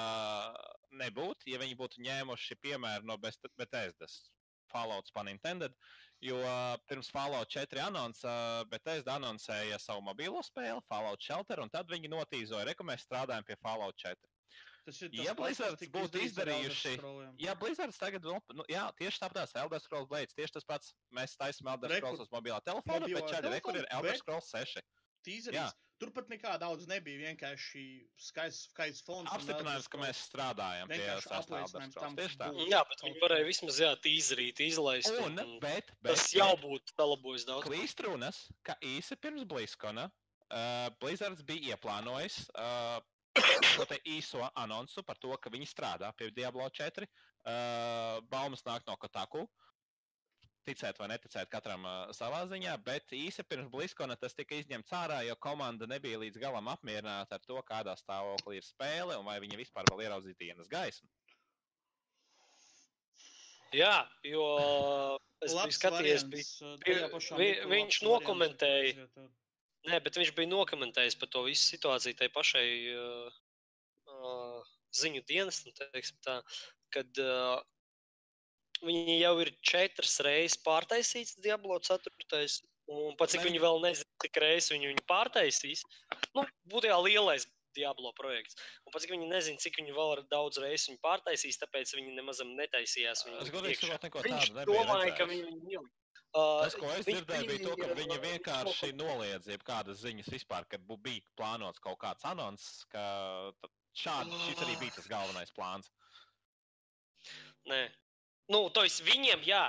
nebūt, 1.02 1.48
ja 1.50 1.58
viņi 1.62 1.78
būtu 1.78 2.04
ņēmuši 2.06 2.60
piemēru 2.62 3.10
no 3.10 3.18
Bethesdas. 3.18 4.20
Fallouts 4.70 5.14
pan 5.14 5.30
intended, 5.30 5.74
jo 6.24 6.40
pirms 6.90 7.10
Fallout 7.14 7.52
4 7.52 7.82
anonsa 7.84 8.34
Bethesda 8.72 9.18
anoncēja 9.20 9.80
savu 9.82 10.04
mobilo 10.06 10.42
spēli, 10.46 10.82
Fallout 10.90 11.22
Shelter, 11.24 11.62
un 11.64 11.72
tad 11.74 11.90
viņi 11.92 12.12
notīzoja, 12.12 12.76
ka 12.78 12.86
mēs 12.88 13.06
strādājam 13.08 13.46
pie 13.48 13.58
Fallout 13.62 13.98
4. 14.00 14.16
Tas 14.84 14.98
ir 15.06 15.14
ja 15.16 15.32
pats, 15.32 15.62
kas 15.62 15.78
Blizzards 15.80 15.92
būtu 15.94 16.20
izdarījuši-. 16.26 16.96
Ja 17.40 17.54
Blizzards 17.56 18.00
tagad, 18.02 18.26
nu, 18.28 18.66
jā, 18.68 18.84
tieši 19.00 19.22
tāpat 19.22 19.54
Elder 19.62 19.80
Scrolls 19.80 20.10
Blades, 20.12 20.36
tieši 20.36 20.58
tas 20.58 20.68
pats, 20.68 20.92
mēs 21.16 21.38
taisām 21.40 21.70
Elder 21.72 21.96
Scrolls 22.02 22.26
uz 22.26 22.32
mobilā 22.34 22.60
telefona, 22.66 23.08
bet 23.08 23.32
šādi 23.32 23.54
re, 23.54 23.62
kur 23.64 23.80
ir 23.80 23.88
Elder 23.90 24.12
bet- 24.12 24.20
Scrolls 24.20 24.52
6. 24.52 24.84
Tīzerīts. 25.24 25.72
Tur 26.02 26.10
pat 26.16 26.30
nekā 26.32 26.56
daudz 26.62 26.88
nebija. 26.90 27.20
Vienkārši 27.30 27.84
skaists, 28.20 28.72
skaists 28.74 29.06
fons. 29.08 29.30
Apstiprinājums, 29.36 29.88
ka 29.92 30.02
mēs 30.02 30.24
strādājam 30.28 30.90
pie 30.90 30.98
Vienkārši 31.00 31.30
sastā 31.30 31.38
Elder 31.38 31.62
apliecinājums 31.62 31.96
Scrolls. 31.96 32.08
tam, 32.08 32.18
Tieši 32.20 32.40
tā. 32.42 32.50
Jā, 32.72 32.82
bet 32.90 33.06
viņi 33.06 33.24
varēja 33.24 33.48
vismaz 33.48 33.80
jā, 33.84 33.92
tīzrīt, 34.04 34.64
izlaist. 34.66 35.14
Un, 35.22 35.40
un 35.40 35.56
bet, 35.64 35.94
bet, 36.02 36.18
tas 36.18 36.28
jau 36.36 36.52
būtu 36.64 36.96
salabojis 36.98 37.48
daudz. 37.50 37.70
Klīst 37.70 38.04
runas, 38.08 38.44
ka 38.68 38.76
īsi 38.84 39.18
pirms 39.22 39.48
Blizzkona 39.50 40.10
uh, 40.10 40.90
Blizzards 41.02 41.46
bija 41.48 41.74
ieplānojis 41.74 42.42
uh, 42.58 43.00
šo 43.74 43.86
te 43.90 43.98
īso 44.06 44.44
anonsu 44.60 45.04
par 45.06 45.18
to, 45.22 45.34
ka 45.42 45.52
viņi 45.54 45.70
strādā 45.70 46.12
pie 46.18 46.30
Diablo 46.36 46.68
4. 46.70 47.08
Uh, 47.44 48.22
baumas 48.32 48.64
nāk 48.68 48.86
no 48.88 48.98
Kotaku. 49.00 49.48
Ticēt 50.64 50.96
vai 51.02 51.10
neticēt 51.12 51.50
katram 51.52 51.84
uh, 51.84 52.12
savā 52.16 52.46
ziņā, 52.48 52.78
bet 52.86 53.12
īsi 53.12 53.44
pirms 53.44 53.68
Blizzkona 53.74 54.16
tas 54.16 54.32
tika 54.38 54.56
izņemts 54.56 54.94
ārā, 54.96 55.18
jo 55.28 55.36
komanda 55.44 55.88
nebija 55.92 56.22
līdz 56.22 56.40
galam 56.40 56.70
apmierināta 56.72 57.36
ar 57.36 57.44
to, 57.44 57.58
kādā 57.68 57.98
stāvoklī 58.00 58.62
ir 58.62 58.68
spēle 58.68 59.18
un 59.20 59.28
vai 59.28 59.42
viņa 59.44 59.60
vispār 59.60 59.90
vēl 59.92 60.06
ieraudzīs 60.06 60.40
dienas 60.40 60.72
gaismu. 60.72 61.10
Jā, 63.74 64.06
jo 64.24 64.46
es 65.44 65.56
biju 65.58 65.76
skatījies, 65.76 66.24
bija 66.30 66.76
bija- 66.86 67.08
mirklī 67.10 67.48
viņš 67.74 68.00
nokomentēja. 68.06 69.08
Nē, 69.90 69.98
bet 70.06 70.16
viņš 70.16 70.32
bija 70.38 70.48
nokomentējis 70.52 71.18
par 71.20 71.28
to 71.34 71.42
visu 71.50 71.74
situāciju 71.74 72.16
tai 72.22 72.30
pašai 72.32 72.68
uh, 72.94 73.40
uh, 74.08 74.62
ziņu 74.96 75.26
dienestam, 75.28 75.74
teiksim 75.92 76.22
tā, 76.24 76.38
kad 76.94 77.20
uh, 77.20 77.60
viņi 78.86 79.18
jau 79.22 79.34
ir 79.44 79.52
četras 79.66 80.20
reizes 80.26 80.60
pārtaisīts 80.66 81.38
Diablo 81.44 81.80
4. 81.80 82.46
Un 82.94 83.16
pat 83.16 83.32
cik 83.32 83.46
viņi 83.48 83.60
vēl 83.64 83.78
nezina, 83.84 84.10
cik 84.26 84.38
reizes 84.44 84.72
viņi 84.74 84.90
viņu 84.92 85.04
pārtaisīs, 85.08 85.84
nu, 86.36 86.44
būtu 86.68 86.90
jau 86.92 86.98
lielais 87.06 87.46
Diablo 87.74 88.12
projekts. 88.18 88.58
Un 88.86 88.92
pat 88.94 89.02
cik 89.06 89.14
viņi 89.16 89.30
nezina, 89.32 89.58
cik 89.64 89.80
viņi 89.80 89.96
vēl 89.96 90.12
ar 90.18 90.22
daudz 90.30 90.60
reizes 90.62 90.90
viņu 90.92 91.00
pārtaisīs, 91.06 91.58
tāpēc 91.64 91.96
viņi 91.96 92.16
nemaz 92.20 92.44
netaisījās. 92.46 93.24
Viņu 93.26 93.40
Es 93.46 93.54
godīgi 93.56 93.80
sakot, 93.88 94.04
neko 94.10 94.24
Viņš 94.28 94.50
tādu 94.50 94.60
nebija. 94.60 94.84
domāja, 94.84 95.16
ka 95.18 95.30
viņi 95.32 95.46
viņu 95.48 95.76
ieliks. 95.78 96.00
Uh, 96.34 96.64
Tas, 96.66 96.74
ko 96.82 96.88
es 96.90 97.06
dzirdēju, 97.06 97.46
bija 97.46 97.62
to, 97.70 97.74
ka 97.78 97.88
viņi 97.98 98.16
vienkārši 98.24 98.88
noliedza 98.98 99.52
jebkādas 99.54 100.00
ziņas 100.02 100.30
vispār, 100.34 100.66
kad 100.68 100.82
bu- 100.82 100.98
bija 100.98 101.22
plānots 101.38 101.80
kaut 101.80 102.00
kāds 102.02 102.26
anons, 102.26 102.64
ka 102.90 103.04
šādi 103.96 104.40
šis 104.48 104.64
arī 104.66 104.78
bija 104.82 104.96
tas 104.98 105.08
galvenais 105.12 105.54
plāns. 105.54 105.92
Nē. 107.70 107.84
Nu, 108.52 108.66
to 108.76 108.84
es 108.84 108.98
viņiem, 109.04 109.44
jā, 109.48 109.62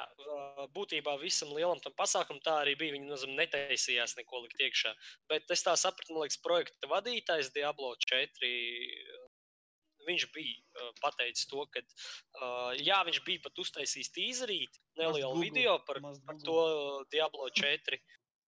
būtībā 0.74 1.14
visam 1.20 1.52
lielam 1.54 1.78
tam 1.82 1.94
pasākumam 1.98 2.42
tā 2.42 2.56
arī 2.64 2.74
bija. 2.78 2.96
Viņi 2.96 3.06
nozīm, 3.10 3.36
netaisījās 3.38 4.16
neko 4.18 4.42
likt 4.42 4.64
iekšā. 4.66 4.90
Bet 5.30 5.52
es 5.54 5.62
tā 5.62 5.76
sapratu, 5.78 6.14
man 6.14 6.24
liekas, 6.24 6.40
projekta 6.42 6.90
vadītājs 6.90 7.52
Diablo 7.54 7.92
4. 8.08 8.50
Viņš 10.04 10.26
bija 10.34 10.90
pateicis 11.00 11.46
to, 11.48 11.62
ka, 11.72 11.80
jā, 12.76 12.98
viņš 13.06 13.22
bija 13.24 13.44
pat 13.46 13.62
uztaisījis 13.62 14.12
tīzerīti, 14.12 14.82
nelielu 15.00 15.30
Google, 15.30 15.46
video 15.46 15.78
par, 15.86 16.02
par 16.26 16.42
to 16.44 16.58
Diablo 17.14 17.48
4. 17.62 18.02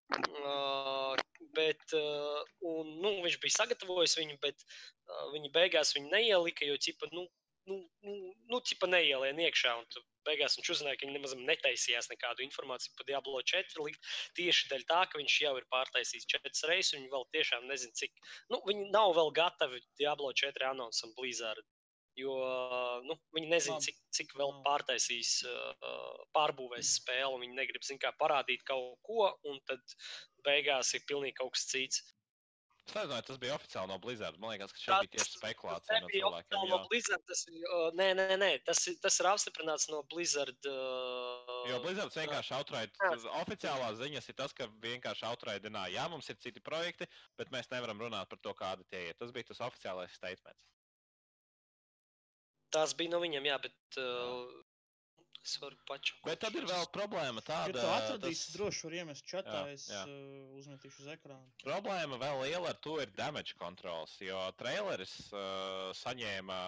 Uh, 0.07 1.17
bet, 1.55 1.81
uh, 1.97 2.43
un, 2.63 2.93
nu, 3.01 3.09
viņš 3.25 3.39
bija 3.43 3.55
sagatavojis 3.57 4.13
viņu, 4.19 4.37
bet 4.43 4.61
uh, 4.63 5.25
viņi 5.33 5.51
beigās 5.55 5.91
viņu 5.97 6.13
neielika, 6.13 6.67
jo 6.67 6.77
ķipa, 6.79 7.09
nu, 7.11 7.25
nu, 7.67 7.77
nu, 8.07 8.15
nu 8.51 8.59
ķipa 8.69 8.89
neielien 8.89 9.39
iekšā. 9.45 9.73
Un 9.79 10.05
beigās 10.27 10.57
viņš 10.57 10.71
uzzināja, 10.73 10.99
ka 10.99 11.07
viņi 11.07 11.17
nemaz 11.17 11.35
netaisījās 11.39 12.09
nekādu 12.11 12.45
informāciju 12.47 12.95
par 12.97 13.07
Diablo 13.09 13.41
4 13.53 13.85
likt 13.85 14.11
tieši 14.39 14.71
dēļ 14.73 14.85
tā, 14.91 15.01
ka 15.11 15.21
viņš 15.21 15.39
jau 15.45 15.55
ir 15.59 15.67
pārtaisījis 15.73 16.29
četras 16.33 16.65
reizes, 16.69 16.93
un 16.93 17.01
viņi 17.03 17.13
vēl 17.15 17.27
tiešām 17.37 17.67
nezina, 17.71 17.97
cik. 18.01 18.21
Nu, 18.53 18.61
viņi 18.67 18.91
nav 18.95 19.15
vēl 19.19 19.33
gatavi 19.41 19.81
Diablo 20.01 20.33
4 20.43 20.71
anonsam 20.73 21.15
Blizzard. 21.19 21.65
Jo 22.17 22.33
nu, 23.05 23.13
viņi 23.37 23.49
nezina, 23.51 23.77
cik, 23.83 23.97
cik 24.17 24.31
vēl 24.39 24.55
pārtaisīs, 24.65 25.35
pārbūvēs 26.33 26.95
spēli. 26.97 27.43
Viņi 27.43 27.59
negrib 27.59 27.85
zin, 27.85 27.99
kā, 28.01 28.09
parādīt 28.17 28.63
kaut 28.65 28.97
ko, 29.05 29.27
un 29.45 29.59
tad 29.69 29.97
beigās 30.47 30.95
ir 30.97 31.05
pilnīgi 31.09 31.37
kaut 31.37 31.53
kas 31.53 31.67
cits. 31.69 32.01
Es 32.87 32.93
nezinu, 32.95 33.17
tas 33.27 33.37
bija 33.37 33.55
oficiāli 33.57 33.89
no 33.91 33.97
Blizzard. 33.99 34.37
Man 34.39 34.53
liekas, 34.53 34.71
ka 34.71 34.79
šeit 34.79 34.87
Tas- 34.93 35.01
bija 35.03 35.11
tieši 35.17 35.31
Tas 35.33 35.39
spekulācija 35.41 35.97
no 35.99 36.07
nebija 36.07 36.21
cilvēkiem. 36.23 36.45
oficiāli 36.47 36.69
no 36.71 36.77
Blizzard. 36.87 37.23
Tas, 37.27 37.41
ir, 37.51 37.57
uh, 37.67 37.89
nē, 37.99 38.07
nē, 38.15 38.37
nē, 38.39 38.51
tas, 38.63 38.87
ir- 38.87 38.95
tas 39.03 39.19
ir 39.19 39.25
apstiprināts 39.27 39.89
no 39.91 39.99
Blizzard. 40.03 40.55
Uh, 40.65 41.67
jo 41.67 41.79
Blizzard 41.83 42.15
vienkārši 42.15 42.55
outright, 42.55 42.95
Jā. 43.03 43.11
oficiālās 43.43 43.99
ziņas 43.99 44.29
ir 44.29 44.35
tas, 44.39 44.53
ka 44.53 44.67
vienkārši 44.87 45.27
outraidināja, 45.27 45.91
jā, 45.97 46.09
mums 46.09 46.29
ir 46.29 46.35
citi 46.39 46.61
projekti, 46.63 47.07
bet 47.37 47.51
mēs 47.51 47.67
nevaram 47.75 47.99
runāt 47.99 48.29
par 48.29 48.39
to, 48.39 48.53
kādi 48.53 48.87
tie 48.87 49.09
ir. 49.09 49.13
Tas 49.19 49.31
bija 49.35 49.43
tas 49.51 49.59
oficiālais 49.59 50.15
statements. 50.15 50.63
Tas 52.71 52.93
bija 52.93 53.09
no 53.11 53.19
viņiem, 53.19 53.43
jā, 53.51 53.59
bet 53.61 53.97
uh, 53.97 54.47
es 55.47 55.55
varu 55.63 55.77
paču. 55.89 56.15
Bet 56.27 56.41
tad 56.43 56.55
ir 56.59 56.65
vēl 56.67 56.85
problēma 56.95 57.41
Ja 57.41 57.45
tāda. 57.47 57.79
tu 57.79 57.87
atradīsi, 57.93 58.45
tas- 58.49 58.55
droši 58.57 58.83
var 58.87 58.95
iemest 58.99 59.25
čatā, 59.31 59.61
Jā, 59.67 59.73
es 59.77 59.85
jā. 59.91 60.01
uh, 60.03 60.57
uzmetīšu 60.59 61.05
uz 61.05 61.09
ekrānu. 61.15 61.47
Problēma 61.63 62.19
vēl 62.21 62.41
liela 62.43 62.73
ar 62.73 62.79
to 62.83 62.97
ir 63.03 63.11
damage 63.15 63.55
controls, 63.61 64.17
jo 64.21 64.41
traileris 64.59 65.15
uh, 65.31 65.93
saņēma. 66.03 66.59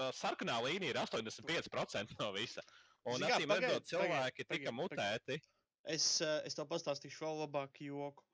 Tā 0.00 0.08
sarkanā 0.16 0.58
līnija 0.64 0.94
ir 0.96 1.00
85% 1.04 2.18
no 2.18 2.32
visa. 2.34 2.62
Un 3.04 3.22
acīm 3.26 3.48
pagaid, 3.50 3.66
redzot, 3.68 3.88
cilvēki 3.90 4.44
pagaid, 4.46 4.52
tika 4.54 4.70
pagaid, 4.70 4.78
mutēti. 4.80 5.40
Es, 5.84 6.20
uh, 6.22 6.40
es 6.46 6.54
tev 6.54 6.68
pastāstīšu 6.70 7.24
vēl 7.26 7.40
labāku 7.46 7.88
joku. 7.90 8.24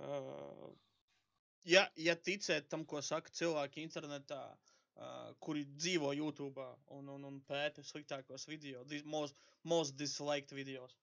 Uh, 0.00 0.72
ja, 1.68 1.86
ja 1.96 2.16
ticēt 2.16 2.68
tam, 2.72 2.84
ko 2.88 3.00
saka 3.04 3.30
cilvēki 3.30 3.84
internetā, 3.84 4.40
uh, 4.52 4.73
kuri 5.42 5.64
dzīvo 5.74 6.12
YouTube 6.14 6.62
un, 6.94 7.08
un, 7.16 7.24
un 7.26 7.40
pēta 7.48 7.82
sliktākos 7.82 8.46
video, 8.46 8.84
most, 9.10 9.34
most 9.62 9.96
disliked 9.98 10.54
videos. 10.54 10.94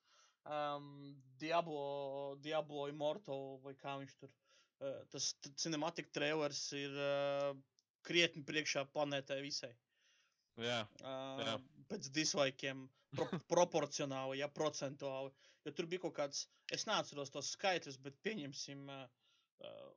Um, 0.46 1.16
Diablo, 1.38 2.38
Diablo 2.42 2.88
Immortal 2.90 3.60
vai 3.66 3.76
kā 3.78 3.98
viņš 4.00 4.16
tur. 4.22 4.32
Uh, 4.82 5.04
tas 5.14 5.28
cinematic 5.62 6.10
trailers 6.16 6.64
ir 6.74 6.96
uh, 6.98 7.52
krietni 8.08 8.42
priekšā 8.48 8.88
planētai 8.96 9.42
visai. 9.46 9.74
Jā, 10.62 10.82
Uh, 11.02 11.42
Jā. 11.46 11.54
pēc 11.92 12.10
dislaikiem, 12.16 12.88
pro, 13.16 13.28
proporcionāli, 13.54 14.40
ja 14.42 14.50
procentuāli. 14.52 15.32
Jo 15.66 15.74
tur 15.78 15.86
bija 15.86 16.02
kaut 16.08 16.16
kāds, 16.18 16.48
es 16.74 16.88
neatceros 16.90 17.30
tos 17.34 17.52
skaitļus, 17.56 18.00
bet 18.02 18.18
pieņemsim, 18.26 18.88
uh, 18.90 19.06
uh, 19.68 19.92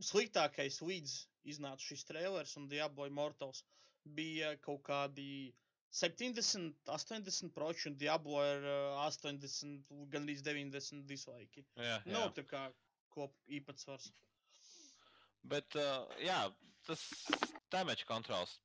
sliktākais 0.00 0.80
līdz 0.82 1.16
iznāca 1.52 1.84
šis 1.84 2.06
trailers 2.08 2.56
un 2.56 2.68
Diablo 2.70 3.06
Immortals 3.10 3.64
bija 4.16 4.54
kaut 4.62 4.82
kādi 4.86 5.52
70, 5.92 6.72
80 6.88 7.52
proči 7.52 7.90
un 7.90 7.98
Diablo 8.00 8.40
ir 8.46 8.64
uh, 8.64 9.02
80, 9.04 9.84
gandrīz 10.12 10.40
90 10.46 11.04
dislaiki. 11.08 11.66
jā, 11.76 11.98
jā. 11.98 12.14
Nav 12.14 12.32
tā 12.36 12.46
kā 12.48 12.64
kop 13.12 13.36
īpatsvars. 13.52 14.08
Bet, 15.42 15.76
uh, 15.76 16.08
jā, 16.22 16.46
tas 16.88 17.02
damage 17.70 18.08
controls. 18.08 18.56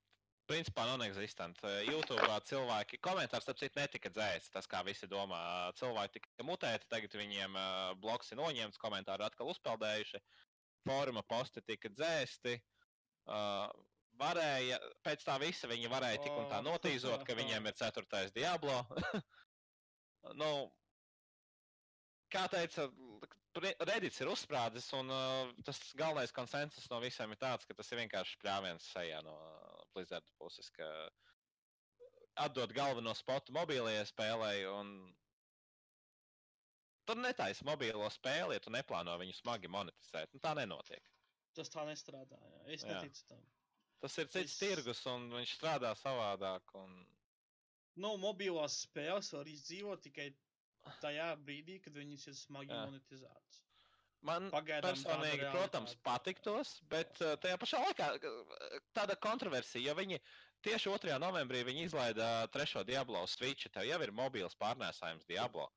Principā 0.48 0.86
non-existent. 0.88 1.60
Uh, 1.66 1.82
YouTube 1.84 2.40
cilvēki, 2.48 3.02
komentārs, 3.04 3.44
starp 3.44 3.60
citu, 3.60 3.76
netika 3.76 4.12
dzēsts. 4.13 4.54
Tas, 4.54 4.70
kā 4.72 4.80
visi 4.88 5.10
domā, 5.12 5.42
cilvēki 5.76 6.22
tika 6.22 6.48
mutēti, 6.48 6.88
tagad 6.88 7.18
viņiem 7.20 7.60
uh, 7.60 7.92
bloks 8.00 8.32
ir 8.32 8.40
noņemts, 8.40 8.80
komentāri 8.80 9.28
atkal 9.28 9.52
uzpeldējuši, 9.52 10.24
foruma 10.88 11.23
posti 11.28 11.62
tika 11.67 11.91
dzēsti. 11.93 12.56
Uh, 13.28 13.67
varēja, 14.17 14.80
pēc 15.06 15.23
tā 15.28 15.36
visa 15.43 15.67
viņi 15.69 15.89
varēja 15.91 16.23
tik 16.23 16.34
un 16.39 16.47
tā 16.50 16.62
Oh. 16.62 16.65
notīzot, 16.71 17.26
ka 17.28 17.36
viņiem 17.41 17.67
ir 17.69 17.76
ceturtais 17.78 18.32
Diablo. 18.36 18.80
nu, 20.41 20.52
kā 22.34 22.47
teica, 22.52 22.88
Re- 23.58 23.73
Reddits 23.89 24.19
ir 24.21 24.30
uzsprādzis, 24.30 24.88
un 24.93 25.10
uh, 25.10 25.52
tas 25.65 25.80
galvenais 25.97 26.34
konsensus 26.36 26.89
no 26.91 27.00
visiem 27.02 27.32
ir 27.34 27.39
tāds, 27.41 27.65
ka 27.65 27.73
tas 27.73 27.89
ir 27.91 28.04
vienkārši 28.04 28.38
pļāviens 28.43 28.89
sejā 28.93 29.21
no 29.26 29.34
Blizzard 29.95 30.28
puses, 30.38 30.69
ka 30.76 30.86
atdot 32.38 32.69
galveno 32.78 33.15
spotu 33.17 33.56
mobilajai 33.56 34.04
spēlē, 34.06 34.52
un 34.69 34.91
tur 37.08 37.20
netaisa 37.22 37.65
mobilo 37.67 38.08
spēli, 38.13 38.58
ja 38.58 38.63
tu 38.63 38.74
neplāno 38.74 39.15
viņu 39.22 39.36
smagi 39.39 39.72
monetizēt. 39.72 40.34
Nu, 40.36 40.41
tā 40.43 40.54
nenotiek. 40.60 41.04
Tas 41.58 41.72
tā 41.74 41.86
nestrādā. 41.88 42.38
Jā. 42.38 42.63
Es 42.76 42.84
Jā. 42.86 42.98
neticu 42.98 43.24
tam. 43.32 43.46
Tas 44.04 44.17
ir 44.22 44.28
cits 44.30 44.54
Es- 44.54 44.58
tirgus, 44.62 45.06
un 45.10 45.30
viņš 45.34 45.56
strādā 45.58 45.93
savādāk. 45.98 46.74
Un... 46.78 47.00
Nu, 47.98 48.13
mobilās 48.22 48.84
spēles 48.86 49.32
var 49.34 49.48
izdzīvot 49.50 50.04
tikai 50.06 50.28
tajā 51.02 51.32
brīdī, 51.41 51.80
kad 51.84 51.96
viņas 51.98 52.28
ir 52.28 52.36
smagi 52.38 52.76
Jā. 52.76 52.84
monetizētas. 52.86 53.63
Man 54.28 54.50
Pagaidām 54.52 54.96
personīgi, 54.96 55.50
protams, 55.54 55.93
patiktos, 56.04 56.80
bet 56.89 57.20
uh, 57.22 57.36
tajā 57.38 57.58
pašā 57.62 57.82
laikā 57.84 58.08
uh, 58.17 58.80
tāda 58.98 59.15
kontroversija, 59.22 59.91
jo 59.91 59.96
viņi 60.00 60.17
tieši 60.65 60.89
2. 60.89 61.20
novembrī 61.22 61.62
viņi 61.67 61.86
izlaida 61.86 62.48
trešo 62.54 62.84
Diablo 62.84 63.22
Switch. 63.30 63.70
Tev 63.70 63.86
jau 63.86 64.00
ir 64.02 64.12
mobils 64.12 64.58
pārnēsājums 64.58 65.28
Diablo 65.30 65.70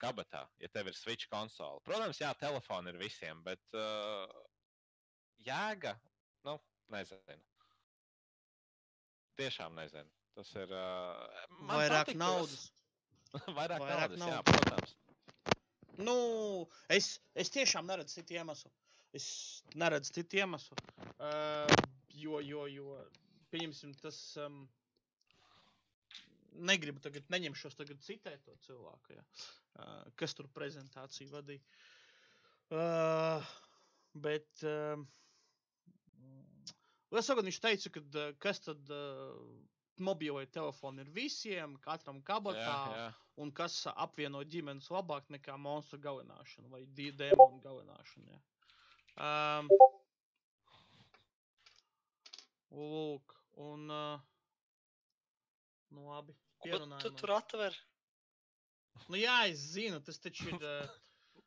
kabatā, 0.00 0.44
ja 0.62 0.68
tev 0.72 0.90
ir 0.90 0.96
Switch 0.98 1.28
konsole. 1.32 1.80
Protams, 1.86 2.20
jā, 2.20 2.32
telefoni 2.40 2.92
ir 2.92 3.00
visiem, 3.00 3.42
bet 3.46 3.76
uh, 3.78 4.26
jēga, 5.46 5.96
nu, 6.48 6.56
nezinu. 6.92 7.42
Tiešām 9.36 9.76
nezinu. 9.76 10.08
Tas 10.36 10.52
ir. 10.56 10.72
Uh, 10.72 11.44
Vairāk 11.68 12.10
patiktos. 12.10 12.20
naudas. 12.20 12.62
Vairāk, 13.58 13.82
Vairāk 13.84 14.16
naudas, 14.16 14.20
jā, 14.20 14.30
naudas. 14.30 14.54
protams. 14.54 14.96
Nu, 15.96 16.16
es, 16.92 17.14
es 17.34 17.52
tiešām 17.52 17.86
neredzu 17.88 18.18
citu 18.18 18.36
iemeslu. 18.36 18.70
Es 19.16 19.28
neredzu 19.80 20.12
citu 20.12 20.42
iemeslu. 20.42 20.76
Uh, 21.16 21.72
jo, 22.12 22.40
jo, 22.44 22.66
jo, 22.68 22.98
pieņemsim, 23.52 23.94
tas. 24.02 24.18
Um, 24.40 24.66
negribu 26.58 27.02
tagad, 27.04 27.26
neņemšos 27.32 27.76
tagad 27.78 28.00
citēt 28.04 28.44
to 28.46 28.56
cilvēku, 28.66 29.16
ja, 29.18 29.24
uh, 29.80 30.00
kas 30.20 30.36
tur 30.36 30.48
prezentāciju 30.54 31.34
vadīja. 31.34 31.62
Uh, 32.70 33.54
bet. 34.14 34.50
Uh, 34.64 35.04
Es 37.14 37.28
saprotu, 37.30 37.46
viņš 37.46 37.58
teica, 37.62 37.90
ka 37.94 38.22
kas 38.42 38.58
tad 38.64 38.90
uh, 38.92 39.36
mobilai 40.02 40.46
telefoni 40.52 41.04
ir 41.04 41.10
visiem, 41.14 41.76
katram 41.84 42.20
kabatā. 42.26 42.60
Jā, 42.60 42.96
jā. 42.98 43.06
un 43.42 43.52
kas 43.54 43.78
apvieno 43.94 44.42
ģimenes 44.44 44.90
labāk 44.92 45.28
nekā 45.32 45.56
monstru 45.60 46.00
galināšana 46.02 46.68
vai 46.72 46.82
dēmonu 46.96 47.60
galināšana. 47.64 48.36
Ja. 48.36 48.40
Um, 49.26 49.70
lūk, 52.72 53.36
un. 53.68 53.86
Uh, 53.90 54.20
nu, 55.90 56.08
labi. 56.10 56.36
Ko 56.70 56.78
tu 56.78 56.86
pierunājam. 56.86 57.18
tur 57.20 57.32
atver? 57.36 57.78
Nu, 59.06 59.18
jā, 59.20 59.36
es 59.50 59.64
zinu, 59.76 60.00
tas 60.04 60.22
taču 60.22 60.52
ir. 60.52 60.62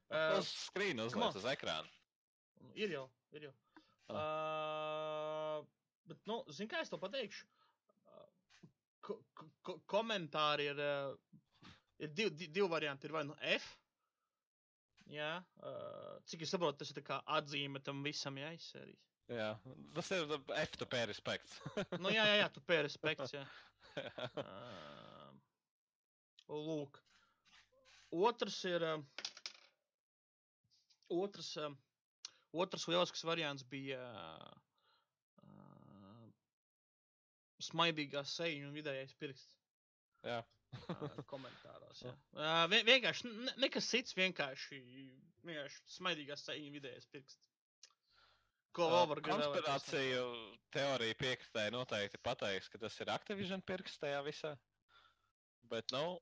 Uh, 0.10 0.40
Uz 0.40 0.48
on. 0.74 1.04
uzliek 1.06 1.36
uz 1.38 1.44
ekrāna. 1.52 1.90
ir 2.74 2.96
jau, 2.96 3.04
ir 3.38 3.44
jau. 3.46 3.52
Uh, 4.10 5.60
bet, 6.10 6.24
nu, 6.26 6.40
zini, 6.50 6.66
kā 6.72 6.80
es 6.82 6.90
to 6.90 6.98
pateikšu? 6.98 7.46
Ko, 9.06 9.20
ko, 9.38 9.46
ko, 9.62 9.76
komentāri 9.86 10.66
ir, 10.72 10.82
uh, 10.82 11.70
ir 12.02 12.10
divi, 12.10 12.32
divi, 12.32 12.50
divi 12.58 12.72
varianti. 12.74 13.06
Ir 13.06 13.14
vai 13.14 13.22
nu 13.28 13.38
F. 13.54 13.70
Jā, 15.14 15.30
uh, 15.62 16.18
cik 16.30 16.48
es 16.48 16.56
saprotu, 16.56 16.82
tas 16.82 16.90
ir 16.90 16.98
tā 16.98 17.06
kā 17.06 17.20
atzīme 17.38 17.82
tam 17.86 18.02
visam, 18.06 18.42
jā, 18.42 18.50
iz 18.58 18.66
sērijas. 18.74 19.06
Jā, 19.30 19.52
tas 19.94 20.10
ir 20.18 20.34
FTP 20.64 21.04
respekts. 21.10 21.60
Nu, 22.02 22.10
jā, 22.10 22.26
jā, 22.26 22.36
jā 22.42 22.50
tu 22.54 22.66
pēri 22.66 22.90
respekts, 22.90 23.38
jā. 23.38 23.46
Uh, 23.94 25.06
lūk. 26.50 27.02
Otrs 28.30 28.64
ir. 28.70 28.86
Uh, 28.86 29.26
otrs, 31.10 31.56
uh, 31.62 31.74
otrs 32.54 32.88
lielisks 32.90 33.26
variants 33.26 33.66
bija. 33.70 34.02
Uh, 34.10 34.60
smaidīgā 37.64 38.24
seja 38.28 38.68
un 38.68 38.74
vidējais 38.76 39.14
pirksts. 39.20 39.56
Jā. 40.26 40.40
uh, 40.94 41.20
komentāros. 41.30 42.04
Jā. 42.06 42.14
Uh, 42.38 42.64
vien, 42.72 42.86
vienkārši 42.88 43.30
ne, 43.30 43.54
nekas 43.66 43.90
cits, 43.92 44.16
vienkārši, 44.18 44.80
vienkārši 45.48 45.96
smaidīgā 45.98 46.38
seja 46.40 46.66
un 46.66 46.76
vidējais 46.78 47.08
pirksts. 47.14 47.40
Ko 48.78 48.86
vēl 48.92 49.08
var 49.10 49.22
gaidīt? 49.26 49.46
Konspirāciju 49.48 50.26
teorija 50.76 51.18
piekritēji 51.18 51.74
noteikti 51.74 52.20
pateiks, 52.22 52.70
ka 52.70 52.82
tas 52.84 53.00
ir 53.02 53.10
Activision 53.12 53.64
pirksts 53.66 54.02
tajā 54.04 54.20
visā. 54.28 54.54
Bet, 55.72 55.90
nu, 55.94 56.20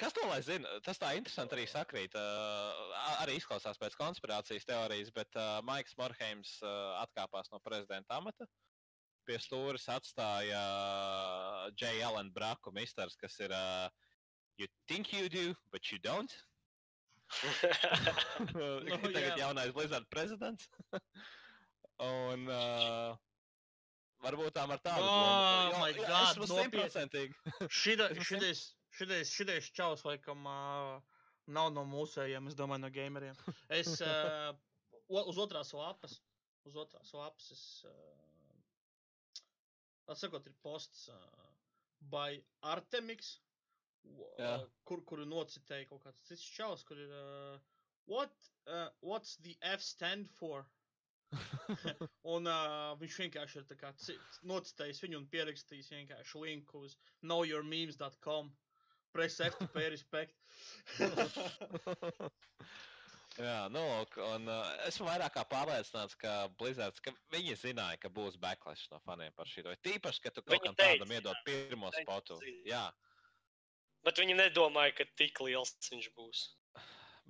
kas 0.00 0.12
to 0.16 0.24
lai 0.28 0.40
zina? 0.42 0.68
Tas 0.86 0.98
tā 0.98 1.12
interesanti 1.18 1.56
arī 1.56 1.66
sakrīt. 1.70 2.14
Uh, 2.18 2.96
arī 3.22 3.36
izklausās 3.38 3.78
pēc 3.80 3.96
konspirācijas 4.00 4.66
teorijas, 4.68 5.10
bet 5.14 5.30
uh, 5.38 5.60
Maiks 5.66 5.96
Morheims 6.00 6.56
uh, 6.62 6.98
atkāpās 7.04 7.50
no 7.52 7.60
prezidenta 7.64 8.18
amata. 8.18 8.46
pie 9.24 9.36
stūres 9.38 9.84
atstāja 9.86 10.58
uh, 10.58 11.68
J. 11.78 12.00
Allen 12.02 12.32
Braku 12.34 12.72
misters, 12.74 13.14
kas 13.16 13.38
ir 13.40 13.52
uh, 13.54 13.88
You 14.58 14.66
think 14.88 15.12
you 15.12 15.28
do, 15.28 15.54
but 15.72 15.90
you 15.90 15.98
don't. 15.98 16.32
Nu, 18.52 18.66
Tagad 19.14 19.32
jā. 19.32 19.38
jaunais 19.46 19.72
Blizzard 19.72 20.06
prezidents. 20.10 20.68
Un 22.02 22.44
uh, 22.50 23.14
varbūt 24.24 24.54
tām 24.58 24.74
ar 24.74 24.82
tādu 24.82 25.06
Oh 25.06 25.70
domu. 25.70 25.80
my 25.80 25.90
Jā, 25.94 26.02
God, 26.02 26.28
esmu 26.32 26.48
simtprocentīgi. 26.50 27.36
Esmu 27.68 28.26
šitais, 28.26 28.62
šitais, 28.96 29.32
šitais 29.32 29.70
čaus, 29.76 30.04
laikam, 30.06 30.44
uh, 30.48 31.22
nav 31.46 31.72
no 31.74 31.84
mūsējiem, 31.88 32.50
es 32.50 32.58
domāju, 32.58 32.84
no 32.84 32.90
gameriem. 32.94 33.38
Es 33.72 33.94
uh, 34.04 34.52
uz 35.08 35.40
otrās 35.42 35.72
lapas, 35.76 36.18
uz 36.68 36.76
otrās 36.84 37.12
lapas, 37.16 37.50
es, 37.54 37.64
uh, 37.88 39.42
atsakot, 40.12 40.46
ir 40.46 40.56
posts 40.64 41.08
uh, 41.12 41.48
by 42.12 42.40
Jā. 44.38 44.54
uh, 44.58 44.68
kur, 44.88 45.04
kuru 45.06 45.26
nocitēja 45.28 45.88
kaut 45.90 46.02
kāds 46.06 46.24
cits 46.26 46.44
čaus, 46.56 46.82
kur 46.86 46.98
ir, 46.98 47.10
uh, 47.14 47.58
what, 48.10 48.34
uh, 48.66 48.88
what's 49.00 49.36
the 49.46 49.56
F 49.62 49.82
stand 49.82 50.30
for? 50.38 50.66
un 52.34 52.48
uh, 52.50 52.92
viņš 53.00 53.18
vienkārši 53.22 53.62
ir 53.62 54.18
nocitējis 54.50 55.00
viņu 55.04 55.20
un 55.22 55.28
pierakstījis 55.32 55.92
vienkārši 55.94 56.42
linku 56.42 56.82
uz 56.88 56.98
knowyourmemes.com. 57.22 58.50
Press 59.12 59.40
F 59.44 59.58
to 59.58 59.68
pay 59.74 59.88
respect. 59.92 60.34
Jā, 63.40 63.68
nu, 63.72 63.80
un 64.28 64.48
uh, 64.52 64.72
esmu 64.84 65.06
vairāk 65.08 65.32
kā 65.38 65.42
pārliecināts, 65.48 66.16
ka 66.20 66.32
Blizzards, 66.60 67.00
ka 67.00 67.14
viņi 67.32 67.54
zināja, 67.56 67.96
ka 68.02 68.10
būs 68.12 68.36
backlash 68.40 68.84
no 68.92 68.98
faniem 69.06 69.32
par 69.36 69.48
šo. 69.48 69.72
Tīpaši, 69.86 70.20
ka 70.26 70.32
tu 70.36 70.42
kaut 70.44 70.58
Viņi 70.58 70.66
kam 70.66 70.76
teica, 70.76 70.98
tādam 70.98 71.14
iedod 71.16 71.38
pirmo 71.46 71.88
Viņi 71.94 72.04
spotu. 72.04 72.36
zina. 72.42 72.66
Jā, 72.68 72.84
Bet 74.02 74.18
viņi 74.18 74.34
nedomāja, 74.34 74.96
ka 74.98 75.06
tik 75.16 75.40
liels 75.46 75.72
viņš 75.86 76.08
būs. 76.18 76.42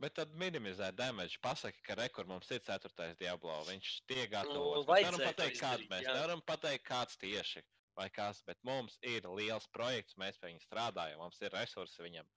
bet 0.02 0.14
tad 0.16 0.32
minimizē 0.40 0.88
damage. 0.96 1.38
Pasaki, 1.44 1.82
ka 1.86 1.94
rekur 1.94 2.26
mums 2.26 2.50
ir 2.50 2.62
ceturtais 2.64 3.14
Diablo. 3.20 3.58
Viņš 3.68 3.90
tiek 4.08 4.30
gatavs. 4.32 4.56
Nu, 4.56 4.84
mēs 4.88 5.04
nevaram 5.04 5.20
to 5.20 5.28
pateikt, 5.28 5.60
kāds 5.60 5.86
mēs 5.92 6.06
jā. 6.06 6.14
nevaram 6.16 6.40
pateikt, 6.48 6.86
kāds 6.88 7.20
tieši 7.20 7.62
vai 7.98 8.08
kas, 8.10 8.42
bet 8.46 8.60
mums 8.66 8.98
ir 9.06 9.26
liels 9.36 9.68
projekts, 9.74 10.16
mēs 10.20 10.38
pie 10.40 10.50
viņa 10.50 10.64
strādājam, 10.64 11.20
mums 11.22 11.40
ir 11.42 11.52
resursi 11.54 12.04
viņam. 12.04 12.28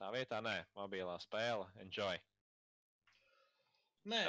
Tā 0.00 0.10
vietā 0.14 0.40
nē, 0.42 0.56
mobilā 0.76 1.14
spēle, 1.22 1.68
enjoy. 1.84 2.18
Nē, 4.10 4.20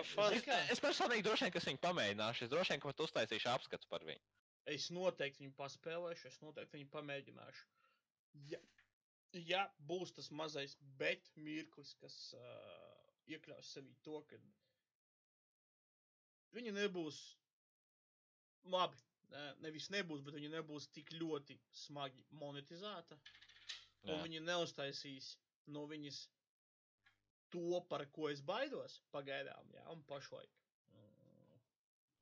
kā, 0.45 0.57
Es 0.71 0.79
personīgi 0.79 1.25
droši 1.25 1.45
vien, 1.45 1.51
ka 1.51 1.59
es 1.59 1.67
viņu 1.67 1.81
pamēģināšu. 1.83 2.45
Es 2.45 2.51
droši 2.51 2.73
vien, 2.73 2.81
ka 2.83 2.91
pat 2.93 3.01
uztaisīšu 3.07 3.49
apskatu 3.51 3.89
par 3.91 4.05
viņu. 4.07 4.23
es 4.71 4.87
noteikti 4.93 5.43
viņu 5.43 5.55
paspēlēšu, 5.57 6.27
es 6.29 6.39
noteikti 6.41 6.79
viņu 6.79 6.87
pamēģināšu. 6.93 7.65
Ja, 8.51 8.59
ja 9.35 9.63
būs 9.89 10.13
tas 10.15 10.31
mazais 10.31 10.77
bet 11.01 11.27
mirklis, 11.35 11.93
kas 11.99 12.15
uh, 12.37 12.95
iekļaus 13.27 13.73
sevī 13.75 13.93
to, 14.05 14.21
ka 14.29 14.39
viņa 16.55 16.71
nebūs 16.79 17.19
labi. 18.71 18.97
Nevis 19.59 19.89
nebūs, 19.91 20.21
bet 20.23 20.35
viņa 20.37 20.49
nebūs 20.53 20.85
tik 20.95 21.09
ļoti 21.19 21.57
smagi 21.75 22.21
monetizēta. 22.39 23.17
un 24.05 24.13
Jā. 24.13 24.19
viņi 24.23 24.39
neuztaisīs 24.45 25.31
no 25.73 25.87
viņas 25.89 26.19
to, 27.51 27.81
par 27.89 28.05
ko 28.13 28.29
es 28.29 28.39
baidos 28.45 28.99
pagaidām, 29.11 29.71
jā, 29.73 29.83
un 29.91 30.03
pašlaik. 30.07 30.51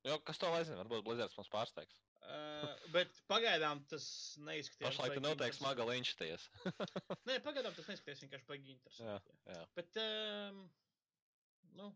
Jo, 0.04 0.18
kas 0.20 0.38
to 0.40 0.48
lai 0.52 0.64
zina? 0.64 0.82
Varbūt 0.82 1.04
Blizzards 1.04 1.36
mums 1.36 1.48
pārsteigs. 1.52 2.00
Uh, 2.24 2.72
bet 2.92 3.12
pagaidām 3.28 3.82
tas 3.88 4.06
neizskatās. 4.40 4.96
Pašlaik 4.96 5.14
tur 5.18 5.28
interes- 5.30 5.58
smaga 5.60 5.84
linčties. 5.88 6.48
Nē, 7.28 7.38
pagaidām 7.44 7.76
tas 7.76 7.88
neizskatās 7.88 8.24
vienkārši 8.24 8.48
baigi 8.48 8.72
interesanti. 8.74 9.36
Jā, 9.44 9.54
jā. 9.58 9.64
Bet, 9.76 10.00
um, 10.00 10.64
nu, 11.78 11.92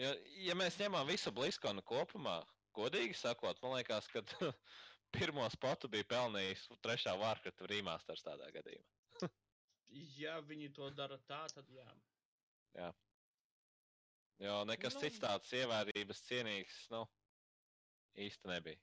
Ja, 0.00 0.08
ja 0.42 0.54
mēs 0.58 0.74
ņemam 0.80 1.06
visu 1.06 1.30
Bliskonu 1.30 1.82
kopumā, 1.86 2.40
godīgi 2.74 3.16
sakot, 3.18 3.60
man 3.62 3.76
liekas, 3.78 4.08
ka 4.12 4.22
pirmo 5.14 5.46
spotu 5.52 5.88
bija 5.90 6.06
pelnījis 6.10 6.66
trešā 6.84 7.14
Warcraft 7.20 7.64
remasters 7.70 8.24
tādā 8.26 8.50
gadījumā. 8.54 9.30
ja 10.22 10.38
viņi 10.42 10.72
to 10.76 10.90
dara 10.90 11.18
tā, 11.28 11.44
tad 11.54 11.70
jā. 11.70 12.90
Jo 14.42 14.64
nekas 14.66 14.96
Nu. 14.96 15.04
cits 15.04 15.20
tāds 15.22 15.52
ievērības 15.54 16.24
cienīgs, 16.26 16.80
nu, 16.90 17.04
īsti 18.18 18.50
nebija. 18.50 18.80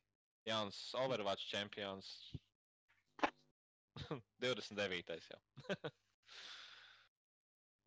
Jauns 0.48 0.80
Overwatch 0.98 1.50
čempions. 1.52 2.14
29. 4.42 5.20
jau. 5.28 5.42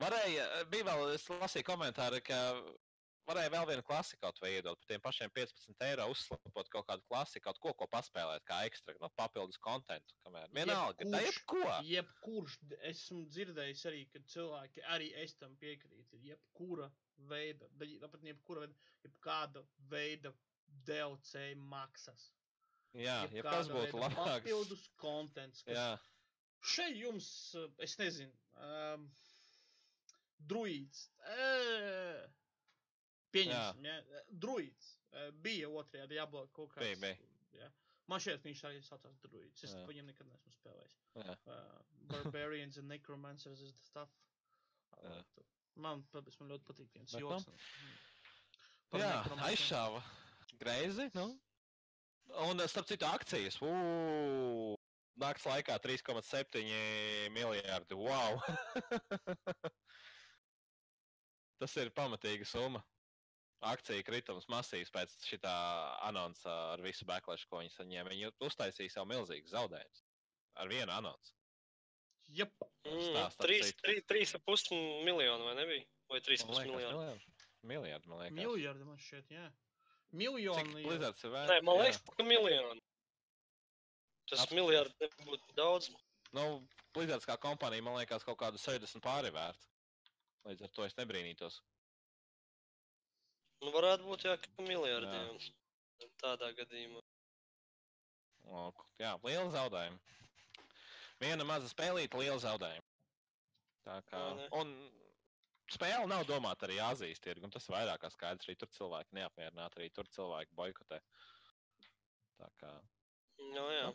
Varēja, 0.03 0.45
bija 0.69 0.85
vēl, 0.90 1.14
es 1.14 1.25
lasīju 1.31 1.67
komentāru, 1.67 2.21
ka 2.27 2.38
varēja 3.28 3.50
vēl 3.54 3.66
vienu 3.70 3.82
klasi 3.87 4.18
kaut 4.20 4.38
vai 4.42 4.50
iedot 4.56 4.78
par 4.80 4.88
tiem 4.90 5.02
pašiem 5.04 5.30
15 5.37 5.84
eiro, 5.88 6.06
uzslapot 6.12 6.68
kaut 6.72 6.87
kādu 6.88 7.04
klasi, 7.08 7.40
kaut 7.44 7.58
ko, 7.62 7.72
ko 7.74 7.88
paspēlēt, 7.92 8.44
kā 8.48 8.60
ekstra, 8.68 8.94
no 9.00 9.08
papildus 9.16 9.58
kontentu. 9.64 10.16
Kamēr 10.26 10.50
vienalga, 10.54 11.04
tā 11.08 11.22
Jebkurš- 11.24 11.30
jebko. 11.30 11.78
Jebkurš, 11.90 12.58
esmu 12.92 13.24
dzirdējis 13.32 13.84
arī, 13.90 14.02
ka 14.12 14.22
cilvēki, 14.34 14.84
arī 14.96 15.10
es 15.24 15.34
tam 15.40 15.56
piekrītu, 15.56 16.20
ir 16.20 16.34
jebkura 16.34 16.90
veida, 17.30 17.68
bet 17.78 17.88
ne 18.00 18.08
pat 18.08 18.22
jebkura 18.28 18.66
veida, 18.66 18.74
jebkāda 19.06 19.64
veida 19.90 20.34
DLC 20.84 21.54
maksas. 21.56 22.30
Jā, 22.94 23.24
ja 23.32 23.42
kas 23.42 23.68
būtu 23.68 23.98
labāks. 23.98 24.44
Papildus 24.44 24.88
kontents, 24.96 25.64
Jā, 25.66 25.98
šeit 26.62 26.96
jums, 26.96 27.26
es 27.82 27.96
nezinu, 27.98 28.30
um, 28.54 29.08
druīds. 30.38 31.08
Uh, 31.24 32.22
Pieņemsim, 33.35 33.85
ja. 33.88 33.97
eh, 33.99 34.29
Druīds 34.44 34.90
uh, 35.12 35.31
bija 35.44 35.68
otrajā 35.68 36.07
Diablo 36.11 36.47
kaut 36.55 36.70
kāds. 36.75 36.87
Bija, 36.87 37.01
bija. 37.03 37.16
Jā. 37.61 37.70
Man 38.12 38.20
šķiet, 38.20 38.42
viņš 38.44 38.62
arī 38.68 38.81
saucās 38.85 39.16
druīds. 39.25 39.64
Es 39.64 39.73
Jā. 39.73 39.81
par 39.81 39.88
viņiem 39.94 40.07
nekad 40.12 40.27
neesmu 40.29 40.53
spēlējis. 40.59 40.97
jā. 41.23 41.37
Uh, 41.47 41.81
Barbarians 42.11 42.77
and 42.79 42.88
Necromancers 42.92 43.61
is 43.64 43.73
the 43.75 43.85
stuff. 43.87 44.11
Jā. 45.03 45.23
to- 45.35 45.47
Man, 45.77 46.05
tāpēc 46.12 46.37
man 46.40 46.51
ļoti 46.53 46.64
patīk 46.68 46.92
viens 46.94 47.12
nu, 47.16 47.20
joks. 47.25 47.47
mm, 47.51 47.94
par 48.90 49.01
Jā, 49.01 49.14
aizšāva. 49.49 50.03
Greizi. 50.61 51.09
Nu. 51.14 51.25
Un, 52.44 52.61
eh, 52.61 52.68
starp 52.70 52.87
citu, 52.87 53.05
akcijas. 53.09 53.57
Uu, 53.62 54.77
nakts 55.18 55.44
laikā 55.51 55.79
3,7 55.83 56.62
miljardi. 57.35 57.94
Wow! 57.99 58.38
Tas 61.59 61.75
ir 61.81 61.90
pamatīga 61.97 62.47
summa. 62.47 62.83
Akcija 63.64 64.03
kritums 64.05 64.44
masīvs 64.53 64.90
pēc 64.92 65.14
šī 65.24 65.38
anonsa 66.05 66.53
ar 66.74 66.83
visu 66.85 67.07
backlash, 67.09 67.46
ko 67.48 67.62
viņi 67.62 67.72
saņēma. 67.72 68.11
Viņi 68.12 68.33
uztaisīja 68.44 68.92
sev 68.98 69.07
milzīgus 69.09 69.55
zaudējumus 69.55 70.03
ar 70.61 70.68
vienu 70.68 70.92
anonsu. 70.92 71.33
Jep, 72.29 72.53
Mm, 72.85 73.14
trīs, 73.40 73.70
trīs, 73.81 74.03
trīs 74.05 74.35
ap 74.37 74.42
pus 74.44 74.66
miljonu, 74.70 75.44
vai 75.46 75.55
nebija? 75.57 75.85
Vai 76.12 76.18
trīs 76.20 76.42
pus 76.44 76.59
miljonu? 76.59 76.98
miljardi. 76.98 77.33
Miljardi, 77.64 78.09
man 78.11 78.18
liekas. 78.20 78.37
miljardi 78.37 78.85
man 78.85 78.98
šķiet, 79.00 79.31
jā. 79.33 79.46
Cik 79.48 80.18
Miljoni. 80.20 80.83
jau. 80.83 80.90
Blizzards 80.90 81.24
ir 81.24 81.31
vērts? 81.33 81.50
Nē, 81.50 81.62
man 81.64 81.79
Jā. 81.79 81.83
liekas, 81.87 82.03
ka 82.18 82.27
miljonu. 82.29 82.83
Tas 84.29 84.40
Apskatās. 84.44 84.55
miljardi 84.59 84.94
nebūtu 85.00 85.57
daudz. 85.57 85.88
Nu, 86.37 86.44
Blizzards 86.92 87.24
kā 87.27 87.38
kompānija, 87.40 87.83
man 87.83 87.96
liekas, 87.96 88.24
kaut 88.29 88.38
kādu 88.38 88.61
60 88.61 89.00
pāri 89.00 89.33
vērts. 89.33 89.70
Līdz 90.44 90.62
ar 90.68 90.68
to 90.77 90.85
es 90.85 90.94
nebrīnītos. 91.00 91.61
Nu, 93.64 93.72
varētu 93.72 94.05
būt, 94.05 94.27
jā, 94.29 94.35
ka 94.40 94.66
miljardiem. 94.66 95.38
Tādā 96.20 96.50
gadījumā. 96.59 97.00
O, 98.44 98.64
jā, 99.00 99.14
liela 99.24 99.48
zaudējuma. 99.55 100.00
Viena 101.22 101.46
maza 101.48 101.70
spēlīta, 101.70 102.18
liela 102.20 102.37
zaudējuma. 102.42 102.85
Tā 103.87 103.98
kā. 104.10 104.21
Jā. 104.21 104.48
Un 104.60 104.73
spēle 105.73 106.08
nav 106.10 106.27
domāta 106.29 106.69
arī 106.69 106.77
Azijas 106.85 107.23
tirgu, 107.25 107.46
un 107.46 107.52
tas 107.54 107.65
ir 107.69 107.77
vairāk 107.77 108.02
kā 108.04 108.10
skaidrs. 108.12 108.48
Arī 108.48 108.56
tur 108.60 108.73
cilvēki 108.77 109.17
neapmierināti, 109.17 109.81
arī 109.81 109.90
tur 109.96 110.08
cilvēki 110.12 110.56
boikotē. 110.58 111.00
Tā 112.40 112.50
kā. 112.60 112.73
Nu, 113.54 113.65
jā. 113.73 113.87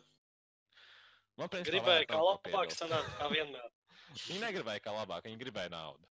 Man 1.38 1.50
principā 1.52 1.70
Gribēju, 1.70 1.90
vajag 1.90 2.10
kā 2.10 2.22
labāk 2.26 2.74
sanākt, 2.74 3.12
kā 3.20 3.30
vienmēr. 3.32 3.68
Viņi 4.26 4.40
negribēja 4.42 4.82
kā 4.82 4.92
labāk, 4.94 5.28
viņi 5.28 5.38
gribēja 5.38 5.70
naudu. 5.70 6.08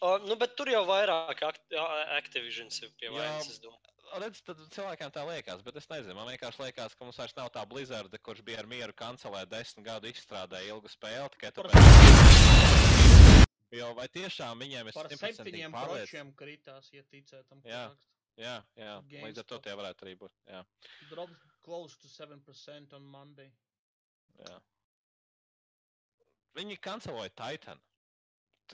O, 0.00 0.18
nu, 0.22 0.36
bet 0.38 0.52
tur 0.58 0.70
jau 0.70 0.84
vairāk 0.86 1.40
act 1.42 1.74
Activision 2.14 2.68
ir 2.70 2.92
pie 3.00 3.08
Jā. 3.08 3.14
vainas, 3.16 3.48
es 3.50 3.62
domāju. 3.62 3.94
Redz, 4.22 4.40
tad 4.40 4.60
cilvēkiem 4.72 5.10
tā 5.12 5.24
liekas, 5.28 5.60
bet 5.66 5.76
es 5.76 5.88
nezinu. 5.90 6.14
Man 6.16 6.30
vienkārši 6.30 6.62
liekas, 6.62 6.94
ka 6.96 7.04
mums 7.04 7.18
vairs 7.20 7.34
nav 7.36 7.50
tā 7.52 7.64
Blizzarda, 7.68 8.20
kurš 8.24 8.40
bija 8.46 8.62
ar 8.62 8.68
mieru 8.70 8.94
kancelēt 8.96 9.50
desmit 9.52 9.84
gadu 9.84 10.08
izstrādāja 10.08 10.70
ilgu 10.72 10.88
spēli. 10.88 11.28
Tikai 11.34 11.50
tāpēc, 11.58 11.74
jo 13.76 13.90
vai 13.98 14.06
tiešām 14.14 14.64
viņiem 14.64 14.88
ir 14.88 14.96
Par 14.96 15.10
septiņiem 15.12 15.76
pročiem 15.76 16.32
kritās, 16.38 16.88
ja 16.94 17.04
ticēt 17.04 17.44
tam. 17.50 17.60
ko 17.60 17.68
Jā. 17.68 17.84
Jā, 18.38 18.54
jā. 18.78 18.94
Līdz 19.10 19.42
ar 19.42 19.46
to 19.50 19.58
tie 19.66 19.74
varētu 19.74 20.06
arī 20.06 20.14
būt. 20.20 20.32
Jā, 20.46 20.62
Dropped 21.10 21.42
close 21.66 21.98
to 21.98 22.06
7% 22.06 22.94
on 22.94 23.02
Monday. 23.02 23.50
jā. 24.46 24.58
Viņi 26.54 26.78
kanceloja 26.82 27.34
Titan. 27.34 27.82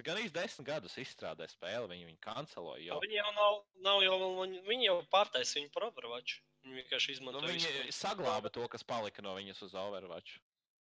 Gan 0.03 0.18
īsti 0.18 0.34
desmit 0.34 0.66
gadus 0.66 0.97
izstrādāja 0.99 1.53
spēli, 1.53 1.90
viņi 1.92 2.09
viņu 2.09 2.20
kanceloja. 2.24 2.80
Jo. 2.82 2.95
Jau. 2.95 3.03
Viņi 3.05 3.20
jau 3.20 3.30
nav, 3.36 3.59
nav 3.86 4.01
jau, 4.03 4.16
viņi, 4.40 4.62
viņi 4.66 4.88
jau 4.88 4.97
pārtaisa 5.12 5.61
viņu 5.61 5.70
par 5.74 5.86
Overwatch. 5.90 6.40
Viņi 6.64 6.80
vienkārši 6.80 7.12
Nu, 7.12 7.18
izmanto 7.18 7.45
viņi 7.45 7.70
visu, 7.76 7.95
saglāba 7.95 8.51
to, 8.51 8.64
kas 8.72 8.86
palika 8.86 9.22
no 9.22 9.36
viņas 9.36 9.62
uz 9.68 9.76
Overwatch. 9.78 10.40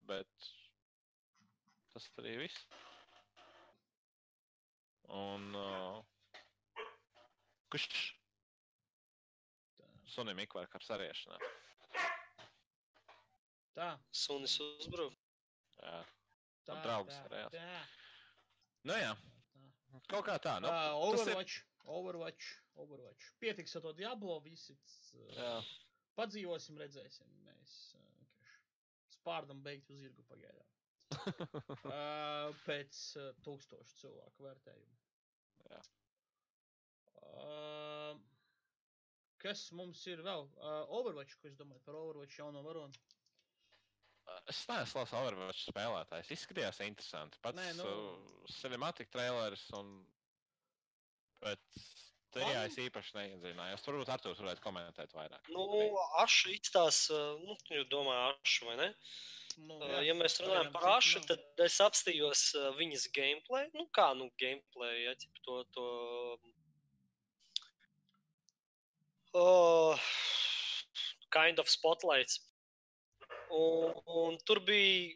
Bet 0.09 0.49
tas 1.93 2.09
arī 2.24 2.39
viss. 2.45 2.66
Un. 5.14 5.51
Uh, 5.53 6.01
kurš 7.74 8.14
sunim 10.14 10.38
ikvar 10.43 10.70
ar 10.70 10.86
sariešanā? 10.86 11.39
Tā, 13.74 13.88
Sunis 14.14 14.59
uzbruk. 14.61 15.16
Jā. 15.82 16.01
tā, 16.68 16.76
draugs 16.86 17.16
tā, 17.16 17.24
arējās. 17.26 17.55
tā. 17.55 18.03
Nu 18.84 18.95
jā. 18.99 19.13
Kaut 20.11 20.25
kā 20.27 20.36
tā. 20.43 20.57
Nu, 20.63 20.67
Uh, 20.67 21.11
tas 21.15 21.27
ir- 21.27 21.34
Overwatch, 21.34 21.57
Overwatch, 21.86 22.49
Overwatch. 22.84 23.29
Pietiks 23.39 23.75
ar 23.75 23.81
to 23.86 23.93
Diablo, 23.93 24.39
visi 24.43 24.75
uh, 25.38 25.63
padzīvosim, 26.17 26.77
redzēsim. 26.81 27.29
Mēs 27.47 27.73
uh, 27.95 28.49
spārdam 29.15 29.61
beigt 29.63 29.89
uz 29.93 29.99
zirgu 30.03 30.23
pagaidām. 30.29 30.69
Uh, 31.93 32.49
pēc 32.65 32.97
uh, 33.21 33.27
tūkstošu 33.45 33.99
cilvēku 34.01 34.43
vērtējumu. 34.47 34.95
Jā. 35.69 35.81
Uh, 37.23 38.17
kas 39.43 39.67
mums 39.77 40.01
ir 40.09 40.23
vēl? 40.25 40.47
Uh, 40.57 40.84
Overwatch, 40.99 41.38
ko 41.41 41.47
es 41.51 41.55
domāju 41.59 41.84
par 41.86 41.95
Overwatch 41.99 42.39
jauno 42.39 42.63
varonu? 42.65 42.97
Es 44.51 44.63
neesmu 44.69 45.01
labs 45.01 45.13
Overwatch 45.17 45.67
spēlētājs. 45.69 46.31
Izskatījās 46.36 46.81
interesanti. 46.86 47.39
Pats 47.43 47.59
Nē, 47.59 47.67
nu- 47.79 47.89
nu... 47.89 48.47
cinematic 48.61 49.11
trailers 49.13 49.65
un. 49.79 49.93
Bet 51.43 51.61
tajā 52.34 52.63
es 52.69 52.79
īpaši 52.79 53.17
neiedziļinājos. 53.17 53.84
Turbūt 53.86 54.09
Arthurs 54.13 54.41
varētu 54.41 54.63
komentēt 54.63 55.13
vairāk. 55.13 55.51
Nu, 55.53 55.67
Ašu 56.23 56.53
izstās, 56.55 57.05
nu, 57.43 57.57
jūs 57.69 57.89
domājat, 57.91 58.39
Ašu 58.47 58.69
vai 58.71 58.77
ne? 58.79 58.89
Nu, 58.93 59.34
Uh, 59.53 59.99
Ja 60.01 60.15
mēs 60.17 60.39
runājam 60.41 60.71
par 60.73 60.86
Ašu, 60.95 61.21
tad 61.29 61.61
es 61.61 61.75
apstījos 61.84 62.41
uh, 62.57 62.71
viņas 62.79 63.05
gameplay. 63.13 63.67
Nu, 63.77 63.86
kā 63.93 64.09
nu 64.17 64.29
gameplay, 64.41 65.03
ja 65.05 65.13
ķip 65.19 65.41
to. 65.45 65.57
to... 65.75 65.86
Uh, 69.34 69.99
kind 71.34 71.59
of 71.59 71.69
spotlights. 71.69 72.39
Un, 73.54 73.93
un 74.06 74.38
tur 74.47 74.62
bija 74.66 75.14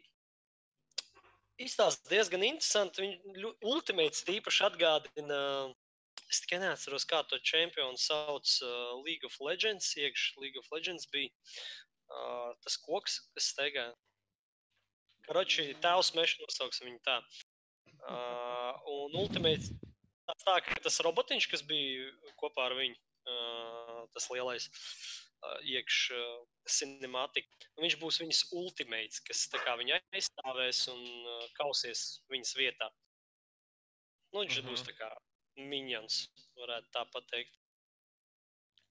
izstāsts 1.62 2.06
diezgan 2.10 2.44
interesanti. 2.46 3.02
Viņa 3.02 3.52
ultimāts 3.66 4.24
tīpaši 4.28 4.66
atgādina. 4.68 5.40
Es 6.28 6.42
tikai 6.44 6.60
neatceros, 6.60 7.06
kā 7.08 7.22
to 7.30 7.38
čempionu 7.46 7.98
sauc 7.98 8.50
uh, 8.62 8.98
League 9.06 9.26
of 9.26 9.36
Legends. 9.42 9.94
Iekšā 9.96 10.42
League 10.42 10.60
of 10.60 10.68
Legends 10.74 11.08
bija 11.14 11.30
uh, 11.30 12.54
tas 12.64 12.76
koks, 12.84 13.20
kas 13.34 13.50
steigā. 13.54 13.86
Karoči, 15.26 15.70
tēvs 15.82 16.12
meža 16.16 16.42
nosauksim 16.42 16.90
viņu 16.90 17.00
tā. 17.06 17.18
Uh, 17.98 18.74
un 18.92 19.16
ultimāts 19.24 19.72
tā, 20.44 20.58
ka 20.62 20.76
tas 20.84 21.00
robotiņš, 21.04 21.48
kas 21.50 21.64
bija 21.66 22.10
kopā 22.40 22.68
ar 22.68 22.76
viņu, 22.78 22.98
uh, 23.26 24.04
tas 24.14 24.28
lielais 24.34 24.68
uh, 24.68 25.27
iekšā 25.62 26.22
cinemātika, 26.68 27.70
viņš 27.80 27.96
būs 28.00 28.20
viņas 28.22 28.42
ultimāts, 28.58 29.22
kas 29.26 29.46
viņa 29.52 30.00
aizstāvēs 30.12 30.82
un 30.92 31.04
kausies 31.58 32.22
viņas 32.32 32.56
vietā. 32.58 32.90
Nu, 34.32 34.42
viņš 34.42 34.58
uh 34.58 34.64
-huh. 34.64 34.70
būs 34.70 34.82
Mhm. 34.82 34.88
tā 34.90 34.94
kā 34.98 35.10
minions, 35.56 36.28
varētu 36.56 36.88
tā 36.92 37.04
pateikt. 37.12 37.54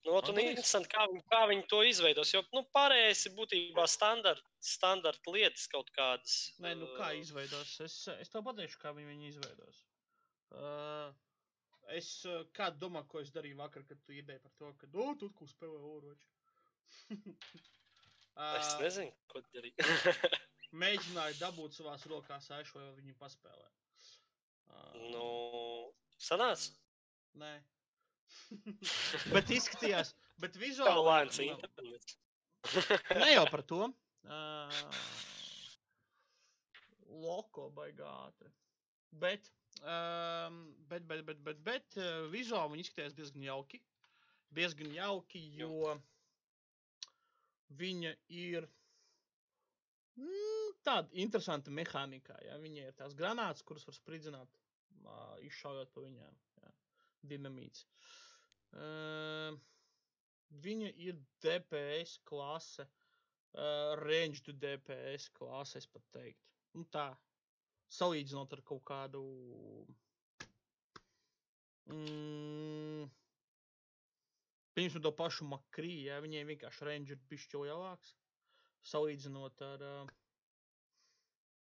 Nu, 0.05 0.13
Man 0.13 0.29
un 0.29 0.39
interesanti, 0.39 0.87
kā 0.87 1.03
viņi, 1.11 1.23
kā 1.27 1.39
viņi 1.49 1.67
to 1.67 1.83
izveidos. 1.83 2.33
Jo 2.33 2.41
nu, 2.53 2.63
pārējais 2.75 3.25
ir 3.27 3.33
būtībā 3.35 3.87
standarta 3.87 4.47
standart 4.63 5.27
lietas 5.27 5.67
kaut 5.67 5.89
kādas. 5.91 6.53
Nē, 6.63 6.75
nu 6.79 6.87
kā 6.95 7.11
izveidos? 7.19 7.79
Es, 7.83 8.07
es 8.07 8.29
tev 8.29 8.45
pateikšu, 8.47 8.79
kā 8.79 8.93
viņi 8.95 9.09
viņu 9.11 9.27
izveidos. 9.27 9.83
Uh, 10.55 11.11
es 11.95 12.09
kādu 12.55 12.79
domā, 12.85 13.03
ko 13.07 13.19
es 13.19 13.33
darīju 13.35 13.59
vakar, 13.59 13.83
kad 13.89 13.99
tu 14.05 14.15
iedēji 14.15 14.43
par 14.45 14.53
to, 14.61 14.71
ka, 14.79 14.89
oh, 14.93 15.13
tu 15.19 15.29
kaut 15.29 15.39
ko 15.41 15.49
spēlē 15.51 15.81
Overwatch. 15.91 16.29
Es 18.37 18.75
nezinu, 18.77 19.09
ko 19.31 19.39
darīt. 19.49 19.81
mēģināju 20.83 21.39
dabūt 21.39 21.77
savās 21.77 22.03
rokās 22.09 22.51
aišu, 22.53 22.77
vai 22.77 22.91
viņi 22.99 23.15
paspēlē. 23.17 23.69
Nu, 25.13 25.27
sanāca. 26.21 26.75
Nē. 27.41 27.53
bet 29.35 29.53
izskatījās, 29.55 30.13
bet 30.41 30.57
Tā 30.57 30.61
vizuāli. 30.61 31.05
lēns 31.07 31.39
nu, 31.41 31.47
internets. 31.55 32.17
Ne 33.15 33.31
jau 33.31 33.45
par 33.49 33.63
to. 33.71 33.87
Uh, 34.27 34.81
loko 37.23 37.69
baigā 37.75 38.09
ātri. 38.27 38.51
Bet, 39.21 39.47
um, 39.81 40.59
bet, 40.91 41.07
bet, 41.07 41.23
bet, 41.29 41.39
bet, 41.45 41.61
bet 41.65 41.99
uh, 42.01 42.27
vizuāli 42.33 42.75
viņi 42.75 42.85
izskatījās 42.87 43.17
diezgan 43.17 43.47
jauki. 43.47 43.81
Diezgan 44.57 44.91
jauki, 44.95 45.41
jo 45.59 45.95
viņa 47.75 48.13
ir 48.33 48.67
mm, 50.17 50.75
tāda 50.87 51.11
interesanta 51.23 51.73
mehānikā. 51.73 52.37
Ja? 52.45 52.57
Viņai 52.61 52.87
ir 52.89 52.97
tās 52.99 53.15
granātas, 53.17 53.65
kuras 53.67 53.87
var 53.87 53.97
spridzināt, 53.97 54.59
uh, 55.03 55.35
izšaujot 55.47 55.91
pa 55.93 56.05
viņām. 56.05 56.39
Ja? 56.61 56.73
Dinamīts. 57.33 57.85
Uh, 58.77 59.57
viņa 60.63 60.91
ir 61.07 61.19
DPS 61.43 62.17
klase, 62.27 62.87
uh, 62.87 63.95
ranged 64.03 64.51
DPS 64.61 65.29
klase, 65.37 65.81
es 65.81 65.87
pat 65.91 66.05
teiktu. 66.15 66.43
Nu, 66.77 66.85
tā, 66.93 67.09
salīdzinot 67.97 68.53
ar 68.53 68.63
kaut 68.67 68.83
kādu. 68.87 69.23
Mm, 71.87 73.07
Pieņemsim 74.77 75.01
to 75.01 75.11
pašu 75.17 75.47
makriju, 75.49 76.05
ja 76.05 76.19
viņai 76.21 76.43
vienkārši 76.51 76.85
range 76.85 77.15
ir 77.15 77.21
pišķi 77.31 77.63
lielāks. 77.63 78.13
Salīdzinot 78.85 79.63
ar, 79.65 79.83
uh, 79.83 80.11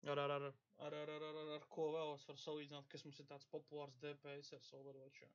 ar, 0.10 0.22
ar, 0.24 0.34
ar, 0.38 0.48
ar, 0.88 0.96
ar, 0.98 1.12
ar, 1.18 1.28
ar, 1.30 1.52
ar, 1.60 1.68
ko 1.76 1.92
vēl 1.94 2.16
es 2.16 2.26
varu 2.30 2.42
salīdzināt, 2.42 2.90
kas 2.90 3.06
mums 3.06 3.22
ir 3.22 3.30
tāds 3.30 3.46
populārs 3.54 4.00
DPS 4.02 4.56
ar 4.58 4.66
Overwatch. 4.80 5.30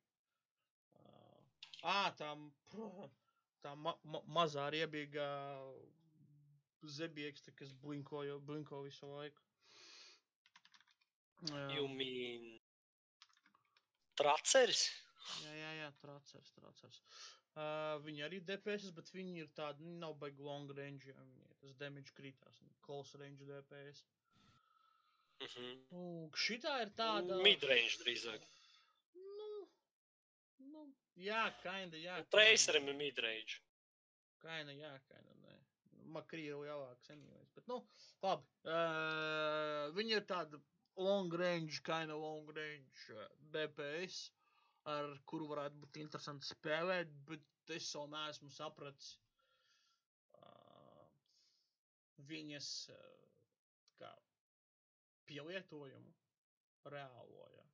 Uh, 0.98 1.38
ā, 1.86 2.00
tā, 2.18 2.32
pr- 2.74 3.08
tā 3.62 3.76
ma 3.78 3.94
ma 4.10 4.24
mazā 4.40 4.66
riebīgā 4.74 5.30
zebieksta, 6.98 7.54
kas 7.58 7.72
blinko, 7.82 8.24
jo 8.26 8.38
blinko 8.50 8.82
visu 8.84 9.08
laiku. 9.14 9.42
Jā. 11.46 11.66
You 11.76 11.86
mean 11.88 12.56
traceris? 14.18 14.88
Jā, 15.44 15.52
jā, 15.54 15.74
jā, 15.84 15.90
tracers, 16.02 16.50
tracers. 16.56 17.02
Uh, 17.58 17.96
viņi 18.04 18.22
arī 18.22 18.38
DPS, 18.46 18.92
bet 18.94 19.08
viņi 19.10 19.40
ir 19.42 19.48
tādi, 19.58 19.82
viņi 19.82 19.98
nav 19.98 20.12
baigi 20.20 20.44
long 20.46 20.70
range, 20.78 21.08
ja 21.08 21.14
viņi 21.18 21.56
tas 21.58 21.74
damage 21.80 22.12
krītās, 22.14 22.60
viņi 22.62 22.76
close 22.86 23.18
range 23.18 23.48
DPS. 23.48 24.04
Mm 25.40 25.48
-hmm. 25.54 25.80
Nu, 25.90 26.30
šitā 26.44 26.76
ir 26.82 26.92
tāda... 27.00 27.40
Midrange 27.42 27.98
drīzāk. 28.04 28.46
Nu, 29.14 29.48
nu, 30.70 30.84
jā, 31.16 31.42
kinda, 31.62 31.96
jā. 31.96 32.20
kinda. 32.20 32.30
Tracerim 32.36 32.88
ir 32.88 32.98
midrange. 33.02 33.58
Kaina, 34.38 34.72
jā, 34.72 34.94
kaina, 35.10 35.34
nē. 35.42 35.58
Makrī 36.14 36.46
ir 36.52 36.62
lielāks, 36.62 37.10
anyways. 37.10 37.50
Bet, 37.54 37.66
nu, 37.66 37.82
labi. 38.22 38.46
Uh, 38.64 39.94
viņi 39.98 40.18
ir 40.20 40.26
tāda 40.30 40.62
long 40.96 41.34
range, 41.42 41.82
kaina 41.82 42.14
long 42.14 42.50
range 42.54 43.14
uh, 43.14 43.26
DPS, 43.54 44.30
ar 44.88 45.10
kuru 45.28 45.48
varētu 45.50 45.80
būt 45.82 45.98
interesanti 46.02 46.48
spēlēt, 46.48 47.10
bet 47.28 47.72
es 47.76 47.88
vēl 47.96 48.08
neesmu 48.14 48.50
sapratis 48.54 49.10
uh, 50.38 51.04
viņas 52.30 52.70
uh, 52.94 53.02
kā 54.00 54.12
pielietojumu 55.28 56.14
reālo, 56.88 57.48
ja. 57.56 57.64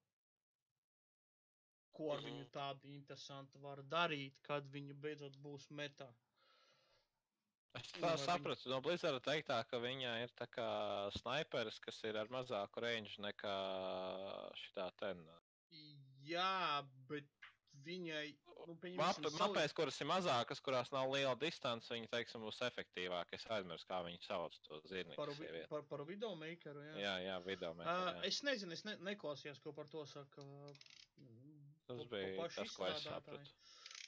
Ko 1.95 2.09
ar 2.17 2.19
Mhm. 2.19 2.27
viņu 2.27 2.47
tādu 2.51 2.91
interesantu 2.91 3.61
var 3.63 3.83
darīt, 3.87 4.41
kad 4.43 4.67
viņa 4.75 4.95
beidzot 5.01 5.37
būs 5.39 5.69
metā. 5.71 6.09
Es 7.75 7.93
tā 7.93 8.15
viņi- 8.15 8.25
sapratu 8.27 8.69
no 8.71 8.81
Blizzarda 8.83 9.21
teiktā, 9.21 9.61
ka 9.69 9.79
viņa 9.83 10.23
ir 10.23 10.29
tā 10.39 10.47
kā 10.51 10.67
sniperis, 11.15 11.79
kas 11.81 12.03
ir 12.05 12.17
ar 12.17 12.27
mazāku 12.31 12.83
range 12.83 13.17
nekā 13.19 13.55
šitā 14.55 14.91
ten. 14.97 15.25
Jā, 16.25 16.83
bet 17.09 17.25
viņai, 17.85 18.25
nu, 18.67 18.75
Map, 18.75 18.81
pieņemsim, 18.81 19.27
sali- 19.29 19.41
mapēs, 19.43 19.75
kuras 19.77 19.99
ir 20.01 20.07
mazākas, 20.09 20.61
kurās 20.65 20.93
nav 20.95 21.11
liela 21.13 21.35
distance, 21.37 21.91
viņi, 21.93 22.09
teiksim, 22.13 22.41
būs 22.47 22.61
efektīvāki. 22.65 23.35
Es 23.37 23.45
aizmirsu, 23.53 23.87
kā 23.91 23.99
viņi 24.07 24.23
sauc 24.25 24.57
to 24.65 24.81
zirnīgu 24.89 25.17
par, 25.19 25.33
vi- 25.37 25.67
par, 25.69 25.83
par 25.91 26.05
video 26.09 26.35
makeru, 26.41 26.81
jā. 26.87 26.95
Jā, 27.03 27.15
jā, 27.27 27.37
video 27.45 27.73
Uh, 27.73 27.83
mēs. 27.83 28.25
es 28.31 28.41
nezinu, 28.43 28.73
es 28.73 28.85
ne, 28.85 28.97
neklausījos, 28.97 29.61
ko 29.61 29.73
par 29.73 29.85
to 29.93 30.07
saka. 30.07 30.41
mm, 30.43 31.61
Tas 31.87 32.07
bija 32.09 32.49
tas, 32.49 32.71
ko 32.77 32.87
es 32.87 33.03
sapratu. 33.03 33.53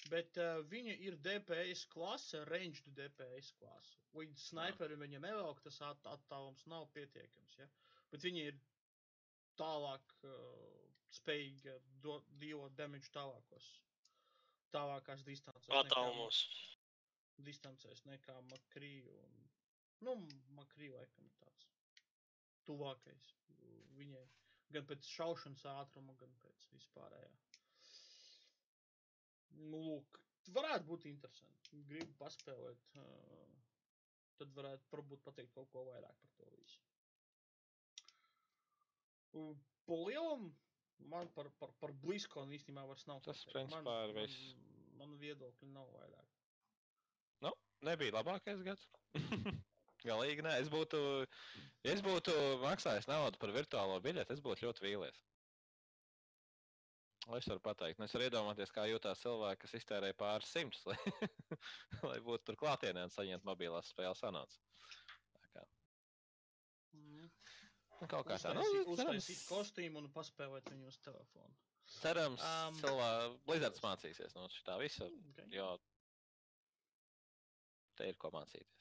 Bet 0.09 0.39
uh, 0.39 0.63
viņa 0.71 0.95
ir 1.03 1.17
DPS 1.19 1.85
klase, 1.91 2.45
ranged 2.47 2.87
DPS 2.95 3.53
klase. 3.59 3.97
Līdz 4.15 4.39
sniperim 4.49 5.01
viņa 5.03 5.21
nevelk, 5.21 5.61
tas 5.65 5.81
at 5.83 6.01
attālums 6.05 6.65
nav 6.71 6.87
pietiekams. 6.95 7.59
Ja? 7.59 7.67
Bet 8.13 8.23
viņa 8.23 8.47
ir 8.47 8.61
tālāk 9.59 10.15
uh, 10.25 10.86
spējīga 11.17 11.75
do- 12.05 12.23
dot 12.43 12.75
damage 12.79 13.11
tālākos. 13.15 13.69
Tālākās 14.75 15.23
distancēs. 15.27 15.71
Attālumos. 15.81 16.41
Distancēs 17.47 18.03
nekā 18.09 18.37
Makrī. 18.51 18.93
Un, 19.13 19.49
nu, 20.07 20.15
Makrī 20.59 20.91
laikam 20.93 21.29
ir 21.29 21.37
tāds 21.43 21.67
tuvākais 22.69 23.29
viņai. 23.99 24.27
Gan 24.75 24.87
pēc 24.91 25.07
šaušanas 25.15 25.63
ātruma, 25.77 26.17
gan 26.21 26.33
pēc 26.43 26.67
vispārējā. 26.75 27.31
Nu, 29.71 29.79
lūk, 29.89 30.19
varētu 30.57 30.89
būt 30.91 31.07
interesanti. 31.13 31.83
Gribu 31.91 32.17
paspēlēt. 32.19 32.91
Uh, 32.99 33.55
tad 34.37 34.53
varētu 34.59 34.91
varbūt 34.93 35.23
pateikt 35.25 35.55
kaut 35.55 35.71
ko 35.73 35.87
vairāk 35.87 36.19
par 36.25 36.35
to 36.41 36.51
visu. 36.59 36.83
Uh, 39.37 39.55
Po 39.87 39.97
lielam 40.09 40.49
man 41.13 41.31
par, 41.37 41.51
par, 41.61 41.73
par 41.81 41.93
Bliskonu 42.03 42.57
īstenībā 42.57 42.87
vairs 42.89 43.07
nav. 43.11 43.23
Tas, 43.27 43.45
principā, 43.53 43.97
ir 44.07 44.15
man, 44.15 44.25
viss. 44.25 44.57
man 44.99 45.15
viedokļi 45.21 45.71
nav 45.75 45.89
vairāk. 45.95 46.35
Nu, 47.45 47.53
nebija 47.87 48.17
labākais 48.19 48.65
gads. 48.67 48.89
Galīgi 50.07 50.45
nē, 50.45 50.59
es 50.63 50.69
būtu, 50.71 50.99
es 51.89 52.03
būtu 52.05 52.35
maksājis 52.63 53.09
naudu 53.11 53.41
par 53.43 53.53
virtuālo 53.55 53.97
biļeti, 54.05 54.37
es 54.37 54.43
būtu 54.45 54.69
ļoti 54.69 54.85
vīlies. 54.85 55.23
Es 57.35 57.49
varu 57.51 57.59
pateikt, 57.59 57.99
nu, 57.99 58.07
es 58.07 58.15
varu 58.15 58.29
iedomāties, 58.29 58.71
kā 58.71 58.85
jūtās 58.87 59.25
cilvēki, 59.25 59.65
kas 59.65 59.75
iztērēja 59.81 60.15
pāris 60.21 60.53
simtus, 60.53 60.85
lai, 60.87 60.95
lai 62.07 62.21
būtu 62.23 62.45
tur 62.47 62.59
klātienē 62.61 63.09
un 63.09 63.11
saņemtu 63.11 63.49
mobilās 63.49 63.91
spēles 63.91 64.23
kā, 64.23 65.65
Mm. 66.97 67.29
Nu, 68.01 68.09
kaut 68.11 68.27
kā 68.29 68.39
tā, 68.41 68.53
nu, 68.57 68.65
Uztaisīt, 68.95 69.43
kostīmu 69.49 70.03
un 70.03 70.11
paspēlēt 70.15 70.69
viņu 70.73 70.91
uz 70.91 70.99
telefonu. 71.05 71.55
cerams 72.01 72.43
Um, 72.43 72.79
cilvēki, 72.81 73.39
Blizzards 73.47 73.83
mācīsies 73.85 74.35
no 74.35 74.49
šitā 74.53 74.79
visa, 74.83 75.07
Okay. 75.33 75.49
jo 75.55 75.69
te 77.97 78.09
ir 78.11 78.19
ko 78.21 78.31
mācīties. 78.35 78.75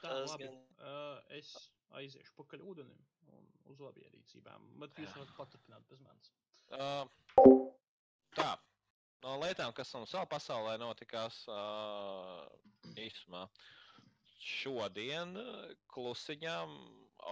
Tā, 0.00 0.12
labi. 0.24 0.46
gan. 0.46 0.58
Uh, 0.80 1.18
es 1.36 1.52
aiziešu 1.98 2.32
pakaļ 2.38 2.62
ūdenim 2.72 3.00
un 3.34 3.48
uz 3.72 3.80
labierīcībām, 3.82 4.68
bet 4.82 4.96
jūs 5.00 5.16
varat 5.16 5.34
paturpināt 5.36 5.88
bez 5.90 6.00
manis. 6.04 6.30
Uh, 6.70 7.04
tā, 8.36 8.54
no 9.24 9.34
lietām, 9.42 9.74
kas 9.76 9.92
mums 9.96 10.14
vēl 10.14 10.28
pasaulē 10.30 10.76
notikās 10.80 11.42
uh, 11.50 12.46
īsumā. 12.96 13.44
Šodien 14.40 15.34
uh, 15.36 15.72
klusiņām 15.92 16.76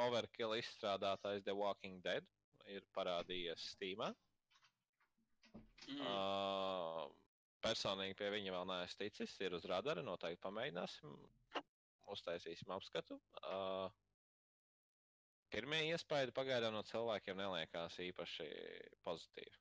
Overkill 0.04 0.56
izstrādātājs 0.58 1.44
The 1.46 1.54
Walking 1.56 2.02
Dead 2.04 2.26
ir 2.68 2.84
parādījies 2.96 3.70
Steamā. 3.74 4.10
Mm. 5.88 6.02
Uh, 6.04 7.06
personīgi 7.64 8.16
pie 8.18 8.28
viņa 8.34 8.54
vēl 8.54 8.66
neesmu 8.68 8.98
ticis, 9.00 9.36
ir 9.44 9.56
uz 9.56 9.64
radara, 9.70 10.04
noteikti 10.04 10.42
pamēģināsim, 10.44 11.14
uztaisīsim 12.12 12.74
apskatu. 12.74 13.18
Uh, 13.40 13.88
pirmie 15.52 15.86
iespaidi 15.88 16.34
pagaidām 16.36 16.76
no 16.76 16.84
cilvēkiem 16.90 17.40
neliekās 17.40 17.98
īpaši 18.04 18.50
pozitīvi. 19.06 19.56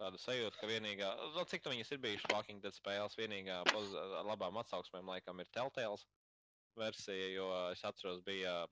Tāda 0.00 0.18
sajūta, 0.18 0.58
ka 0.58 0.66
vienīgā, 0.66 1.08
nu, 1.36 1.44
cik 1.46 1.68
viņas 1.68 1.92
ir 1.94 2.00
bijušas 2.02 2.32
Walking 2.32 2.64
Dead 2.64 2.74
spēles, 2.74 3.14
vienīgā 3.20 3.60
poz, 3.68 3.92
ar 3.94 4.26
labām 4.26 4.56
atsauksmēm 4.62 5.12
laikam 5.12 5.38
ir 5.44 5.50
Telltales 5.54 6.06
versija, 6.78 7.28
jo 7.34 7.48
es 7.72 7.84
atceros, 7.84 8.22
bija 8.26 8.62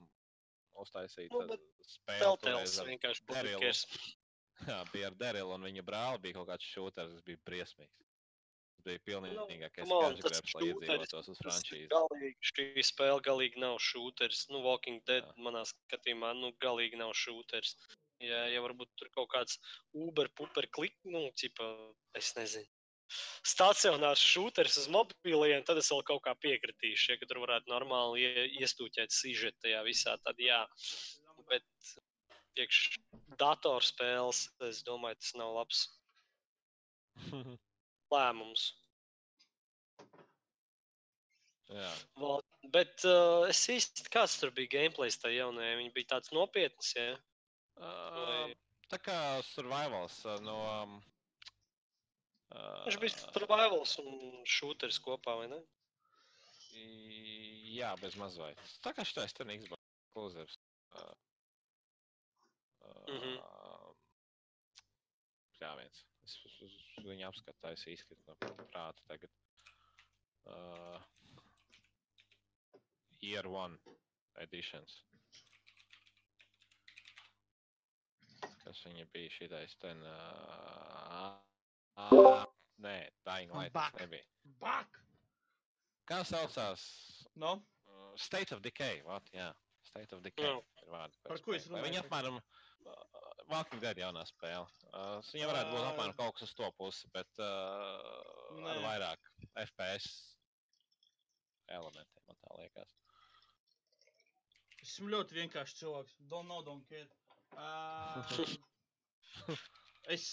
uztaisīta 0.80 1.44
Nu, 1.46 1.58
spēle. 1.84 2.32
Ar 2.54 2.90
vienkārši 2.90 3.26
Derilu. 3.28 3.60
publikers. 3.60 3.84
Jā, 4.70 4.82
bija 4.92 5.08
ar 5.08 5.16
Derilu 5.16 5.56
un 5.56 5.64
viņa 5.64 5.84
brāli 5.86 6.22
bija 6.26 6.38
kaut 6.40 6.50
kāds 6.50 6.68
šūters, 6.68 7.14
tas 7.16 7.26
bija 7.26 7.40
briesmīgs. 7.48 7.96
Tas 8.80 8.86
bija 8.86 9.00
pilnīgākais 9.08 9.88
skaņas 9.88 10.20
tas 10.20 10.34
grēps, 10.34 10.52
lai 10.56 10.66
iedzīvotos 10.68 11.30
uz 11.32 11.38
Tas 11.40 11.46
frančīzi. 11.46 11.88
Galīgi, 11.92 12.50
šī 12.50 12.84
spēle 12.88 13.24
galīgi 13.24 13.60
nav 13.60 13.78
šūteris. 13.84 14.46
Nu, 14.52 14.62
Walking 14.64 15.02
Dead 15.08 15.26
Jā. 15.26 15.36
manā 15.44 15.64
skatījumā, 15.68 16.32
nu, 16.38 16.52
galīgi 16.64 17.00
nav 17.00 17.12
šūteris. 17.16 17.74
Ja, 18.24 18.44
ja 18.52 18.60
varbūt 18.64 18.92
tur 19.00 19.08
kaut 19.16 19.30
kāds 19.32 19.56
Uber, 19.96 20.28
puper, 20.36 20.68
klik, 20.76 20.96
nu, 21.08 21.26
cipa, 21.40 21.68
es 22.16 22.34
nezinu. 22.36 22.68
Stacionārs 23.46 24.22
šūteris 24.22 24.78
uz 24.82 24.88
mobiliem, 24.92 25.64
tad 25.66 25.80
es 25.80 25.90
vēl 25.92 26.02
kaut 26.06 26.22
kā 26.26 26.34
piekritīšu, 26.44 27.14
ja 27.14 27.28
tur 27.30 27.42
varētu 27.44 27.72
normāli 27.72 28.26
ie, 28.26 28.44
iestūķēt 28.62 29.14
sižetu 29.14 29.66
tajā 29.66 29.82
visā, 29.86 30.16
tad 30.26 30.40
jā. 30.42 30.60
Bet 31.50 31.66
priekš 32.54 33.00
datorspēles, 33.40 34.44
es 34.68 34.82
domāju, 34.86 35.18
tas 35.22 35.34
nav 35.40 35.56
labs 35.56 35.86
lēmums. 38.14 38.68
Jā, 41.70 41.90
Val, 42.18 42.40
bet 42.74 43.04
uh, 43.06 43.46
es 43.50 43.60
īsti 43.70 44.10
kāds 44.10 44.40
tur 44.40 44.50
bija 44.54 44.72
gameplays 44.72 45.20
tajā 45.22 45.44
jaunajā. 45.44 45.76
Viņi 45.78 45.92
bija 45.94 46.16
tāds 46.16 46.32
nopietns, 46.34 46.90
ja. 46.98 47.12
Uh, 47.78 48.50
tā 48.90 48.98
kā 48.98 49.18
survivals 49.52 50.18
uh, 50.26 50.40
no. 50.42 50.56
um, 50.82 50.96
Viņš 52.50 52.96
bija 52.98 53.14
survivals 53.20 53.92
un 54.02 54.40
šūteris 54.48 54.98
kopā, 55.04 55.36
vai 55.38 55.50
ne? 55.52 55.60
Jā, 57.70 57.92
bez 58.02 58.16
mazliet. 58.18 58.60
Tā 58.84 58.92
kā 58.96 59.04
šitais 59.06 59.34
ir 59.38 59.52
Xbox 59.62 59.82
Closers. 60.14 60.56
Uh, 60.90 61.14
uh, 62.82 63.92
Jā, 65.60 65.74
viens. 65.78 66.02
Es 66.24 66.34
uz, 66.64 66.74
viņu 67.04 67.28
apskatāju 67.28 67.92
īsti 67.92 68.18
no 68.24 68.36
prāta 68.72 69.04
tagad. 69.10 69.34
Uh, 70.48 70.98
year 73.20 73.46
one 73.46 73.78
editions. 74.42 75.02
Kas 78.64 78.82
viņa 78.86 79.06
bija 79.12 79.36
šitais 79.36 79.76
ten? 79.84 80.02
Uh, 80.06 81.36
uh, 81.96 82.44
nē, 82.78 82.96
Dying 83.26 83.50
Light 83.54 83.72
tas 83.72 83.82
Back. 83.92 84.00
nebija. 84.00 84.24
Bak! 84.60 85.00
Kā 86.10 86.22
saucās? 86.26 86.82
No? 87.36 87.56
Uh, 87.86 88.12
State 88.18 88.52
of 88.54 88.62
Decay, 88.62 89.02
vat, 89.06 89.28
jā. 89.34 89.50
State 89.90 90.14
of 90.14 90.22
Decay 90.22 90.46
Jā. 90.46 90.56
ir 90.84 90.90
vārdi. 90.92 91.18
Par 91.26 91.40
ko 91.42 91.54
es 91.56 91.66
runāju 91.66 91.86
Viņa 91.88 92.02
apmēram 92.04 92.36
uh, 92.38 93.04
Walking 93.50 93.80
Dead 93.82 93.98
jaunā 93.98 94.22
spēle. 94.28 94.66
Uh, 94.92 95.18
viņa 95.32 95.48
varētu 95.50 95.72
būt 95.74 95.82
Ā. 95.82 95.88
apmēram 95.92 96.16
kaut 96.18 96.34
kas 96.36 96.46
uz 96.48 96.54
to 96.58 96.68
pusi, 96.78 97.08
bet 97.14 97.42
uh, 97.42 97.46
ar 98.60 98.76
Nē. 98.76 98.76
vairāk 98.84 99.30
FPS 99.64 100.08
elementiem, 101.70 102.22
man 102.28 102.38
tā 102.44 102.58
liekas. 102.60 102.94
Esmu 104.82 105.10
ļoti 105.12 105.36
vienkāršs 105.36 105.76
cilvēks. 105.80 106.14
Don't 106.30 106.48
know, 106.48 106.62
don't 106.66 106.86
care. 106.88 107.06
Uh, 107.54 108.22
es. 110.14 110.26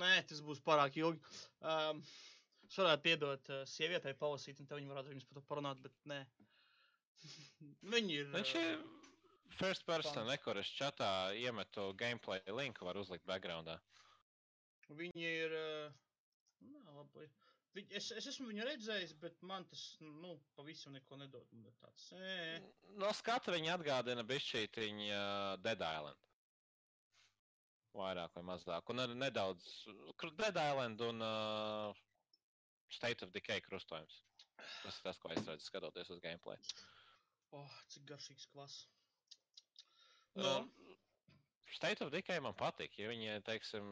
Nē, 0.00 0.12
tas 0.28 0.40
būs 0.44 0.62
pārāk 0.64 0.96
ilgi. 1.00 1.20
Um, 1.60 2.00
es 2.68 2.78
varētu 2.80 3.04
piedot 3.04 3.52
uh, 3.52 3.62
sievietei 3.68 4.14
palasīt, 4.16 4.60
un 4.62 4.68
te 4.68 4.78
viņi 4.78 4.92
varētu 4.92 5.12
viņas 5.12 5.28
par 5.28 5.38
to 5.38 5.44
parunāt, 5.50 5.82
bet 5.84 5.96
nē. 6.08 6.20
viņi 7.94 8.20
ir. 8.22 8.30
Viņš 8.32 8.54
ir 8.62 8.84
first 9.52 9.84
person, 9.84 10.30
es 10.32 10.72
čatā 10.78 11.10
iemetu 11.36 11.90
gameplay 12.00 12.40
linku, 12.48 12.86
var 12.88 12.96
uzlikt 12.96 13.28
backgroundā. 13.28 13.76
Viņi 14.96 15.28
ir. 15.28 15.58
ā, 15.58 15.90
Nē, 16.62 16.82
labi. 16.94 17.28
Viņ, 17.72 17.86
es, 17.98 18.10
es 18.20 18.26
esmu 18.28 18.50
viņu 18.50 18.66
redzējis, 18.68 19.14
bet 19.22 19.38
man 19.48 19.64
tas, 19.70 19.82
nu, 20.04 20.34
pavisam 20.58 20.92
neko 20.96 21.16
nedod. 21.20 21.48
Tāds, 21.80 22.10
ē, 22.12 22.34
No 23.00 23.08
skata 23.16 23.54
viņa 23.54 23.78
atgādina 23.78 24.24
bišķītiņa 24.28 25.08
uh, 25.16 25.54
Dead 25.64 25.80
Island. 25.80 26.31
Vairāk 27.96 28.32
vai 28.38 28.42
mazāk. 28.48 28.88
Un 28.92 29.02
arī 29.02 29.16
nedaudz 29.20 29.66
Dead 30.38 30.56
Island 30.56 31.02
un 31.04 31.20
uh, 31.26 32.02
State 32.92 33.26
of 33.26 33.32
Decay 33.34 33.60
krustojums. 33.66 34.22
Tas 34.56 34.96
ir 34.96 35.04
tas, 35.04 35.18
ko 35.20 35.30
es 35.34 35.42
redzu, 35.44 35.66
skatoties 35.66 36.10
uz 36.14 36.20
gameplay. 36.24 36.56
oh, 37.52 37.78
cik 37.92 38.06
garšīgs 38.08 38.48
kvass. 38.52 38.86
Uh, 40.32 40.42
Nu, 40.42 40.52
State 41.72 42.04
of 42.04 42.12
Decay 42.12 42.40
man 42.40 42.56
patīk. 42.56 42.96
Ja 43.00 43.10
viņi, 43.10 43.40
teiksim, 43.44 43.90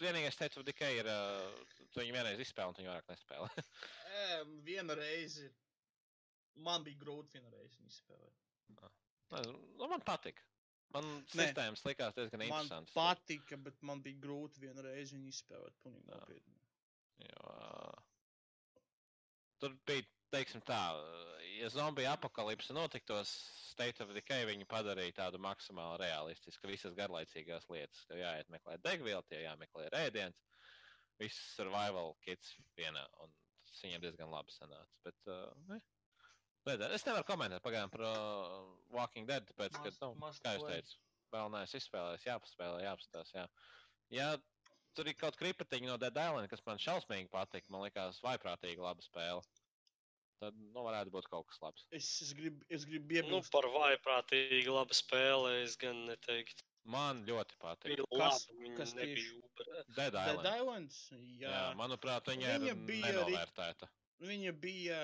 vienīgais 0.00 0.34
State 0.34 0.58
of 0.58 0.66
Decay 0.66 0.98
ir, 1.02 1.10
uh, 1.10 1.84
tu 1.92 2.02
viņu 2.02 2.16
vienreiz 2.16 2.42
izspēlē, 2.42 2.70
un 2.70 2.76
tu 2.76 2.82
viņu 2.82 2.92
vairāk 2.92 3.12
nespēlē. 3.12 3.64
Ē, 4.24 4.40
Viena 4.66 4.96
reize. 4.98 5.50
Man 6.66 6.84
bija 6.86 7.00
grūti 7.00 7.38
vienu 7.38 7.50
reizi 7.50 7.80
viņu 7.80 7.94
spēlēt. 7.96 8.42
Nezinu, 9.34 9.62
nu, 9.80 9.88
man 9.90 10.02
patīk. 10.06 10.38
Man 10.94 11.10
sistēmas 11.30 11.82
likās 11.86 12.14
diezgan 12.14 12.42
Man 12.44 12.50
interesantas. 12.50 12.94
patika, 12.94 13.58
bet 13.66 13.80
man 13.82 14.02
bija 14.04 14.20
grūti 14.22 14.62
vienu 14.62 14.84
reizi 14.86 15.16
viņu 15.16 15.32
izspēlēt. 15.32 15.88
Jo, 17.24 17.54
tur 19.62 19.74
bija, 19.88 20.06
teiksim 20.34 20.62
tā, 20.66 20.80
ja 21.58 21.70
zombiju 21.72 22.10
apakalipse 22.12 22.74
notiktos, 22.76 23.32
State 23.74 24.04
of 24.04 24.12
Decay 24.14 24.46
viņi 24.46 24.68
padarīja 24.70 25.16
tādu 25.24 25.40
maksimāli 25.42 26.04
realistisku, 26.04 26.70
visas 26.70 26.94
garlaicīgās 26.94 27.66
lietas. 27.72 28.04
Tev 28.06 28.20
jāiet 28.22 28.50
meklēt 28.54 28.84
degvielu, 28.86 29.22
tev 29.26 29.42
jāmeklē 29.42 29.88
rēdiens, 29.94 30.38
viss 31.18 31.54
survival 31.56 32.14
kits 32.22 32.54
vienā, 32.78 33.02
un 33.24 33.34
viņiem 33.82 34.04
diezgan 34.04 34.30
labi 34.30 34.54
sanāca. 34.54 35.00
Bet, 35.06 35.18
uh, 35.26 35.50
ne. 35.70 35.80
Redzēt, 36.64 36.94
es 36.96 37.04
nevaru 37.04 37.26
komentēt 37.28 37.60
pagaidām 37.64 37.90
par 37.92 38.04
uh, 38.08 38.60
Walking 38.94 39.26
Dead, 39.28 39.44
tāpēc, 39.50 39.74
ka, 39.76 39.84
Must- 39.90 40.00
nu, 40.04 40.14
must 40.22 40.42
kā 40.44 40.54
jūs 40.56 40.62
play. 40.64 40.78
teicu, 40.80 40.96
vēl 41.34 41.50
neesmu 41.52 41.80
izspēlējis, 41.82 42.24
jāpaspēlē, 42.30 42.78
jāapstās, 42.86 43.32
jā. 43.36 43.44
Ja 44.14 44.30
tur 44.96 45.08
ir 45.10 45.16
kaut 45.18 45.36
kripatiņi 45.36 45.90
no 45.90 45.98
Dead 46.00 46.16
Island, 46.16 46.48
kas 46.48 46.62
man 46.64 46.78
šausmīgi 46.80 47.28
patika, 47.32 47.68
man 47.74 47.84
liekas, 47.84 48.20
vaiprātīgi 48.24 48.80
laba 48.80 49.02
spēle. 49.04 49.42
Tad, 50.40 50.56
nu, 50.56 50.82
varētu 50.82 51.12
būt 51.14 51.28
kaut 51.30 51.46
kas 51.50 51.60
labs. 51.62 51.84
Es, 51.94 52.08
es 52.24 52.32
gribu 52.34 52.64
es 52.74 52.84
grib 52.88 53.06
Nu, 53.12 53.16
iebilst. 53.20 53.52
par 53.54 53.68
vaiprātīgi 53.70 54.66
labu 54.72 54.96
spēli 54.96 55.60
es 55.62 55.76
gan 55.80 56.00
neteiktu. 56.08 56.64
Man 56.84 57.22
ļoti 57.24 57.54
patīk. 57.62 58.00
Kas- 58.12 58.48
kas 58.76 58.92
nebija 58.96 59.14
tieši? 59.20 59.28
super. 59.40 59.68
Dead 59.96 60.12
Dead 60.16 60.48
Island. 60.58 60.96
Jā, 61.40 61.52
Jā, 61.52 61.62
manuprāt, 61.78 62.26
viņa, 62.28 62.56
Viņa 62.58 62.72
ir 62.74 62.80
bija 62.88 63.12
nenovērtēta. 63.12 63.88
viņa 64.20 64.52
bija 64.60 64.98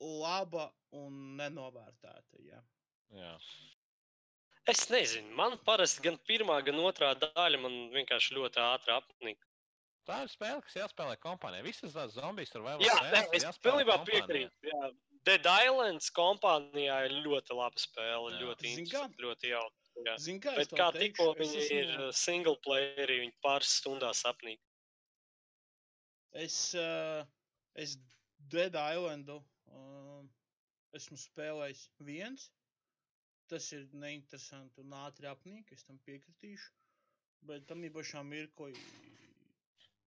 laba 0.00 0.68
un 0.94 1.36
nenovērtēta. 1.38 2.42
Jā. 2.44 2.60
Jā. 3.16 3.32
Es 4.68 4.84
nezinu, 4.92 5.30
man 5.36 5.56
parasti 5.64 6.02
gan 6.04 6.18
pirmā, 6.28 6.58
gan 6.64 6.76
otrā 6.84 7.14
daļa 7.16 7.60
man 7.62 7.76
vienkārši 7.94 8.36
ļoti 8.36 8.60
ātri 8.60 8.92
apnika. 8.92 9.46
Tā 10.08 10.22
ir 10.24 10.30
spēle, 10.32 10.60
kas 10.64 10.76
jāspēlē 10.76 11.16
kompānijā. 11.20 11.64
Visas 11.66 11.92
tās 11.96 12.14
zombijas 12.16 12.52
tur 12.52 12.62
vai 12.64 12.76
Jā, 12.80 12.94
nē, 13.12 13.26
es 13.36 13.44
pilnībā 13.64 13.98
piekrītu. 14.08 14.52
Jā. 14.64 14.90
Dead 15.28 15.44
Islands 15.44 16.08
kompānijā 16.16 17.02
ir 17.08 17.16
ļoti 17.26 17.56
laba 17.58 17.80
spēle, 17.80 18.30
Jā. 18.32 18.38
ļoti 18.44 18.70
interesanta, 18.72 19.20
ļoti 19.24 19.50
jauka. 19.52 19.74
Jā. 20.06 20.14
Zini, 20.22 20.40
kā 20.40 20.54
Bet 20.56 20.72
kā 20.78 20.86
tikko 20.94 21.32
viņi 21.36 21.60
ir 21.74 21.88
esmu- 21.90 22.06
uh, 22.06 22.12
single 22.14 22.56
playeri, 22.64 23.18
viņi 23.24 23.34
pāris 23.44 23.72
stundās 23.80 24.22
apnīk. 24.30 24.60
Es, 26.38 26.74
uh, 26.78 27.24
es 27.74 27.96
Dead 28.52 28.76
Islandu 28.78 29.40
esmu 30.96 31.18
spēlējis 31.20 31.84
viens. 32.08 32.48
Tas 33.48 33.70
ir 33.72 33.86
neinteresanti 33.96 34.82
un 34.84 34.92
ātri 34.98 35.28
apnīk, 35.30 35.72
es 35.72 35.84
tam 35.88 36.00
piekritīšu. 36.04 36.72
Bet 37.48 37.64
tam 37.70 37.84
īpašā 37.86 38.20
mirklī, 38.26 38.74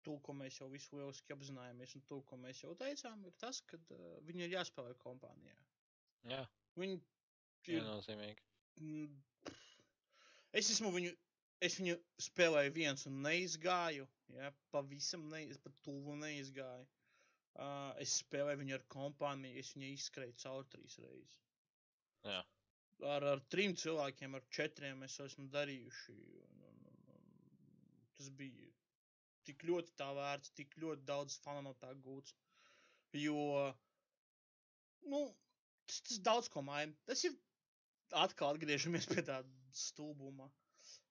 to, 0.06 0.18
ko 0.26 0.36
mēs 0.38 0.60
jau 0.60 0.68
visu 0.70 0.98
lieliski 1.00 1.34
apzināmies, 1.34 1.96
un 1.98 2.06
to, 2.10 2.20
ko 2.30 2.38
mēs 2.38 2.62
jau 2.62 2.76
teicām, 2.78 3.24
ir 3.26 3.34
tas, 3.42 3.62
ka 3.70 3.80
uh, 3.80 4.18
viņi 4.28 4.46
ir 4.46 4.58
jāspēlē 4.60 4.94
kompānijā. 5.02 5.58
Jā, 6.30 6.44
Viņi 6.78 6.98
ir 6.98 7.82
viennozīmīgi. 7.82 8.46
Mm, 8.82 9.22
Es 10.60 10.70
esmu 10.74 10.90
viņu, 10.92 11.12
es 11.64 11.78
viņu 11.80 11.94
spēlēju 12.26 12.74
viens 12.76 13.06
un 13.08 13.22
neizgāju. 13.26 14.08
Ja, 14.36 14.50
pavisam 14.74 15.28
neiz, 15.32 15.60
pat 15.64 15.76
tuvu 15.86 16.16
neizgāju. 16.20 16.88
Uh, 17.52 17.92
es 18.00 18.14
spēlēju 18.22 18.62
viņu 18.62 18.76
ar 18.78 18.84
kompāniju, 18.94 19.60
es 19.60 19.74
viņu 19.76 19.92
izskrēju 19.94 20.38
cauri 20.44 20.70
trīs 20.72 20.98
reizes. 21.04 21.40
Jā. 22.24 22.40
Ar, 23.12 23.26
ar 23.34 23.42
trim 23.52 23.74
cilvēkiem, 23.82 24.38
ar 24.38 24.46
četriem 24.56 25.04
to 25.10 25.26
esam 25.28 25.50
darījuši. 25.52 26.16
Un, 26.46 26.62
un, 26.70 27.02
un, 27.16 27.26
tas 28.18 28.30
bija 28.40 28.70
tik 29.48 29.66
ļoti 29.68 29.96
tā 30.00 30.08
vērts, 30.16 30.54
tik 30.58 30.78
ļoti 30.84 31.08
daudz 31.10 31.38
fanu 31.44 31.66
no 31.68 31.74
tā 31.82 31.92
gūts. 32.06 32.36
Jo, 33.20 33.74
nu, 35.12 35.22
tas, 35.90 36.02
tas 36.08 36.22
daudz 36.30 36.50
ko 36.54 36.64
maina. 36.64 36.96
Tas 37.10 37.26
ir 37.28 37.36
atkal 38.24 38.54
atgriežamies 38.54 39.10
pie 39.12 39.26
tā 39.28 39.42
stulbuma, 39.76 40.48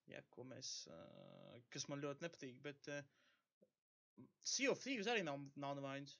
ja, 0.09 0.23
ko 0.33 0.47
mēs, 0.47 0.73
uh, 0.89 1.59
kas 1.73 1.87
man 1.91 2.01
ļoti 2.01 2.25
nepatīk. 2.25 2.57
Bet 2.65 2.89
uh, 2.89 3.03
Sea 4.41 4.71
of 4.71 4.81
Thieves 4.81 5.09
arī 5.11 5.25
nav, 5.27 5.43
nav 5.59 5.77
nevainas. 5.77 6.17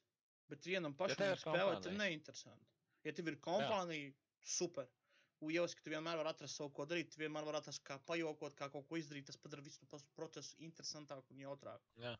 Bet 0.51 0.67
vienam 0.67 0.95
pašam 0.99 1.23
ja 1.23 1.37
spēlēt 1.39 1.87
ir 1.87 1.95
neinteresanti. 1.99 2.67
Ja 3.07 3.13
tev 3.17 3.31
ir 3.31 3.37
kompānija, 3.43 4.11
super. 4.45 4.89
Lielas, 5.41 5.73
ka 5.73 5.81
tu 5.81 5.89
vienmēr 5.89 6.19
vari 6.19 6.29
atrast 6.29 6.59
savu 6.59 6.69
ko 6.77 6.85
darīt, 6.85 7.09
tu 7.13 7.21
vienmēr 7.21 7.47
vari 7.47 7.57
atrast, 7.57 7.81
kā 7.87 7.97
pajokot, 8.05 8.53
kā 8.59 8.67
kaut 8.73 8.85
ko 8.89 8.99
izdarīt. 8.99 9.25
Tas 9.29 9.39
padara 9.41 9.63
visu 9.65 9.87
procesu 10.17 10.59
interesantāku 10.61 11.33
un 11.33 11.41
jautrāku. 11.41 11.95
Jā, 12.03 12.13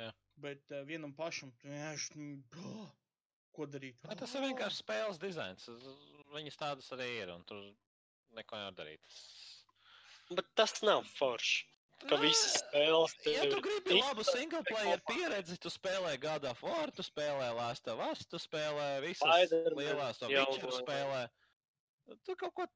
jā. 0.00 0.08
Bet 0.42 0.72
uh, 0.74 0.82
vienam 0.88 1.14
pašam, 1.14 1.52
tu 1.60 1.70
vienkārši, 1.70 2.18
nu, 2.18 2.88
ko 3.54 3.68
darīt? 3.70 4.00
Bet 4.08 4.18
tas 4.24 4.34
ir 4.34 4.42
vienkārši 4.48 4.80
spēles 4.80 5.22
dizains. 5.22 5.68
Viņas 6.34 6.58
tādas 6.58 6.90
arī 6.96 7.06
ir, 7.20 7.30
un 7.36 7.46
tur 7.46 7.62
neko 8.34 8.58
nevar 8.58 8.74
darīt. 8.80 9.06
Bet 10.34 10.50
tas 10.58 10.74
nav 10.82 11.06
forši. 11.14 11.68
Ka 12.08 12.18
visas 12.20 12.58
spēles 12.60 13.14
Ja 13.24 13.44
tev 13.46 13.54
tu 13.54 13.58
ir 13.58 13.64
gribi 13.64 14.00
labu 14.00 14.24
single 14.28 14.60
player 14.68 15.00
pieredzi, 15.08 15.56
tu 15.60 15.72
spēlē 15.72 16.16
God 16.20 16.44
of 16.50 16.60
War, 16.66 16.92
tu 16.92 17.04
spēlē 17.06 17.48
Last 17.56 17.88
of 17.88 18.02
Us, 18.10 18.26
tu 18.28 18.40
spēlē 18.40 18.88
visas 19.04 19.54
lielās 19.76 20.20
to. 20.20 20.28
Witcher 20.28 20.74
spēlē. 20.82 21.24
Tu 22.26 22.36
kaut 22.36 22.52
ko 22.58 22.66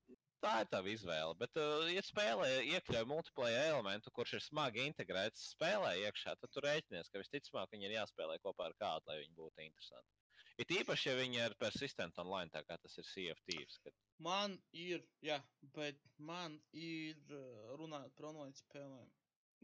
tā 0.43 0.55
ir 0.63 0.71
tava 0.73 0.91
izvēle. 0.93 1.35
Bet, 1.41 1.59
uh, 1.61 1.89
ja 1.93 2.03
spēlē 2.05 2.49
iekļauj 2.77 3.07
multiplayer 3.11 3.73
elementu, 3.73 4.13
kurš 4.15 4.39
ir 4.39 4.45
smagi 4.45 4.87
integrēts 4.89 5.51
spēlē 5.55 5.97
iekšā, 6.07 6.37
tad 6.39 6.55
tu 6.55 6.65
rēķinies, 6.65 7.11
ka 7.13 7.23
visticamāk 7.23 7.75
viņi 7.75 7.91
ir 7.91 7.99
jāspēlē 7.99 8.39
kopā 8.45 8.71
ar 8.71 8.79
kādu, 8.81 9.11
lai 9.11 9.21
viņi 9.23 9.37
būtu 9.39 9.67
interesanti. 9.67 10.15
It 10.59 10.73
īpaši, 10.75 11.11
ja 11.11 11.15
viņi 11.21 11.39
ir 11.39 11.55
persistent 11.59 12.17
online, 12.19 12.51
tā 12.51 12.65
kā 12.67 12.75
tas 12.83 12.97
ir 12.99 13.07
CFTs. 13.07 13.79
Kad... 13.85 13.95
Man 14.27 14.57
ir, 14.75 15.05
jā, 15.23 15.39
bet 15.77 16.01
man 16.19 16.57
ir 16.75 17.21
uh, 17.31 17.77
runājot 17.79 18.17
par 18.19 18.33
online 18.33 18.59
spēlēm. 18.59 19.07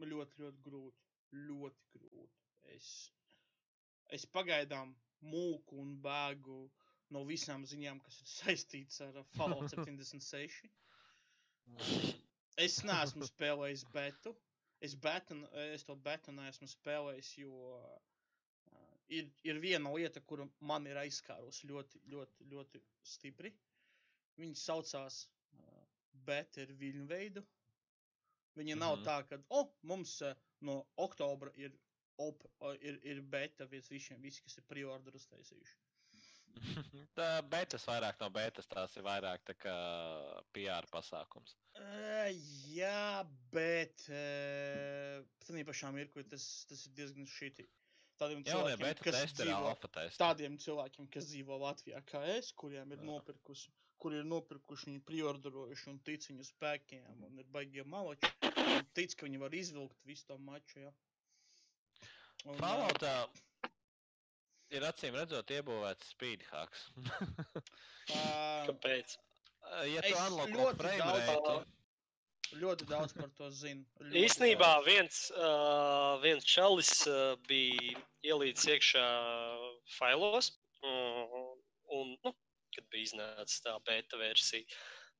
Ļoti, 0.03 0.41
ļoti 0.43 0.63
grūti. 0.65 1.05
Ļoti 1.47 1.99
grūti. 1.99 2.41
Es, 2.75 2.87
es 4.17 4.25
pagaidām 4.35 4.93
mūku 5.25 5.79
un 5.81 5.95
bēgu 6.03 6.57
no 7.15 7.21
visām 7.29 7.65
ziņām, 7.69 8.01
kas 8.05 8.19
ir 8.23 8.31
saistītas 8.31 9.01
ar 9.07 9.21
uh, 9.21 9.27
Fallout 9.37 9.71
76. 9.75 10.71
Es 12.65 12.79
neesmu 12.87 13.27
spēlējis 13.29 13.85
betu. 13.93 14.35
Es, 14.83 14.93
betu, 15.01 15.37
es 15.73 15.85
to 15.87 15.95
betu 15.95 16.33
neesmu 16.35 16.67
spēlējis, 16.69 17.31
jo 17.41 17.53
uh, 17.79 17.95
ir, 19.17 19.29
ir 19.47 19.59
viena 19.63 19.93
lieta, 19.95 20.21
kura 20.21 20.45
man 20.59 20.85
ir 20.89 20.99
aizskārusi 21.01 21.69
ļoti, 21.71 22.01
ļoti, 22.11 22.49
ļoti 22.51 22.81
stipri. 23.15 23.53
Viņi 24.39 24.59
saucās 24.59 25.23
uh, 25.25 25.83
Better 26.27 26.73
Viļņveidu. 26.81 27.43
Viņa 28.55 28.75
nav 28.79 28.97
Mhm. 28.97 29.05
tā, 29.07 29.17
ka, 29.29 29.39
oh, 29.49 29.71
mums 29.83 30.21
uh, 30.23 30.35
no 30.61 30.85
oktobra 30.97 31.51
ir, 31.59 31.73
op, 32.17 32.45
uh, 32.61 32.75
ir, 32.79 32.99
ir 33.03 33.21
beta 33.21 33.65
vis 33.67 33.89
visiem, 33.91 34.21
visi, 34.23 34.43
kas 34.45 34.57
ir 34.57 34.63
preorder 34.69 35.17
uztaisījuši. 35.19 35.75
tā 37.19 37.29
betas 37.51 37.83
vairāk 37.83 38.19
no 38.21 38.29
betas, 38.31 38.67
tās 38.71 38.95
ir 38.95 39.03
vairāk 39.03 39.43
tā 39.43 39.55
kā 39.59 39.75
PR 40.55 40.87
pasākums. 40.91 41.57
Uh, 41.75 42.29
jā, 42.71 43.25
bet 43.51 44.05
uh, 44.07 45.25
tādā 45.43 45.65
pašā 45.67 45.91
mirklī 45.95 46.23
tas, 46.31 46.45
tas 46.69 46.85
ir 46.87 46.95
diezgan 46.95 47.27
šiti. 47.27 47.67
Tādiem 48.15 48.45
cilvēkiem, 48.47 48.93
kas 49.03 49.17
ir 49.25 49.31
dzīvo, 49.41 49.71
tādiem 50.15 50.53
cilvēkiem, 50.63 51.07
kas 51.11 51.25
dzīvo 51.33 51.57
Latvijā, 51.59 51.99
kā 52.07 52.21
es, 52.37 52.53
kuriem 52.55 52.93
ir 52.95 53.01
nopirkusi, 53.03 53.73
kur 54.01 54.15
ir 54.15 54.25
nopirkuši, 54.27 54.89
viņi 54.91 55.03
priorderojuši 55.09 55.89
un 55.91 55.99
tic 56.07 56.27
viņu 56.29 56.45
spēkiem 56.49 57.25
un 57.27 57.41
ir 57.41 57.49
baigie 57.55 57.85
maloči. 57.95 58.31
un 58.45 58.87
Tic, 58.97 59.15
ka 59.15 59.27
viņi 59.27 59.41
var 59.41 59.55
izvilkt 59.55 60.07
visu 60.07 60.27
to 60.29 60.37
maču. 60.41 60.81
Ja. 60.85 60.91
Un, 62.45 62.57
Falloutā 62.59 63.13
ir 64.75 64.85
acīm 64.87 65.15
redzot 65.17 65.53
iebūvēts 65.55 66.11
speedhacks. 66.15 66.89
Kāpēc? 68.67 69.17
ja 69.89 70.01
tu 70.05 70.13
ļoti 70.53 70.77
frame 70.77 70.99
daudz- 71.01 71.31
rate, 71.31 71.55
ļoti 72.63 72.87
daudz 72.89 73.15
par 73.17 73.31
to 73.37 73.49
zinu. 73.49 73.85
Īsnībā 74.25 74.71
viens, 74.85 75.25
uh, 75.35 76.17
viens 76.23 76.45
čalis 76.45 76.91
uh, 77.09 77.33
bija 77.49 78.03
ielīdis 78.29 78.67
iekšā 78.75 79.05
failos, 79.97 80.51
un, 80.85 81.63
un 81.97 82.13
nu, 82.21 82.35
kad 82.75 82.87
bija 82.93 83.09
iznācis 83.09 83.63
tā 83.65 83.73
beta 83.87 84.19
versija, 84.19 84.65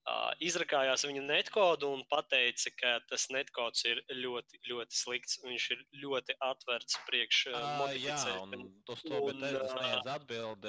uh, 0.05 0.31
izrakājās 0.43 1.05
viņa 1.07 1.23
netkodu 1.25 1.91
un 1.97 2.03
teica, 2.31 2.73
ka 2.81 2.91
tas 3.09 3.27
netkods 3.33 3.85
ir 3.89 4.01
ļoti, 4.11 4.61
ļoti 4.69 4.99
slikts. 5.03 5.39
Viņš 5.45 5.69
ir 5.75 5.85
ļoti 6.03 6.37
atvērts 6.49 6.99
priekš 7.07 7.45
uh, 7.53 7.61
Uh, 7.85 7.95
jā, 8.01 8.19
un 8.43 8.67
uz 8.91 9.01
to 9.05 9.23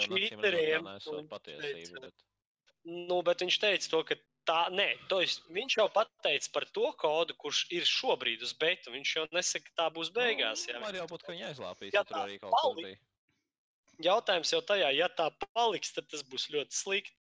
cheateriem, 0.07 0.87
tā 0.87 0.97
nesot 0.97 1.20
un 1.20 1.28
patiesību. 1.28 2.07
Bet... 2.07 2.26
Nu, 2.87 3.20
bet 3.26 3.43
viņš 3.43 3.59
teica 3.59 3.91
to, 3.91 4.03
ka 4.07 4.16
tā, 4.47 4.61
nē, 4.74 4.87
to 5.11 5.18
es, 5.24 5.41
viņš 5.53 5.76
jau 5.80 5.89
pateica 5.93 6.53
par 6.55 6.66
to 6.76 6.93
kodu, 7.01 7.34
kurš 7.43 7.64
ir 7.74 7.87
šobrīd 7.89 8.45
uz 8.47 8.55
beitu. 8.61 8.95
Viņš 8.95 9.14
jau 9.18 9.26
nesaka, 9.34 9.66
ka 9.68 9.76
tā 9.82 9.89
būs 9.97 10.12
beigās. 10.14 10.66
Nu, 10.68 10.76
Jā. 10.76 10.82
var 10.84 10.99
jau 11.01 11.07
būt, 11.11 11.26
ka 11.26 11.34
viņi 11.34 11.47
aizlāpīs, 11.51 11.93
Ja 11.95 12.01
ja 12.01 12.05
tur 12.07 12.16
tā 12.16 12.24
arī 12.28 12.39
kaut 12.43 12.55
pali- 12.55 12.84
bija. 12.84 13.01
Jautājums 14.03 14.53
jau 14.53 14.61
tajā, 14.64 14.90
ja 14.92 15.09
tā 15.09 15.30
paliks, 15.55 15.94
tad 15.97 16.09
tas 16.12 16.24
būs 16.26 16.51
ļoti 16.53 16.76
slikti. 16.76 17.16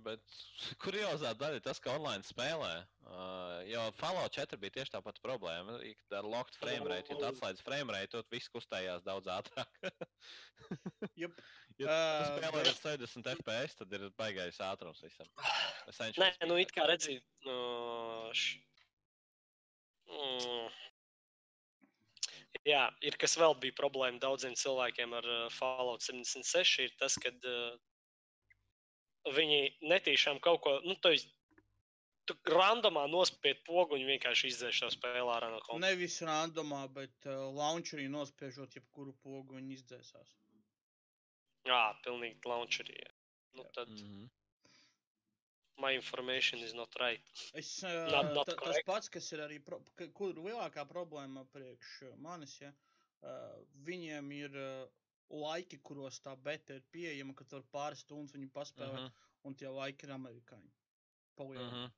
Bet 0.00 0.22
kuriozā 0.80 1.32
daļa 1.36 1.58
ir 1.58 1.64
tas, 1.64 1.80
ka 1.82 1.92
online 1.92 2.24
spēlē. 2.24 2.72
Uh, 3.10 3.60
jo 3.68 3.82
Fallout 3.98 4.32
4 4.36 4.58
bija 4.60 4.78
tieši 4.78 4.94
tā 4.94 5.00
pati 5.04 5.20
problēma. 5.24 5.76
ar 6.16 6.28
locked 6.28 6.56
frame 6.60 6.88
rate, 6.88 7.12
ja 7.12 7.18
tu 7.18 7.26
atslēdz 7.28 7.62
frame 7.66 7.92
rate, 7.92 8.12
tad 8.14 8.30
viss 8.32 8.48
kustējās 8.54 9.04
daudz 9.04 9.28
ātrāk. 9.28 9.80
Jup. 11.20 11.36
ja 11.82 11.98
tu 12.22 12.38
spēlē 12.38 12.64
ar 12.64 12.72
60 12.80 13.30
FPS, 13.34 13.76
tad 13.82 13.92
ir 13.98 14.08
baigais 14.16 14.60
ātrums 14.64 15.02
visam. 15.04 15.28
Nē, 16.16 16.32
nu 16.48 16.56
it 16.62 16.72
kā 16.76 16.86
redzi, 16.88 17.18
no, 17.44 17.60
š... 18.32 18.56
mm. 20.08 20.89
Jā, 22.66 22.86
ir 23.06 23.16
kas 23.20 23.36
vēl 23.40 23.54
bija 23.62 23.76
problēma 23.78 24.20
daudziem 24.22 24.56
cilvēkiem 24.58 25.14
ar 25.16 25.26
uh, 25.26 25.44
Fallout 25.54 26.02
76. 26.04 26.82
Ir 26.84 26.94
tas, 27.00 27.16
ka 27.22 27.30
uh, 27.30 27.76
viņi 29.36 29.60
netīšām 29.92 30.40
kaut 30.44 30.62
ko, 30.66 30.78
nu, 30.86 30.96
tā 31.02 31.14
ir. 31.16 31.28
Tu 32.28 32.36
randomā 32.52 33.06
nospied 33.10 33.62
pogu 33.66 33.96
un 33.96 34.04
vienkārši 34.06 34.50
izdzēš 34.52 34.76
šo 34.82 34.88
spēlē 34.94 35.32
ārā 35.34 35.48
no 35.50 35.58
kompa. 35.64 35.80
Nevis 35.82 36.20
randomā, 36.22 36.84
bet 36.94 37.26
uh, 37.26 37.48
launcherī 37.56 38.04
nospiežot 38.12 38.76
jebkuru 38.76 39.16
pogu, 39.24 39.56
viņi 39.56 39.78
izdzēsās. 39.78 40.36
Jā, 41.66 41.80
pilnīgi 42.04 42.38
launcherī. 42.46 43.00
Nu, 43.56 43.64
tad 43.74 43.90
Mhm. 43.90 44.28
My 45.80 45.92
information 45.96 46.60
is 46.66 46.74
not 46.74 46.94
right. 47.00 47.20
Es, 47.54 47.70
Not- 47.82 48.24
uh, 48.30 48.34
not 48.34 48.46
ta, 48.46 48.54
tas 48.54 48.64
correct. 48.64 48.86
pats, 48.86 49.08
kas 49.08 49.32
ir 49.32 49.40
arī, 49.46 49.58
pro, 49.64 49.78
ka- 49.96 50.08
kur 50.16 50.34
lielākā 50.34 50.84
problēma 50.90 51.44
priekš 51.54 51.94
uh, 52.08 52.16
manis, 52.26 52.58
ja, 52.60 52.72
uh, 53.22 53.54
viņiem 53.88 54.30
ir 54.38 54.58
uh, 54.60 54.88
laiki, 55.30 55.78
kuros 55.86 56.20
tā 56.24 56.36
beta 56.36 56.74
ir 56.78 56.82
pieejama, 56.92 57.34
ka 57.38 57.44
tur 57.44 57.62
pāris 57.72 58.04
stundas 58.04 58.34
viņi 58.36 58.50
paspēlē, 58.52 58.92
mm 58.92 59.00
Mhm, 59.00 59.06
-hmm. 59.06 59.48
un 59.48 59.54
tie 59.54 59.68
laiki 59.68 60.06
ir 60.06 60.12
amerikāņi. 60.18 60.70
Palielina. 61.36 61.70
Mm 61.70 61.74
-hmm. 61.74 61.84
mhm. 61.84 61.92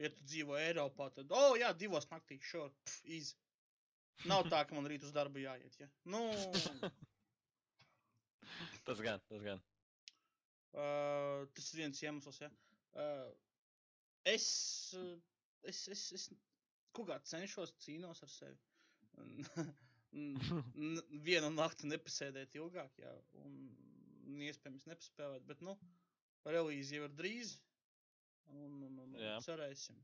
Ja 0.00 0.08
tu 0.10 0.24
dzīvo 0.24 0.56
Eiropā, 0.58 1.10
tad, 1.14 1.26
oh, 1.32 1.56
jā, 1.60 1.72
divos 1.76 2.06
naktīs, 2.10 2.42
sure, 2.50 2.70
pff, 2.84 3.04
easy. 3.04 3.36
Nav 4.24 4.44
tā, 4.48 4.64
ka 4.68 4.74
man 4.74 4.86
rīt 4.86 5.02
uz 5.04 5.12
darbu 5.12 5.38
jāiet, 5.38 5.76
ja. 5.80 5.88
Nu, 6.04 6.30
Tas 8.84 9.00
gan, 9.00 9.20
tas 9.28 9.42
gan. 9.42 9.60
uh, 10.72 11.46
tas 11.54 11.72
ir 11.74 11.78
viens 11.82 12.02
iemesls, 12.02 12.40
ja. 12.40 12.48
Uh, 12.48 12.69
es, 14.24 14.46
es, 15.62 15.88
es, 15.94 16.04
es 16.16 16.26
kaut 16.96 17.08
kā 17.10 17.20
cenšos 17.32 17.74
cīnos 17.84 18.22
ar 18.26 18.32
sevi. 18.32 18.58
Vienu 21.26 21.50
nakti 21.54 21.90
nepasēdēt 21.90 22.56
ilgāk, 22.58 22.96
jā, 22.98 23.12
un 23.44 24.40
iespējams 24.48 24.88
nepaspēlēt, 24.90 25.44
bet, 25.46 25.62
nu, 25.66 25.76
relīze 26.48 26.96
jau 26.96 27.06
ir 27.06 27.14
drīz, 27.18 27.54
un, 28.50 28.80
un, 28.88 28.98
un, 29.04 29.14
Jā. 29.20 29.36
cerēsim, 29.46 30.00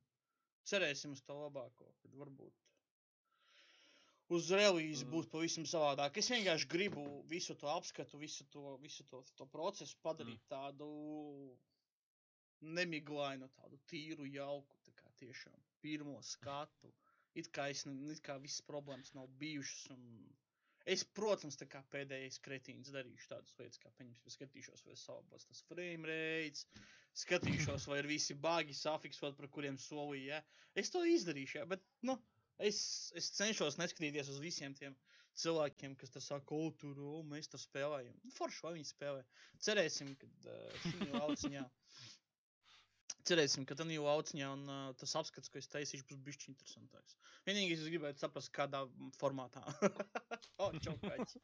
cerēsim 0.69 1.17
uz 1.17 1.23
to 1.27 1.37
labāko, 1.41 1.91
kad 2.03 2.15
varbūt 2.21 2.55
uz 4.37 4.51
relīzi 4.51 5.05
Mm. 5.05 5.11
būs 5.11 5.29
pavisam 5.31 5.67
savādāk. 5.71 6.19
Es 6.19 6.31
vienkārši 6.31 6.69
gribu 6.71 7.05
visu 7.31 7.55
to 7.55 7.69
apskatu, 7.71 8.19
visu 8.19 8.45
to, 8.51 8.77
visu 8.83 9.05
to, 9.11 9.23
to 9.39 9.47
procesu 9.47 9.97
padarīt 10.03 10.41
mm. 10.41 10.49
tādu 10.51 10.89
nemiglainu, 12.63 13.49
tādu 13.59 13.79
tīru, 13.91 14.27
jauku, 14.31 14.79
tā 14.87 14.95
kā 14.97 15.11
tiešām 15.21 15.63
pirmo 15.85 16.19
skatu. 16.23 16.93
It 17.37 17.51
kā, 17.53 17.69
es, 17.73 17.85
ne- 17.87 18.13
it 18.13 18.23
kā 18.25 18.39
visas 18.41 18.65
problēmas 18.67 19.13
nav 19.15 19.29
bijušas. 19.41 19.91
Un... 19.95 20.05
Es, 20.87 21.03
protams, 21.19 21.59
kā 21.69 21.83
pēdējais 21.93 22.39
kretīns 22.45 22.93
darīšu 22.95 23.33
tādas 23.33 23.57
lietas, 23.59 23.81
kā 23.83 23.91
pieņemsim, 23.99 24.33
skatīšos, 24.37 24.85
vai 24.87 24.95
salabos 25.01 25.49
tas 25.49 25.65
frame 25.69 26.07
rates, 26.09 26.65
skatīšos, 27.25 27.89
vai 27.91 28.01
ir 28.03 28.09
visi 28.11 28.37
bagi 28.39 28.77
safiksot, 28.77 29.37
par 29.37 29.51
kuriem 29.53 29.79
solīja. 29.83 30.39
Ja? 30.39 30.71
Es 30.83 30.93
to 30.95 31.03
izdarīšu, 31.11 31.59
ja? 31.59 31.67
bet, 31.69 31.83
nu, 32.07 32.17
es, 32.63 32.79
es 33.19 33.33
cenšos 33.37 33.81
neskatīties 33.83 34.31
uz 34.33 34.41
visiem 34.45 34.79
tiem 34.79 34.95
cilvēkiem, 35.37 35.97
kas 36.01 36.13
tur 36.15 36.25
saka, 36.25 36.57
o, 36.57 36.71
tur, 36.81 36.99
o, 37.03 37.19
mēs 37.29 37.51
tur 37.53 37.61
spēlējam. 37.61 38.17
Nu, 38.25 38.33
Forši, 38.37 38.63
vai 38.65 38.73
viņi 38.79 38.89
spēlē. 38.89 39.25
Cerēsim, 39.67 40.15
ka 40.21 40.29
uh, 40.31 40.87
šī 40.87 41.11
lauciņā. 41.13 41.65
Cerēsim, 43.27 43.65
ka 43.67 43.75
tā 43.75 43.83
jau 43.91 44.05
lauciņā 44.07 44.49
un 44.55 44.61
uh, 44.71 44.83
tas 45.01 45.15
apskats, 45.19 45.51
ko 45.51 45.59
es 45.59 45.67
taisīšu, 45.73 46.07
būs 46.11 46.21
bijis 46.27 46.47
interesantāks. 46.53 47.17
Vienīgais, 47.49 47.81
es 47.83 47.91
gribētu 47.91 48.23
saprast, 48.23 48.53
kādā 48.55 48.85
formātā. 49.19 49.63
o, 50.63 50.69
čaukaļs. 50.85 51.35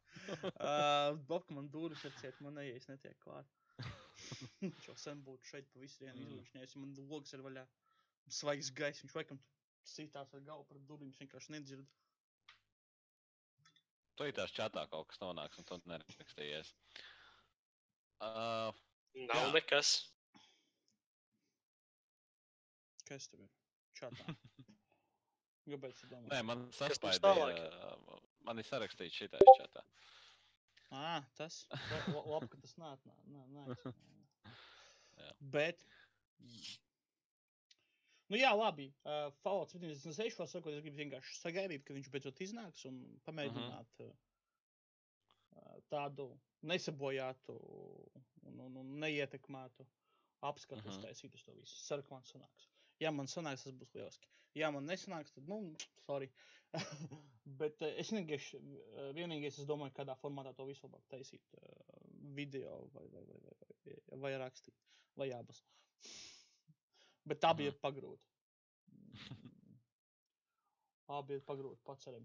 Uh, 0.53 1.18
Bobka 1.26 1.57
man 1.57 1.70
dūris 1.74 2.05
atciet, 2.07 2.39
man 2.45 2.55
neies 2.61 2.87
netiek 2.91 3.18
klāt. 3.24 3.51
Jau 4.87 4.95
sen 5.01 5.24
būtu 5.26 5.51
šeit 5.51 5.66
pa 5.72 5.83
visu 5.83 6.05
dienu 6.05 6.20
Mm. 6.20 6.28
izlūkšņējis, 6.28 6.76
ja 6.76 6.85
man 6.85 6.95
logs 7.11 7.35
ir 7.35 7.43
vaļā. 7.43 7.66
Svaigs 8.30 8.70
gaiss, 8.78 9.03
viņš 9.03 9.16
laikam 9.18 9.43
sītās 9.89 10.30
ar 10.39 10.47
galvu 10.47 10.68
par 10.68 10.78
durvīm, 10.87 11.11
viņš 11.11 11.24
vienkārši 11.24 11.57
nedzird. 11.57 11.91
Tu 14.14 14.28
ir 14.28 14.37
tās 14.37 14.55
čatā 14.55 14.87
kaut 14.93 15.09
kas 15.11 15.18
nonāks, 15.24 15.59
un 15.59 15.66
tu 15.66 15.80
nerakstījies. 15.91 16.74
Uh, 18.22 18.70
Nav 19.18 19.49
Jā. 19.49 19.53
nekas. 19.57 20.11
Kas 23.12 23.28
tev 23.32 23.42
ir? 23.44 23.50
Čatā. 23.98 24.36
Kāpēc 25.68 26.00
tu 26.00 26.08
domā? 26.10 26.26
nē, 26.32 26.40
man 26.48 26.62
tālāk? 27.22 27.58
Man 28.48 28.58
ir 28.58 28.66
sarakstīts 28.66 29.14
šitais 29.20 29.52
čatā. 29.60 29.84
Ā, 30.92 31.22
tas 31.38 31.60
la- 31.72 32.00
la- 32.14 32.24
labi, 32.34 32.48
ka 32.52 32.58
tas 32.64 32.74
nāk. 32.80 33.04
Nē, 33.30 33.44
nē. 33.54 33.94
Jā. 35.22 35.30
Bet. 35.54 35.84
Nu, 38.32 38.38
jā, 38.40 38.50
labi. 38.56 38.88
Uh, 39.04 39.28
Fallout 39.44 39.70
76. 39.74 40.38
vēl 40.40 40.48
sakot, 40.48 40.72
es 40.72 40.82
gribu 40.84 40.96
vienkārši 41.02 41.34
sagaidīt, 41.38 41.84
ka 41.84 41.94
viņš 41.96 42.08
beidzot 42.14 42.40
iznāks 42.44 42.86
un 42.88 42.98
pamēģināt 43.28 44.02
uh, 44.06 44.12
tādu 45.92 46.30
nesabojātu 46.64 47.56
un, 48.48 48.60
un, 48.66 48.76
un 48.82 48.94
neietekmētu 49.04 49.86
apskatu 50.48 50.80
Mhm. 50.82 50.94
uztaisīt 50.94 51.34
uz 51.38 51.44
to 51.44 51.52
visu. 51.58 51.76
Man 51.86 52.24
sanāks. 52.32 52.68
Ja 53.01 53.11
man 53.14 53.30
sanāks, 53.30 53.64
tas 53.64 53.74
būs 53.78 53.95
lieliski. 53.97 54.28
Ja 54.59 54.68
man 54.70 54.84
nesanāks, 54.86 55.32
tad, 55.32 55.49
nu, 55.49 55.61
sorry. 56.05 56.28
Bet 57.61 57.80
uh, 57.82 57.88
es 58.01 58.12
vienkārši, 58.12 58.61
uh, 58.61 59.09
vienīgais, 59.16 59.59
es 59.62 59.68
domāju, 59.68 59.95
kādā 59.97 60.16
formātā 60.20 60.53
to 60.57 60.66
visu 60.68 60.86
labāk 60.86 61.07
taisīt. 61.12 61.43
Uh, 61.57 62.03
video 62.34 62.88
vai, 62.93 63.09
vai, 63.12 63.24
vai, 63.26 63.38
vai, 63.43 63.97
vai, 64.09 64.20
vai 64.20 64.36
rakstīt, 64.45 64.76
vai 65.18 65.32
abas. 65.36 65.62
Bet 67.28 67.40
tā 67.43 67.53
bija 67.59 67.74
pagrūta. 67.82 68.30
Abi 71.12 71.36
ir 71.36 71.43
pagrūti 71.45 71.82
paceļam. 71.86 72.24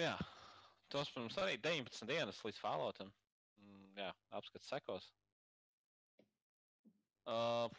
Jā, 0.00 0.16
tos 0.92 1.12
mums 1.16 1.36
arī 1.40 1.56
19 1.62 2.08
dienas 2.10 2.42
līdz 2.44 2.58
Falloutam. 2.60 3.12
Mm, 3.62 3.92
Jā, 4.00 4.10
apskats 4.36 4.68
sekos. 4.72 5.06
Uh, 7.26 7.70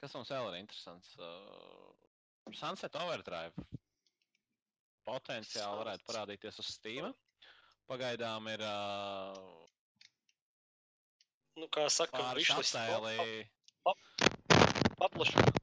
kas 0.00 0.14
mums 0.16 0.30
vēl 0.32 0.50
ir 0.52 0.60
interesants? 0.62 1.12
Uh, 1.18 1.92
Sunset 2.54 2.96
Overdrive 3.00 3.66
potenciāli 5.06 5.80
varētu 5.82 6.06
parādīties 6.08 6.60
uz 6.62 6.72
Steam. 6.76 7.12
Pagaidām 7.86 8.48
ir 8.50 8.62
uh, 8.66 9.36
Nu, 11.56 11.68
kā 11.72 11.86
saka, 11.88 12.18
pāris 12.18 12.50
wishlist 12.50 12.76
attēli. 12.76 13.46
paplašināt. 15.00 15.62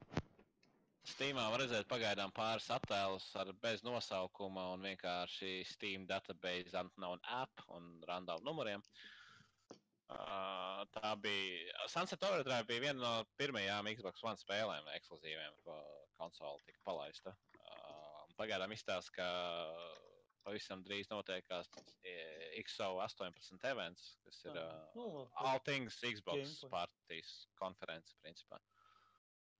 Steamā 1.14 1.44
var 1.52 1.60
redzēt 1.62 1.86
pagaidām 1.86 2.32
pāris 2.34 2.66
attēlus 2.74 3.26
ar 3.38 3.52
bez 3.62 3.84
nosaukuma 3.86 4.70
un 4.74 4.82
vienkārši 4.88 5.60
Steam 5.68 6.08
database 6.08 6.74
unknown 6.80 7.20
app 7.36 7.62
un 7.76 7.92
random 8.08 8.42
numuriem. 8.48 8.80
Uh, 8.80 9.13
tā 10.94 11.14
bija. 11.22 11.84
Sunset 11.88 12.22
Overdrive 12.28 12.66
bija 12.68 12.86
viena 12.88 13.00
no 13.00 13.12
pirmajām 13.40 13.88
Xbox 13.96 14.24
One 14.24 14.40
spēlēm, 14.40 14.88
ekskluzīviem, 14.98 15.60
ko 15.64 15.78
konsole 16.18 16.60
tika 16.66 16.80
palaista. 16.84 17.34
Uh, 17.64 18.24
pagaidām 18.38 18.72
izstāsta, 18.74 19.14
ka 19.16 19.28
pavisam 20.44 20.82
drīz 20.84 21.08
notiekās 21.08 21.70
eh, 22.04 22.60
XO 22.60 22.98
18 23.00 23.64
events, 23.70 24.14
kas 24.26 24.40
ir 24.44 24.60
uh, 24.60 24.72
Nu, 24.98 25.26
All 25.40 25.60
Things 25.64 25.98
Xbox 26.04 26.58
partijas 26.70 27.34
konference, 27.60 28.16
principā. 28.22 28.60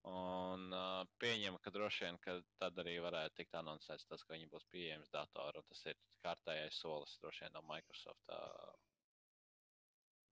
Un 0.04 0.66
uh, 0.76 1.00
pieņemu, 1.22 1.58
ka 1.64 1.72
droši 1.72 2.04
vien 2.04 2.18
ka 2.20 2.36
tad 2.60 2.76
arī 2.82 2.98
varētu 3.00 3.38
tikt 3.38 3.54
anoncēts 3.56 4.04
tas, 4.10 4.20
ka 4.20 4.34
viņi 4.34 4.50
būs 4.52 4.66
pieejams 4.68 5.08
datoru. 5.14 5.62
un 5.62 5.70
Tas 5.70 5.86
ir 5.88 6.00
kārtējais 6.24 6.80
solis 6.82 7.16
droši 7.22 7.46
vien 7.46 7.56
no 7.56 7.62
Microsoft 7.70 8.34
uh, 8.36 8.74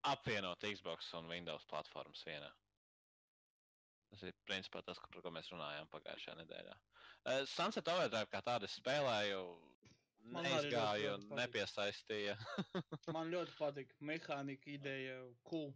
apvienot 0.03 0.64
Xbox 0.66 1.12
un 1.18 1.28
Windows 1.30 1.64
platformas 1.70 2.22
vienā. 2.26 2.50
Tas 4.12 4.22
ir 4.28 4.34
principā 4.48 4.82
tas, 4.84 4.98
par 5.00 5.22
ko 5.24 5.30
mēs 5.32 5.48
runājām 5.53 5.88
pagājušajā 5.92 6.34
nedēļā. 6.42 6.74
Uh, 7.22 7.44
Sunset 7.48 7.88
Overdrive 7.88 8.28
kā 8.32 8.42
tādu 8.44 8.68
es 8.68 8.74
spēlēju, 8.80 9.44
Man 10.32 10.46
neizgāju, 10.46 11.07
ļoti 11.07 11.28
patīk. 11.28 11.38
nepiesaistīja. 11.40 12.34
Man 13.16 13.32
ļoti 13.32 13.57
patīk. 13.59 13.94
Mehānika 14.11 14.70
ideja, 14.70 15.16
cool. 15.48 15.72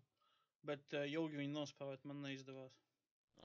Bet 0.66 0.94
uh, 0.98 1.06
ilgi 1.06 1.40
viņu 1.40 1.54
nospēlēt 1.54 2.04
man 2.10 2.22
neizdevās. 2.26 2.76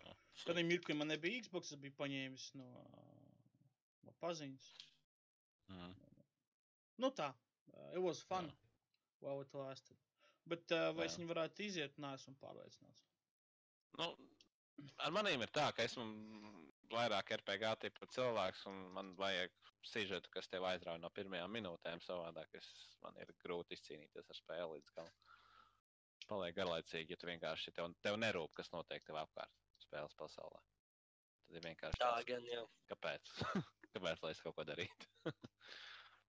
Jā. 0.01 0.13
Kad 0.47 0.59
mirkli 0.65 0.95
man 0.97 1.11
nebija 1.11 1.43
Xbox, 1.45 1.73
es 1.75 1.82
biju 1.82 1.93
paņēmis 1.99 2.47
no, 2.57 2.67
no 4.07 4.13
paziņas. 4.23 4.69
Mhm. 5.69 5.91
Nu 7.01 7.09
tā, 7.17 7.32
uh, 7.32 7.89
it 7.93 8.01
was 8.01 8.21
fun. 8.27 8.49
Jā. 8.49 8.57
While 9.21 9.45
it 9.45 9.53
lasted. 9.53 10.01
Bet 10.49 10.71
uh, 10.73 10.89
vai 10.97 11.05
es 11.05 11.15
Jā. 11.15 11.21
viņu 11.21 11.29
varētu 11.29 11.63
iziet, 11.67 11.97
neesmu 12.01 12.33
pārliecināts. 12.41 13.03
Nu, 13.99 14.07
ar 15.05 15.13
maniem 15.13 15.43
ir 15.45 15.51
tā, 15.53 15.67
ka 15.75 15.83
esmu 15.85 16.05
vairāk 16.91 17.29
RPG 17.37 17.75
tipu 17.85 18.07
cilvēks, 18.15 18.65
un 18.71 18.79
man 18.95 19.13
vajag 19.19 19.53
sižetu, 19.87 20.29
kas 20.33 20.49
tev 20.51 20.65
aizrauj 20.67 20.99
no 21.01 21.09
pirmajām 21.13 21.53
minūtēm. 21.55 22.01
Savādāk 22.03 22.57
es, 22.59 22.67
man 23.03 23.15
ir 23.21 23.31
grūti 23.43 23.77
izcīnīties 23.77 24.29
ar 24.33 24.39
spēli 24.39 24.77
līdz 24.77 24.91
galam. 24.97 25.15
Paliek 26.27 26.55
garlaicīgi, 26.55 27.13
ja 27.13 27.19
tu 27.19 27.27
vienkārši 27.27 27.73
tev, 27.75 27.93
tev 28.05 28.17
nerūp, 28.21 28.53
kas 28.55 28.71
notiek 28.73 29.03
tev 29.07 29.17
apkārt 29.21 29.51
spēles 29.83 30.15
pasaulē. 30.19 30.61
Tad 31.47 31.57
ir 31.59 31.65
vienkārši 31.65 31.99
Tā 31.99 32.11
tāds, 32.11 32.27
gan 32.29 32.45
jau. 32.47 32.65
kāpēc? 32.91 33.31
kāpēc 33.95 34.21
lai 34.23 34.31
es 34.35 34.43
kaut 34.45 34.55
ko 34.55 34.65
darītu? 34.67 35.09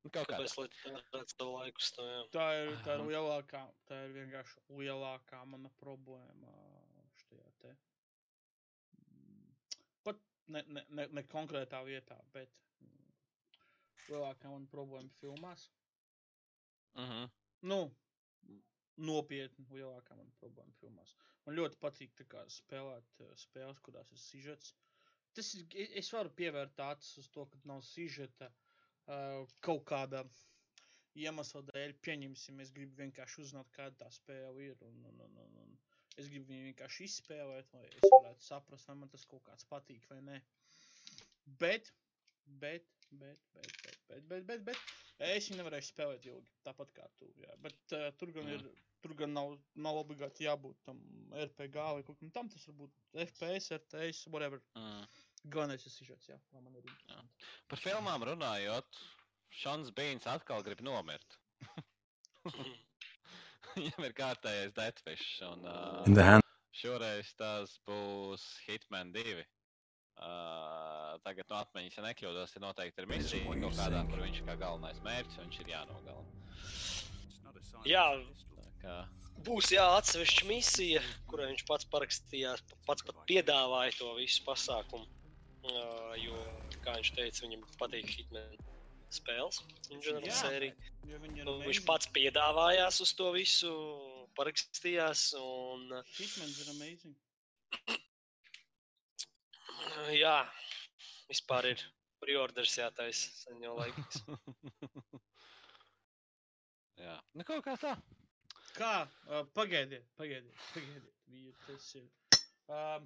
Nu, 0.03 0.11
kaut 0.11 0.26
kā 0.26 0.38
Kāpēc 0.38 0.55
lai 0.59 0.66
tērētu 0.74 1.34
savu 1.36 1.53
laiku 1.55 1.82
uz 1.82 1.88
to? 1.94 2.05
jā? 2.09 2.22
Tā 2.34 2.46
ir, 2.59 2.70
tā 2.86 2.96
ir 2.96 3.03
Aha. 3.03 3.09
lielākā, 3.11 3.61
tā 3.86 3.98
ir 4.07 4.14
vienkārši 4.16 4.62
lielākā 4.80 5.42
mana 5.46 5.70
problēma 5.82 6.55
šajā 7.22 7.53
te. 7.62 7.74
Pat 10.09 10.18
ne, 10.57 10.64
ne, 10.66 10.82
ne, 10.98 11.07
ne 11.18 11.24
konkrētā 11.34 11.84
vietā, 11.86 12.18
bet 12.34 12.59
lielākā 14.09 14.50
mana 14.50 14.66
problēma 14.72 15.14
filmās. 15.20 15.68
Uh 16.98 17.12
-huh. 17.12 17.30
Nu, 17.70 17.78
nopietni 18.98 19.68
lielākā 19.70 20.18
mana 20.18 20.34
problēma 20.40 20.74
filmās. 20.80 21.14
Man 21.46 21.57
ļoti 21.61 21.78
patīk 21.78 22.18
tā 22.18 22.26
kā 22.34 22.42
spēlēt 22.50 23.22
uh, 23.22 23.30
spēles, 23.38 23.78
kurās 23.86 24.11
ir 24.11 24.18
sižets. 24.18 24.74
Tas 25.32 25.55
ir, 25.55 25.78
es 26.03 26.12
varu 26.12 26.34
pievērt 26.42 26.80
acis 26.90 27.22
uz 27.22 27.30
to, 27.30 27.46
ka 27.46 27.59
nav 27.64 27.86
sižeta 27.86 28.50
uh, 28.50 28.72
kaut 29.64 29.84
kāda 29.88 30.24
iemesla 31.18 31.62
dēļ. 31.70 31.96
Pieņemsim, 32.04 32.60
es 32.64 32.72
gribu 32.74 32.96
vienkārši 33.00 33.42
uzzināt, 33.44 33.72
kāda 33.76 34.04
tā 34.04 34.10
spēle 34.14 34.68
ir. 34.70 34.78
Un, 34.86 35.00
un, 35.10 35.24
un, 35.26 35.40
un, 35.44 35.58
un 35.64 35.74
es 36.20 36.28
gribu 36.28 36.48
viņu 36.50 36.70
vienkārši 36.70 37.08
izspēlēt, 37.08 37.74
lai 37.74 37.84
es 37.88 38.06
varētu 38.06 38.46
saprast, 38.46 38.88
vai 38.88 38.98
man 39.02 39.12
tas 39.12 39.26
kaut 39.28 39.44
kāds 39.48 39.68
patīk 39.68 40.06
vai 40.10 40.20
nē. 40.28 40.38
Bet, 41.60 41.92
bet, 42.62 42.88
bet, 43.10 43.42
bet, 43.54 43.74
bet, 43.82 43.98
bet, 44.08 44.24
bet, 44.30 44.46
bet, 44.48 44.64
bet 44.70 45.28
es 45.32 45.50
viņu 45.50 45.60
nevarēšu 45.60 45.92
spēlēt 45.92 46.30
ilgi. 46.30 46.56
Tāpat 46.66 46.96
kā 46.96 47.10
tu. 47.18 47.28
Jā. 47.42 47.58
Bet 47.64 47.98
uh, 47.98 48.08
tur 48.20 48.34
gan 48.36 48.50
ir. 48.56 48.66
Tur 49.02 49.16
gan 49.18 49.32
nav, 49.34 49.56
nav 49.82 49.96
obligāti 49.98 50.44
jābūt 50.44 50.76
tam 50.86 51.00
RPG 51.34 51.74
vai 51.74 52.04
kaut 52.06 52.20
kam 52.20 52.28
tam. 52.30 52.50
Tas 52.52 52.68
var 52.68 52.76
būt 52.84 53.00
FPS, 53.24 53.72
RTS, 53.74 54.28
whatever. 54.30 54.62
Mm. 54.78 55.08
Galvenais 55.51 55.82
ir 55.86 55.93
sižets, 55.93 56.28
jā, 56.30 56.36
lai 56.55 56.62
man 56.62 56.76
ir 56.76 56.84
interesanti. 56.84 57.49
Par 57.70 57.80
filmām 57.82 58.24
runājot, 58.28 59.01
Šons 59.62 59.90
Bīns 59.97 60.28
atkal 60.30 60.62
grib 60.64 60.80
nomirt. 60.86 61.38
Viņam 63.74 64.07
ir 64.07 64.14
kārtējais 64.16 64.76
Deathwish. 64.76 65.40
Un, 65.49 65.66
uh, 65.66 66.05
In 66.07 66.14
the 66.18 66.26
hand. 66.26 66.47
Šoreiz 66.76 67.32
tas 67.36 67.74
būs 67.88 68.45
Hitman 68.66 69.12
2. 69.14 69.43
Uh, 70.22 71.16
tagad 71.24 71.49
no 71.51 71.59
atmiņas, 71.59 71.97
ja 71.99 72.05
nekļūdos, 72.05 72.55
ir 72.55 72.62
noteikti 72.62 73.03
ir 73.03 73.09
misija 73.11 73.43
kaut 73.49 73.74
kādā, 73.74 74.05
kur 74.11 74.22
viņš 74.22 74.38
ir 74.38 74.47
kā 74.47 74.55
galvenais 74.61 75.01
mērķis, 75.05 75.38
un 75.40 75.49
viņš 75.49 75.59
ir 75.64 75.72
jānogalina. 75.72 76.30
Jā, 77.88 78.07
Tā 78.82 78.88
Kā, 78.88 78.97
būs 79.47 79.70
jā, 79.74 79.82
atsevišķa 79.99 80.47
misija, 80.49 81.03
kurai 81.30 81.49
viņš 81.53 81.64
pats 81.68 81.88
parakstījās, 81.93 82.62
pats 82.86 83.05
pat 83.07 83.20
piedāvāja 83.28 83.95
to 83.99 84.09
visu 84.18 84.43
pasākumu. 84.47 85.07
Jo, 85.62 86.38
kā 86.82 86.96
viņš 86.98 87.10
teica, 87.14 87.42
viņam 87.44 87.60
patīk 87.78 88.08
Hitman 88.10 88.56
spēles, 89.12 89.60
Jā. 89.92 89.98
ir 90.56 90.64
Nu, 91.44 91.58
viņš 91.62 91.82
pats 91.86 92.08
piedāvājās 92.14 93.00
uz 93.04 93.12
to 93.18 93.28
visu, 93.36 93.72
parakstījās. 94.38 95.26
Un, 95.38 95.80
Hitmans 96.16 96.58
ir 96.64 96.68
amazing. 96.72 97.16
jā, 100.16 100.38
vispār 101.28 101.62
ir 101.72 101.84
preorders 102.22 102.74
jātaisa 102.78 103.30
sen 103.44 103.62
jau 103.62 103.74
laiks. 103.78 104.22
jā, 107.04 107.16
nu 107.38 107.42
kaut 107.46 107.62
kā 107.68 107.74
tā. 107.82 107.94
Kā? 108.72 108.94
Uh, 109.28 109.44
pagaidiet, 109.54 110.04
pagaidiet, 110.16 110.56
pagaidiet. 110.72 111.14
Bija 111.32 111.52
tas 111.66 111.86
ir. 112.00 112.08
Um, 112.72 113.02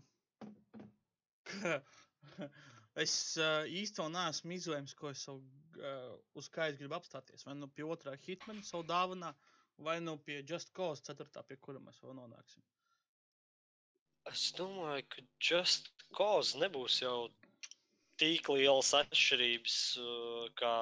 es 3.05 3.15
uh, 3.41 3.65
īstenībā 3.69 4.09
neesmu 4.15 4.57
izlēmis, 4.57 4.95
ko 4.99 5.11
es 5.13 5.25
savu, 5.27 5.43
uh, 5.81 6.15
uz 6.41 6.49
kā 6.53 6.71
es 6.71 6.79
gribu 6.81 6.97
apstāties. 6.99 7.45
Vai 7.49 7.57
nu 7.59 7.69
pie 7.69 7.87
otrā 7.87 8.17
hitmana 8.27 8.65
savu 8.67 8.87
dāvanā, 8.89 9.35
vai 9.89 9.99
nu 10.01 10.17
pie 10.29 10.43
Just 10.43 10.73
Cause 10.77 11.05
4. 11.09 11.45
pie 11.49 11.61
kura 11.61 11.83
mēs 11.83 12.01
vēl 12.03 12.17
nonāksim. 12.19 12.65
Es 14.31 14.49
domāju, 14.59 15.05
ka 15.13 15.27
Just 15.51 15.93
Cause 16.17 16.59
nebūs 16.59 17.01
jau 17.03 17.29
tik 18.21 18.49
lielas 18.49 18.95
atšķirības 18.97 19.79
uh, 20.01 20.49
kā 20.59 20.75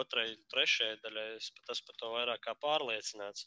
otrai, 0.00 0.26
trešajai 0.52 0.98
daļai. 1.04 1.28
Es 1.36 1.50
pat 1.56 1.74
esmu 1.74 1.90
par 1.90 2.00
to 2.00 2.12
vairāk 2.14 2.44
kā 2.44 2.54
pārliecināts. 2.64 3.46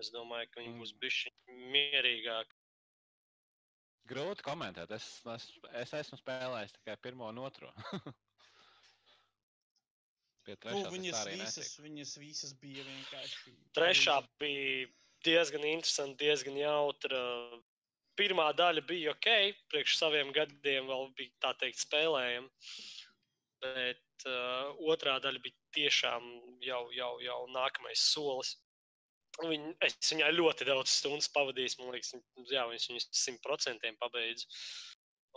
Es 0.00 0.10
domāju, 0.14 0.48
ka 0.52 0.62
viņi 0.62 0.78
būs 0.80 0.94
bijuši 1.02 1.32
mierīgāki. 1.74 2.59
Grūti 4.08 4.42
komentēt. 4.46 4.90
Es, 4.96 5.06
es, 5.34 5.46
es 5.82 5.92
esmu 6.00 6.18
spēlējis 6.18 6.74
tikai 6.78 6.96
pirmo 7.02 7.28
un 7.30 7.44
otro. 7.44 7.72
Nu, 10.50 10.88
viņas, 10.90 11.18
visas, 11.30 11.68
viņas 11.78 12.12
visas 12.18 12.54
bija 12.58 12.82
vienkārši. 12.82 13.52
Trešā 13.76 14.16
bija 14.40 14.88
diezgan 15.22 15.66
interesanta, 15.68 16.16
diezgan 16.24 16.56
jautra. 16.58 17.20
Pirmā 18.18 18.48
daļa 18.56 18.82
bija 18.88 19.12
ok, 19.14 19.28
priekš 19.70 19.98
saviem 20.00 20.32
gadiem 20.34 20.88
vēl 20.90 21.06
bija 21.16 21.30
tā 21.44 21.52
teikt 21.60 21.84
spēlējama. 21.84 22.50
Bet 23.60 24.26
uh, 24.26 24.72
otrā 24.90 25.18
daļa 25.22 25.42
bija 25.44 25.56
tiešām 25.76 26.26
jau, 26.64 26.82
jau, 26.96 27.12
jau 27.22 27.38
nākamais 27.54 28.02
solis. 28.12 28.56
Viņ, 29.40 29.62
es 29.86 29.94
viņai 30.12 30.30
ļoti 30.36 30.66
daudz 30.68 30.92
stundu 30.92 31.24
pavadīju. 31.34 31.78
Man 31.80 31.94
liekas, 31.94 32.12
viņa- 32.16 32.46
jā, 32.52 32.64
viņas 32.68 32.88
viņu 32.90 33.02
simt 33.22 33.40
procentiem 33.46 33.96
pabeidz. 34.00 34.44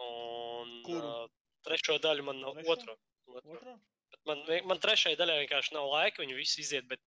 Un 0.04 0.84
Kuru? 0.88 1.08
uh, 1.08 1.28
trešo 1.68 2.00
daļu 2.04 2.26
man 2.28 2.42
nav 2.42 2.58
Trešo? 2.58 2.72
otru. 2.76 2.96
otru. 3.28 3.76
Bet 4.14 4.26
Man, 4.30 4.44
man 4.70 4.80
trešajai 4.80 5.18
daļai 5.20 5.36
vienkārši 5.42 5.74
nav 5.76 5.88
laika, 5.90 6.22
viņu 6.22 6.36
visu 6.38 6.62
iziet, 6.62 6.86
bet 6.88 7.02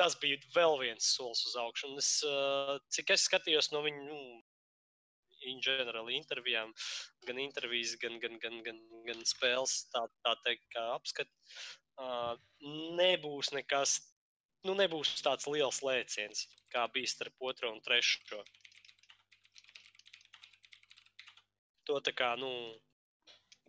tas 0.00 0.16
bija 0.18 0.38
vēl 0.54 0.78
viens 0.80 1.04
solis 1.14 1.44
uz 1.46 1.54
augšu. 1.62 1.90
Un 1.92 1.98
Es, 2.00 2.08
uh, 2.26 2.78
cik 2.90 3.10
es 3.14 3.26
skatījos 3.28 3.70
no 3.72 3.82
viņu, 3.84 4.06
nu, 4.08 4.42
in 5.46 5.60
general 5.60 6.08
intervijām, 6.10 6.72
gan 7.28 7.38
intervijas, 7.38 7.94
gan, 8.02 8.18
gan, 8.18 8.38
gan, 8.42 8.62
gan, 8.66 8.80
gan 9.06 9.22
spēles, 9.28 9.84
tā, 9.92 10.06
tā 10.24 10.32
teikt, 10.46 10.64
kā 10.74 10.82
apskat, 10.96 11.28
uh, 12.00 12.34
nebūs 12.98 13.52
nekas, 13.54 13.98
nu, 14.64 14.74
nebūs 14.78 15.12
tāds 15.22 15.48
liels 15.50 15.82
lēciens, 15.84 16.46
kā 16.72 16.86
bija 16.94 17.12
starp 17.12 17.48
otro 17.50 17.72
un 17.72 17.82
trešo. 17.84 18.42
To 21.86 22.00
tā 22.02 22.12
kā, 22.16 22.32
nu, 22.40 22.50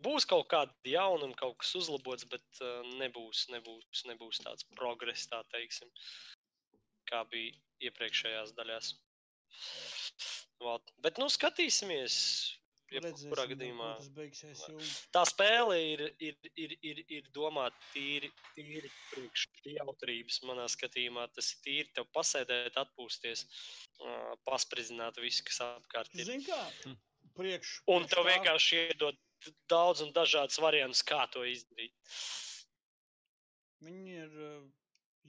būs 0.05 0.25
kaut 0.29 0.47
kāda 0.53 0.73
jauna 0.89 1.27
un 1.29 1.35
kaut 1.37 1.57
kas 1.61 1.75
uzlabots, 1.77 2.25
bet 2.31 2.61
uh, 2.61 2.81
nebūs, 3.01 3.45
nebūs, 3.53 4.05
nebūs 4.09 4.41
tāds 4.45 4.65
progress, 4.77 5.27
tā 5.29 5.43
teiksim, 5.53 5.91
kā 7.11 7.23
bija 7.31 7.53
iepriekšējās 7.89 8.55
daļās. 8.57 8.93
Vat. 10.63 10.93
Bet, 11.05 11.19
nu, 11.21 11.29
skatīsimies. 11.29 12.15
Jebkurā 12.91 13.43
gadījumā 13.51 13.89
beigsies. 14.15 14.61
Jo... 14.69 14.77
tā 15.15 15.23
spēle 15.27 15.75
ir, 15.81 16.03
ir, 16.23 16.37
ir, 16.55 16.75
ir, 16.87 17.01
ir 17.17 17.27
domāta 17.35 17.75
tīri, 17.91 18.29
tīri 18.55 18.91
priekš 19.11 19.47
jautrības. 19.73 20.39
Manā 20.47 20.69
skatījumā 20.71 21.27
tas 21.35 21.51
ir 21.51 21.61
tīri 21.65 21.91
tev 21.97 22.07
pasēdēt, 22.15 22.79
atpūsties, 22.79 23.43
paspridzināt 24.47 25.19
visu, 25.23 25.43
kas 25.49 25.61
apkārt 25.67 26.15
ir. 26.15 26.25
Zini 26.29 26.47
kā? 26.47 26.61
Hm. 26.85 26.97
priekš. 27.39 27.75
Un 27.91 28.07
tev 28.11 28.27
vienkārši 28.29 28.83
iedod 28.87 29.19
daudz 29.71 30.05
un 30.05 30.15
dažādas 30.15 30.59
variantus, 30.63 31.03
kā 31.05 31.25
to 31.33 31.43
izdarīt. 31.47 31.93
Viņi 33.83 34.17
ir 34.23 34.41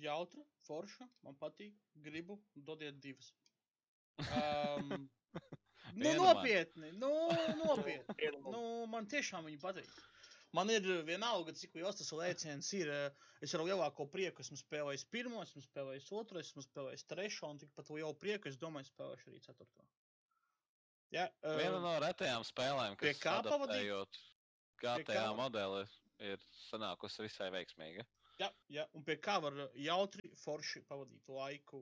jautri, 0.01 0.47
forši, 0.69 1.11
man 1.27 1.37
patīk, 1.43 1.75
gribu, 2.07 2.41
dodiet 2.55 3.03
divas. 3.03 3.35
Um, 4.19 5.05
nu, 5.97 6.13
nopietni, 6.19 6.93
nu, 6.99 7.13
nopietni. 7.63 8.43
Nu, 8.45 8.63
man 8.91 9.09
tiešām 9.11 9.49
viņi 9.49 9.61
patīk. 9.63 9.91
Man 10.57 10.71
ir 10.73 10.87
vienalga, 11.05 11.53
cik 11.53 11.75
liels 11.77 11.99
tas 12.01 12.13
lēciens 12.17 12.71
ir. 12.79 12.93
Es 13.45 13.53
ar 13.55 13.63
lielāko 13.63 14.09
prieku 14.11 14.43
esmu 14.43 14.57
spēlējis 14.59 15.05
pirmo, 15.13 15.43
esmu 15.45 15.63
spēlējis 15.63 16.09
otru, 16.19 16.41
esmu 16.43 16.65
spēlējis 16.65 17.05
trešo, 17.07 17.53
un 17.53 17.61
tikpat 17.61 17.93
lielu 17.95 18.17
prieku 18.19 18.51
es 18.51 18.57
domāju, 18.59 18.89
spēlēšu 18.89 19.31
arī 19.31 19.43
ceturto. 19.45 19.85
Ja, 21.15 21.29
uh, 21.45 21.55
Viena 21.57 21.79
no 21.81 21.93
retajām 22.03 22.43
spēlēm, 22.45 22.97
kas 22.99 23.21
kā 23.23 23.37
pavadīt? 23.47 23.77
adaptējot 23.79 24.19
Pie 24.79 25.05
GTA 25.05 25.31
modeli, 25.39 25.85
ir 26.23 26.43
sanākusi 26.69 27.25
visai 27.25 27.49
veiksmīga. 27.55 28.05
Jā, 28.39 28.51
jā, 28.71 28.85
un 28.95 29.03
pie 29.07 29.17
kā 29.23 29.39
var 29.43 29.57
jautri, 29.83 30.31
forši 30.39 30.85
pavadīt 30.87 31.31
laiku, 31.35 31.81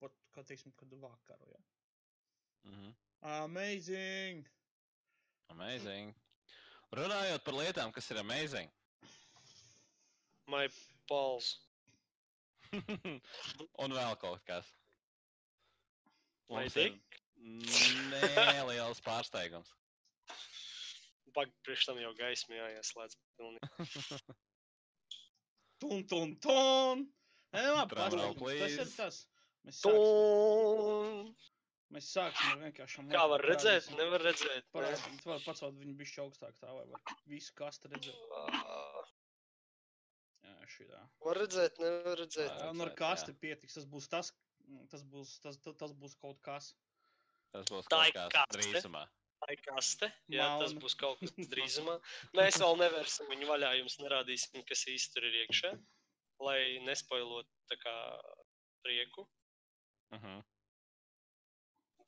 pat, 0.00 0.14
kā 0.32 0.44
teiksim, 0.48 0.72
kad 0.78 0.94
vakaru. 1.02 1.50
Ja? 1.52 1.60
Mhm. 2.70 2.94
Amazing! 3.22 4.46
Amazing. 5.50 6.14
Runājot 6.94 7.42
par 7.44 7.56
lietām, 7.58 7.92
kas 7.92 8.10
ir 8.12 8.20
amazing. 8.20 8.70
My 10.48 10.68
balls. 11.10 11.56
Un 13.82 13.96
vēl 13.96 14.14
kaut 14.22 14.44
kas. 14.48 14.68
Ir 16.48 16.70
dick. 16.72 17.18
neliels 17.36 19.02
pārsteigums. 19.08 19.74
Bag 21.36 21.52
priekš 21.66 21.90
tam 21.90 22.00
jau 22.00 22.14
gaisma 22.16 22.56
jāieslēdz. 22.56 23.18
pilnīgi. 23.36 24.20
Tun, 25.78 26.00
tun, 26.10 26.32
tun! 26.42 27.04
Nē, 27.54 27.66
labi, 27.76 27.94
pārsteigums. 27.98 28.40
Tas 28.40 28.72
ir 28.72 28.80
please. 28.80 28.96
tas. 28.96 29.20
Mēs 29.66 29.82
sāksim, 29.84 30.00
Tum! 30.00 31.28
Mēs 31.94 32.08
sāksim 32.14 32.50
ar 32.52 32.58
vienkāršām 32.66 33.10
Kā 33.12 33.22
var 33.32 33.40
lietām, 33.40 33.50
redzēt? 33.54 33.86
parādīsim- 33.88 33.98
Nevar 34.02 34.20
redzēt. 34.26 34.64
ne? 34.64 34.72
Parādīt, 34.76 35.24
var 35.26 35.40
pacelt 35.46 35.78
viņu 35.82 35.94
bišķi 36.02 36.22
augstāk 36.24 36.58
tā, 36.62 36.72
lai 36.78 36.86
var 36.92 37.00
visu 37.26 37.54
kastu 37.54 37.88
redzēt. 37.88 38.18
Jā, 40.44 40.56
šitā. 40.74 41.00
Var 41.24 41.40
redzēt, 41.42 41.78
nevar 41.82 42.18
redzēt. 42.22 42.50
Jā, 42.52 42.70
Un 42.72 42.80
ar 42.84 42.90
kasti 42.98 43.32
pietiks. 43.34 43.74
Tas 43.78 43.86
būs 43.86 44.08
tas, 44.12 44.32
tas 44.92 45.02
būs, 45.04 45.38
tas, 45.44 45.58
tas, 45.64 45.76
tas 45.80 45.92
būs 45.92 46.16
kaut 46.20 46.40
kas. 46.44 46.72
Tas 47.52 47.64
būs 47.72 47.88
kaut 47.88 48.12
kāds 48.14 48.34
kaste. 48.34 48.58
drīzumā. 48.58 49.06
Tā 49.38 49.52
ir 49.54 49.60
kaste. 49.62 50.08
Jā, 50.34 50.46
tas 50.60 50.72
Melna. 50.72 50.82
būs 50.84 50.96
kaut 50.98 51.20
kas 51.22 51.48
drīzumā. 51.54 51.94
Mēs 52.34 52.58
vēl 52.60 52.76
nevērsim 52.82 53.28
viņu 53.30 53.46
vaļā. 53.48 53.72
Jums 53.80 53.98
nerādīsim, 54.02 54.64
kas 54.68 54.84
īsti 54.90 55.14
tur 55.14 55.24
ir 55.30 55.36
iekšā. 55.46 55.72
Lai 56.40 56.78
nespoilotu 56.86 57.48
tā 57.70 57.78
kā 57.82 57.94
prieku. 58.84 59.26
Mhm. 60.14 60.42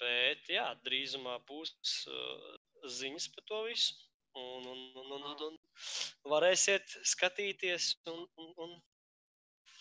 Bet, 0.01 0.47
jā, 0.49 0.67
drīzumā 0.87 1.39
būs 1.49 1.73
uh, 2.09 2.53
ziņas 2.89 3.27
par 3.35 3.45
to 3.51 3.63
visu. 3.69 3.99
Un, 4.39 4.67
un, 4.71 4.81
un, 4.95 5.09
un, 5.17 5.25
un, 5.27 5.41
un 5.49 6.31
varēsiet 6.33 6.93
skatīties. 7.15 7.93
Un, 8.13 8.25
un, 8.39 8.55
un 8.67 8.79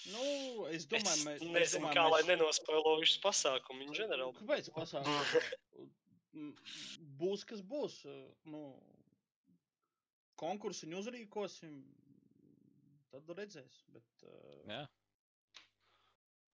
Nu, 0.09 0.25
es 0.71 0.85
domāju, 0.87 1.23
mēs. 1.27 1.41
es 1.43 1.49
nezinu, 1.51 1.81
domāju, 1.83 1.95
kā 1.97 2.03
lai 2.07 2.19
mēs- 2.23 2.29
nenospoilo 2.31 2.93
visu 3.01 3.19
pasākumu. 3.21 3.83
in 3.83 3.91
general. 3.93 4.31
Kāpēc 4.37 4.69
pasākums? 4.73 5.33
būs, 7.19 7.43
kas 7.49 7.61
būs. 7.61 7.97
Nu, 8.47 8.61
konkursiņu 10.39 11.01
uzrīkosim. 11.03 11.75
Tad 13.11 13.29
redzēs. 13.41 13.81
Bet, 13.91 14.23
uh, 14.23 14.63
Jā. 14.71 14.81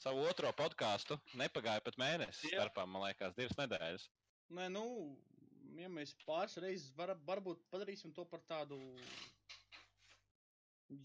savu 0.00 0.24
otro 0.28 0.50
podkāstu. 0.56 1.18
Nepagāja 1.38 1.82
pat 1.84 1.98
mēnesis 2.00 2.48
Jā. 2.48 2.62
starpā, 2.62 2.86
man 2.88 3.04
liekas, 3.08 3.36
divas 3.36 3.58
nedēļas. 3.60 4.06
Nē, 4.56 4.66
nu, 4.72 4.84
ja 5.78 5.90
mēs 5.92 6.14
pāris 6.24 6.56
reizes 6.62 6.90
var, 6.96 7.14
varbūt 7.28 7.62
padarīsim 7.72 8.14
to 8.16 8.24
par 8.28 8.42
tādu 8.50 8.80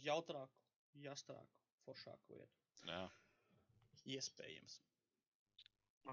jautrāku, 0.06 0.64
jāstrāku, 1.04 1.62
foršāku 1.86 2.39
lietu. 2.39 2.89
Jā. 2.89 3.04
Iespējams. 4.16 4.80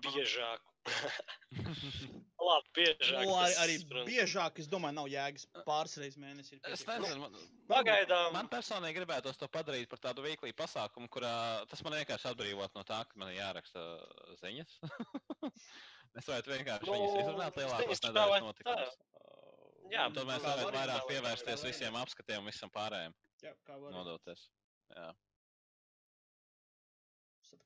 Biežāk. 0.01 0.61
Labi, 2.43 2.71
biežāk. 2.75 3.23
Nu, 3.23 3.35
arī, 3.39 3.53
tas, 3.53 3.59
arī 3.63 3.75
protams. 3.87 4.09
biežāk, 4.09 4.59
es 4.59 4.69
domāju, 4.73 4.97
nav 4.97 5.07
jēgas 5.13 5.45
pāris 5.67 5.95
reizes 6.01 6.19
mēnesī. 6.19 6.57
ir 6.59 6.73
Es 6.75 6.83
nezinu, 6.89 7.21
man, 7.23 7.37
Pagaidām. 7.71 8.33
man 8.35 8.49
personīgi 8.51 8.97
gribētos 8.99 9.39
to 9.39 9.47
padarīt 9.53 9.87
par 9.93 10.01
tādu 10.03 10.25
veiklīgu 10.25 10.57
pasākumu, 10.59 11.11
kurā 11.13 11.35
tas 11.71 11.85
man 11.87 11.95
vienkārši 12.01 12.31
atbrīvot 12.33 12.75
no 12.75 12.83
tā, 12.89 13.03
ka 13.07 13.21
man 13.21 13.31
ir 13.31 13.39
jāraksta 13.39 13.85
ziņas. 14.43 14.75
es 16.19 16.27
varētu 16.27 16.55
vienkārši 16.57 16.89
Nu, 16.89 16.97
viņas 16.99 17.19
izrunāt 17.23 17.61
lielākos 17.63 18.03
nedēļas 18.09 18.47
notikumus. 18.49 18.99
Jā, 19.93 20.07
Un 20.09 20.15
tad 20.17 20.25
mēs 20.27 20.43
varētu 20.43 20.67
var- 20.67 20.77
vairāk 20.81 21.09
pievērsties 21.13 21.65
visiem 21.69 21.97
apskatiem, 22.01 22.47
visam 22.49 22.71
pārējiem, 22.73 23.13
Jā, 23.45 23.53
kā 23.69 23.77
var. 23.79 23.93
nodoties. 23.93 24.49
Jā, 24.97 25.11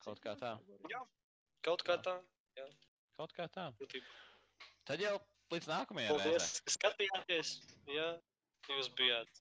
kaut 0.05 0.21
kā 0.21 0.35
tā. 0.39 0.57
Jā. 0.91 1.01
Kaut 1.67 1.83
kā 1.87 1.97
Jā. 1.99 2.03
tā. 2.07 2.15
kaut 3.19 3.33
kā 3.35 3.47
tā. 3.51 3.67
būtībā. 3.81 4.07
Tad 4.87 5.01
jau 5.03 5.17
līdz 5.51 5.67
nākamajai 5.71 6.11
Paldies, 6.13 6.47
reizei. 6.47 6.63
ka 6.67 6.75
skatījāties. 6.77 7.53
Jā, 7.91 8.09
jūs 8.71 8.89
bijāt 8.99 9.41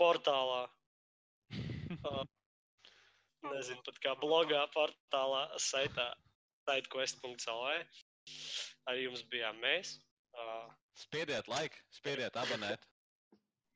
portālā. 0.00 0.62
Nezinu 3.44 3.82
pat 3.86 4.00
kā 4.04 4.14
blogā, 4.20 4.62
portālā, 4.74 5.42
saitā, 5.60 6.08
sitequest.lv. 6.68 7.74
Arī 8.88 9.06
jums 9.06 9.24
bijām 9.32 9.60
mēs. 9.64 9.98
Uh, 10.34 10.68
Spiediet 10.98 11.48
like, 11.48 11.76
spiediet 11.92 12.36
abonēt. 12.40 12.84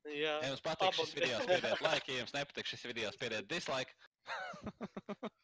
jā, 0.09 0.37
Ja 0.43 0.49
jums 0.51 0.63
patīk 0.65 0.95
šis 1.01 1.15
video, 1.17 1.41
spiediet 1.45 1.83
like, 1.85 2.13
ja 2.13 2.23
jums 2.23 2.35
nepatīk 2.37 2.69
šis 2.71 2.85
video, 2.89 3.13
spiediet 3.17 3.49
dislike. 3.51 3.93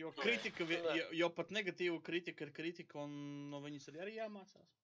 Jo 0.00 0.10
kritika, 0.16 0.64
jo, 0.64 1.06
jo 1.20 1.28
pat 1.36 1.50
negatīva 1.54 1.98
kritika 2.06 2.46
ir 2.46 2.52
kritika, 2.56 3.02
un 3.04 3.50
no 3.52 3.60
viņas 3.64 3.90
arī, 3.92 4.02
arī 4.06 4.16
jāmācās. 4.18 4.76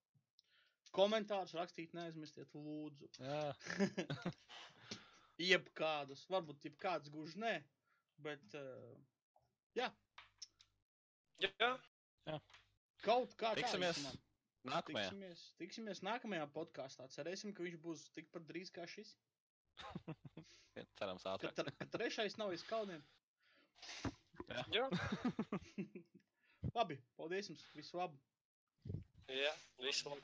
Komentārus 0.95 1.55
rakstīt 1.57 1.93
neaizmirstiet, 1.97 2.53
lūdzu. 2.55 3.09
Jā. 3.21 3.41
Jebkādus, 5.51 6.23
varbūt 6.33 6.65
jebkāds 6.65 7.11
gluži 7.13 7.37
nē, 7.43 7.53
bet 8.25 8.55
uh, 8.57 8.95
jā, 9.77 9.91
kaut 13.05 13.35
kā 13.37 13.53
Tiksimies. 13.57 13.99
Nākamajā. 14.67 15.11
Tiksimies, 15.13 15.43
tiksimies 15.61 16.01
nākamajā 16.03 16.47
podkāstā. 16.51 17.05
Cerēsim, 17.13 17.53
ka 17.55 17.63
viņš 17.63 17.77
būs 17.83 18.07
tikpat 18.17 18.47
drīz 18.49 18.71
kā 18.73 18.87
šis. 18.89 19.13
Cerams, 20.97 21.23
Ka, 21.23 21.35
ātrāk. 21.37 21.53
tre, 21.57 21.71
ka 21.77 21.87
trešais 21.93 22.35
nav 22.37 22.51
iz 22.53 22.65
kalniem. 22.67 23.03
Jā, 24.51 24.87
Labi, 26.77 26.97
paldies 27.17 27.49
jums. 27.51 27.63
Visu 27.77 27.97
labu. 27.99 28.17
jā, 29.31 29.53
visu 29.83 30.09
labi. 30.11 30.21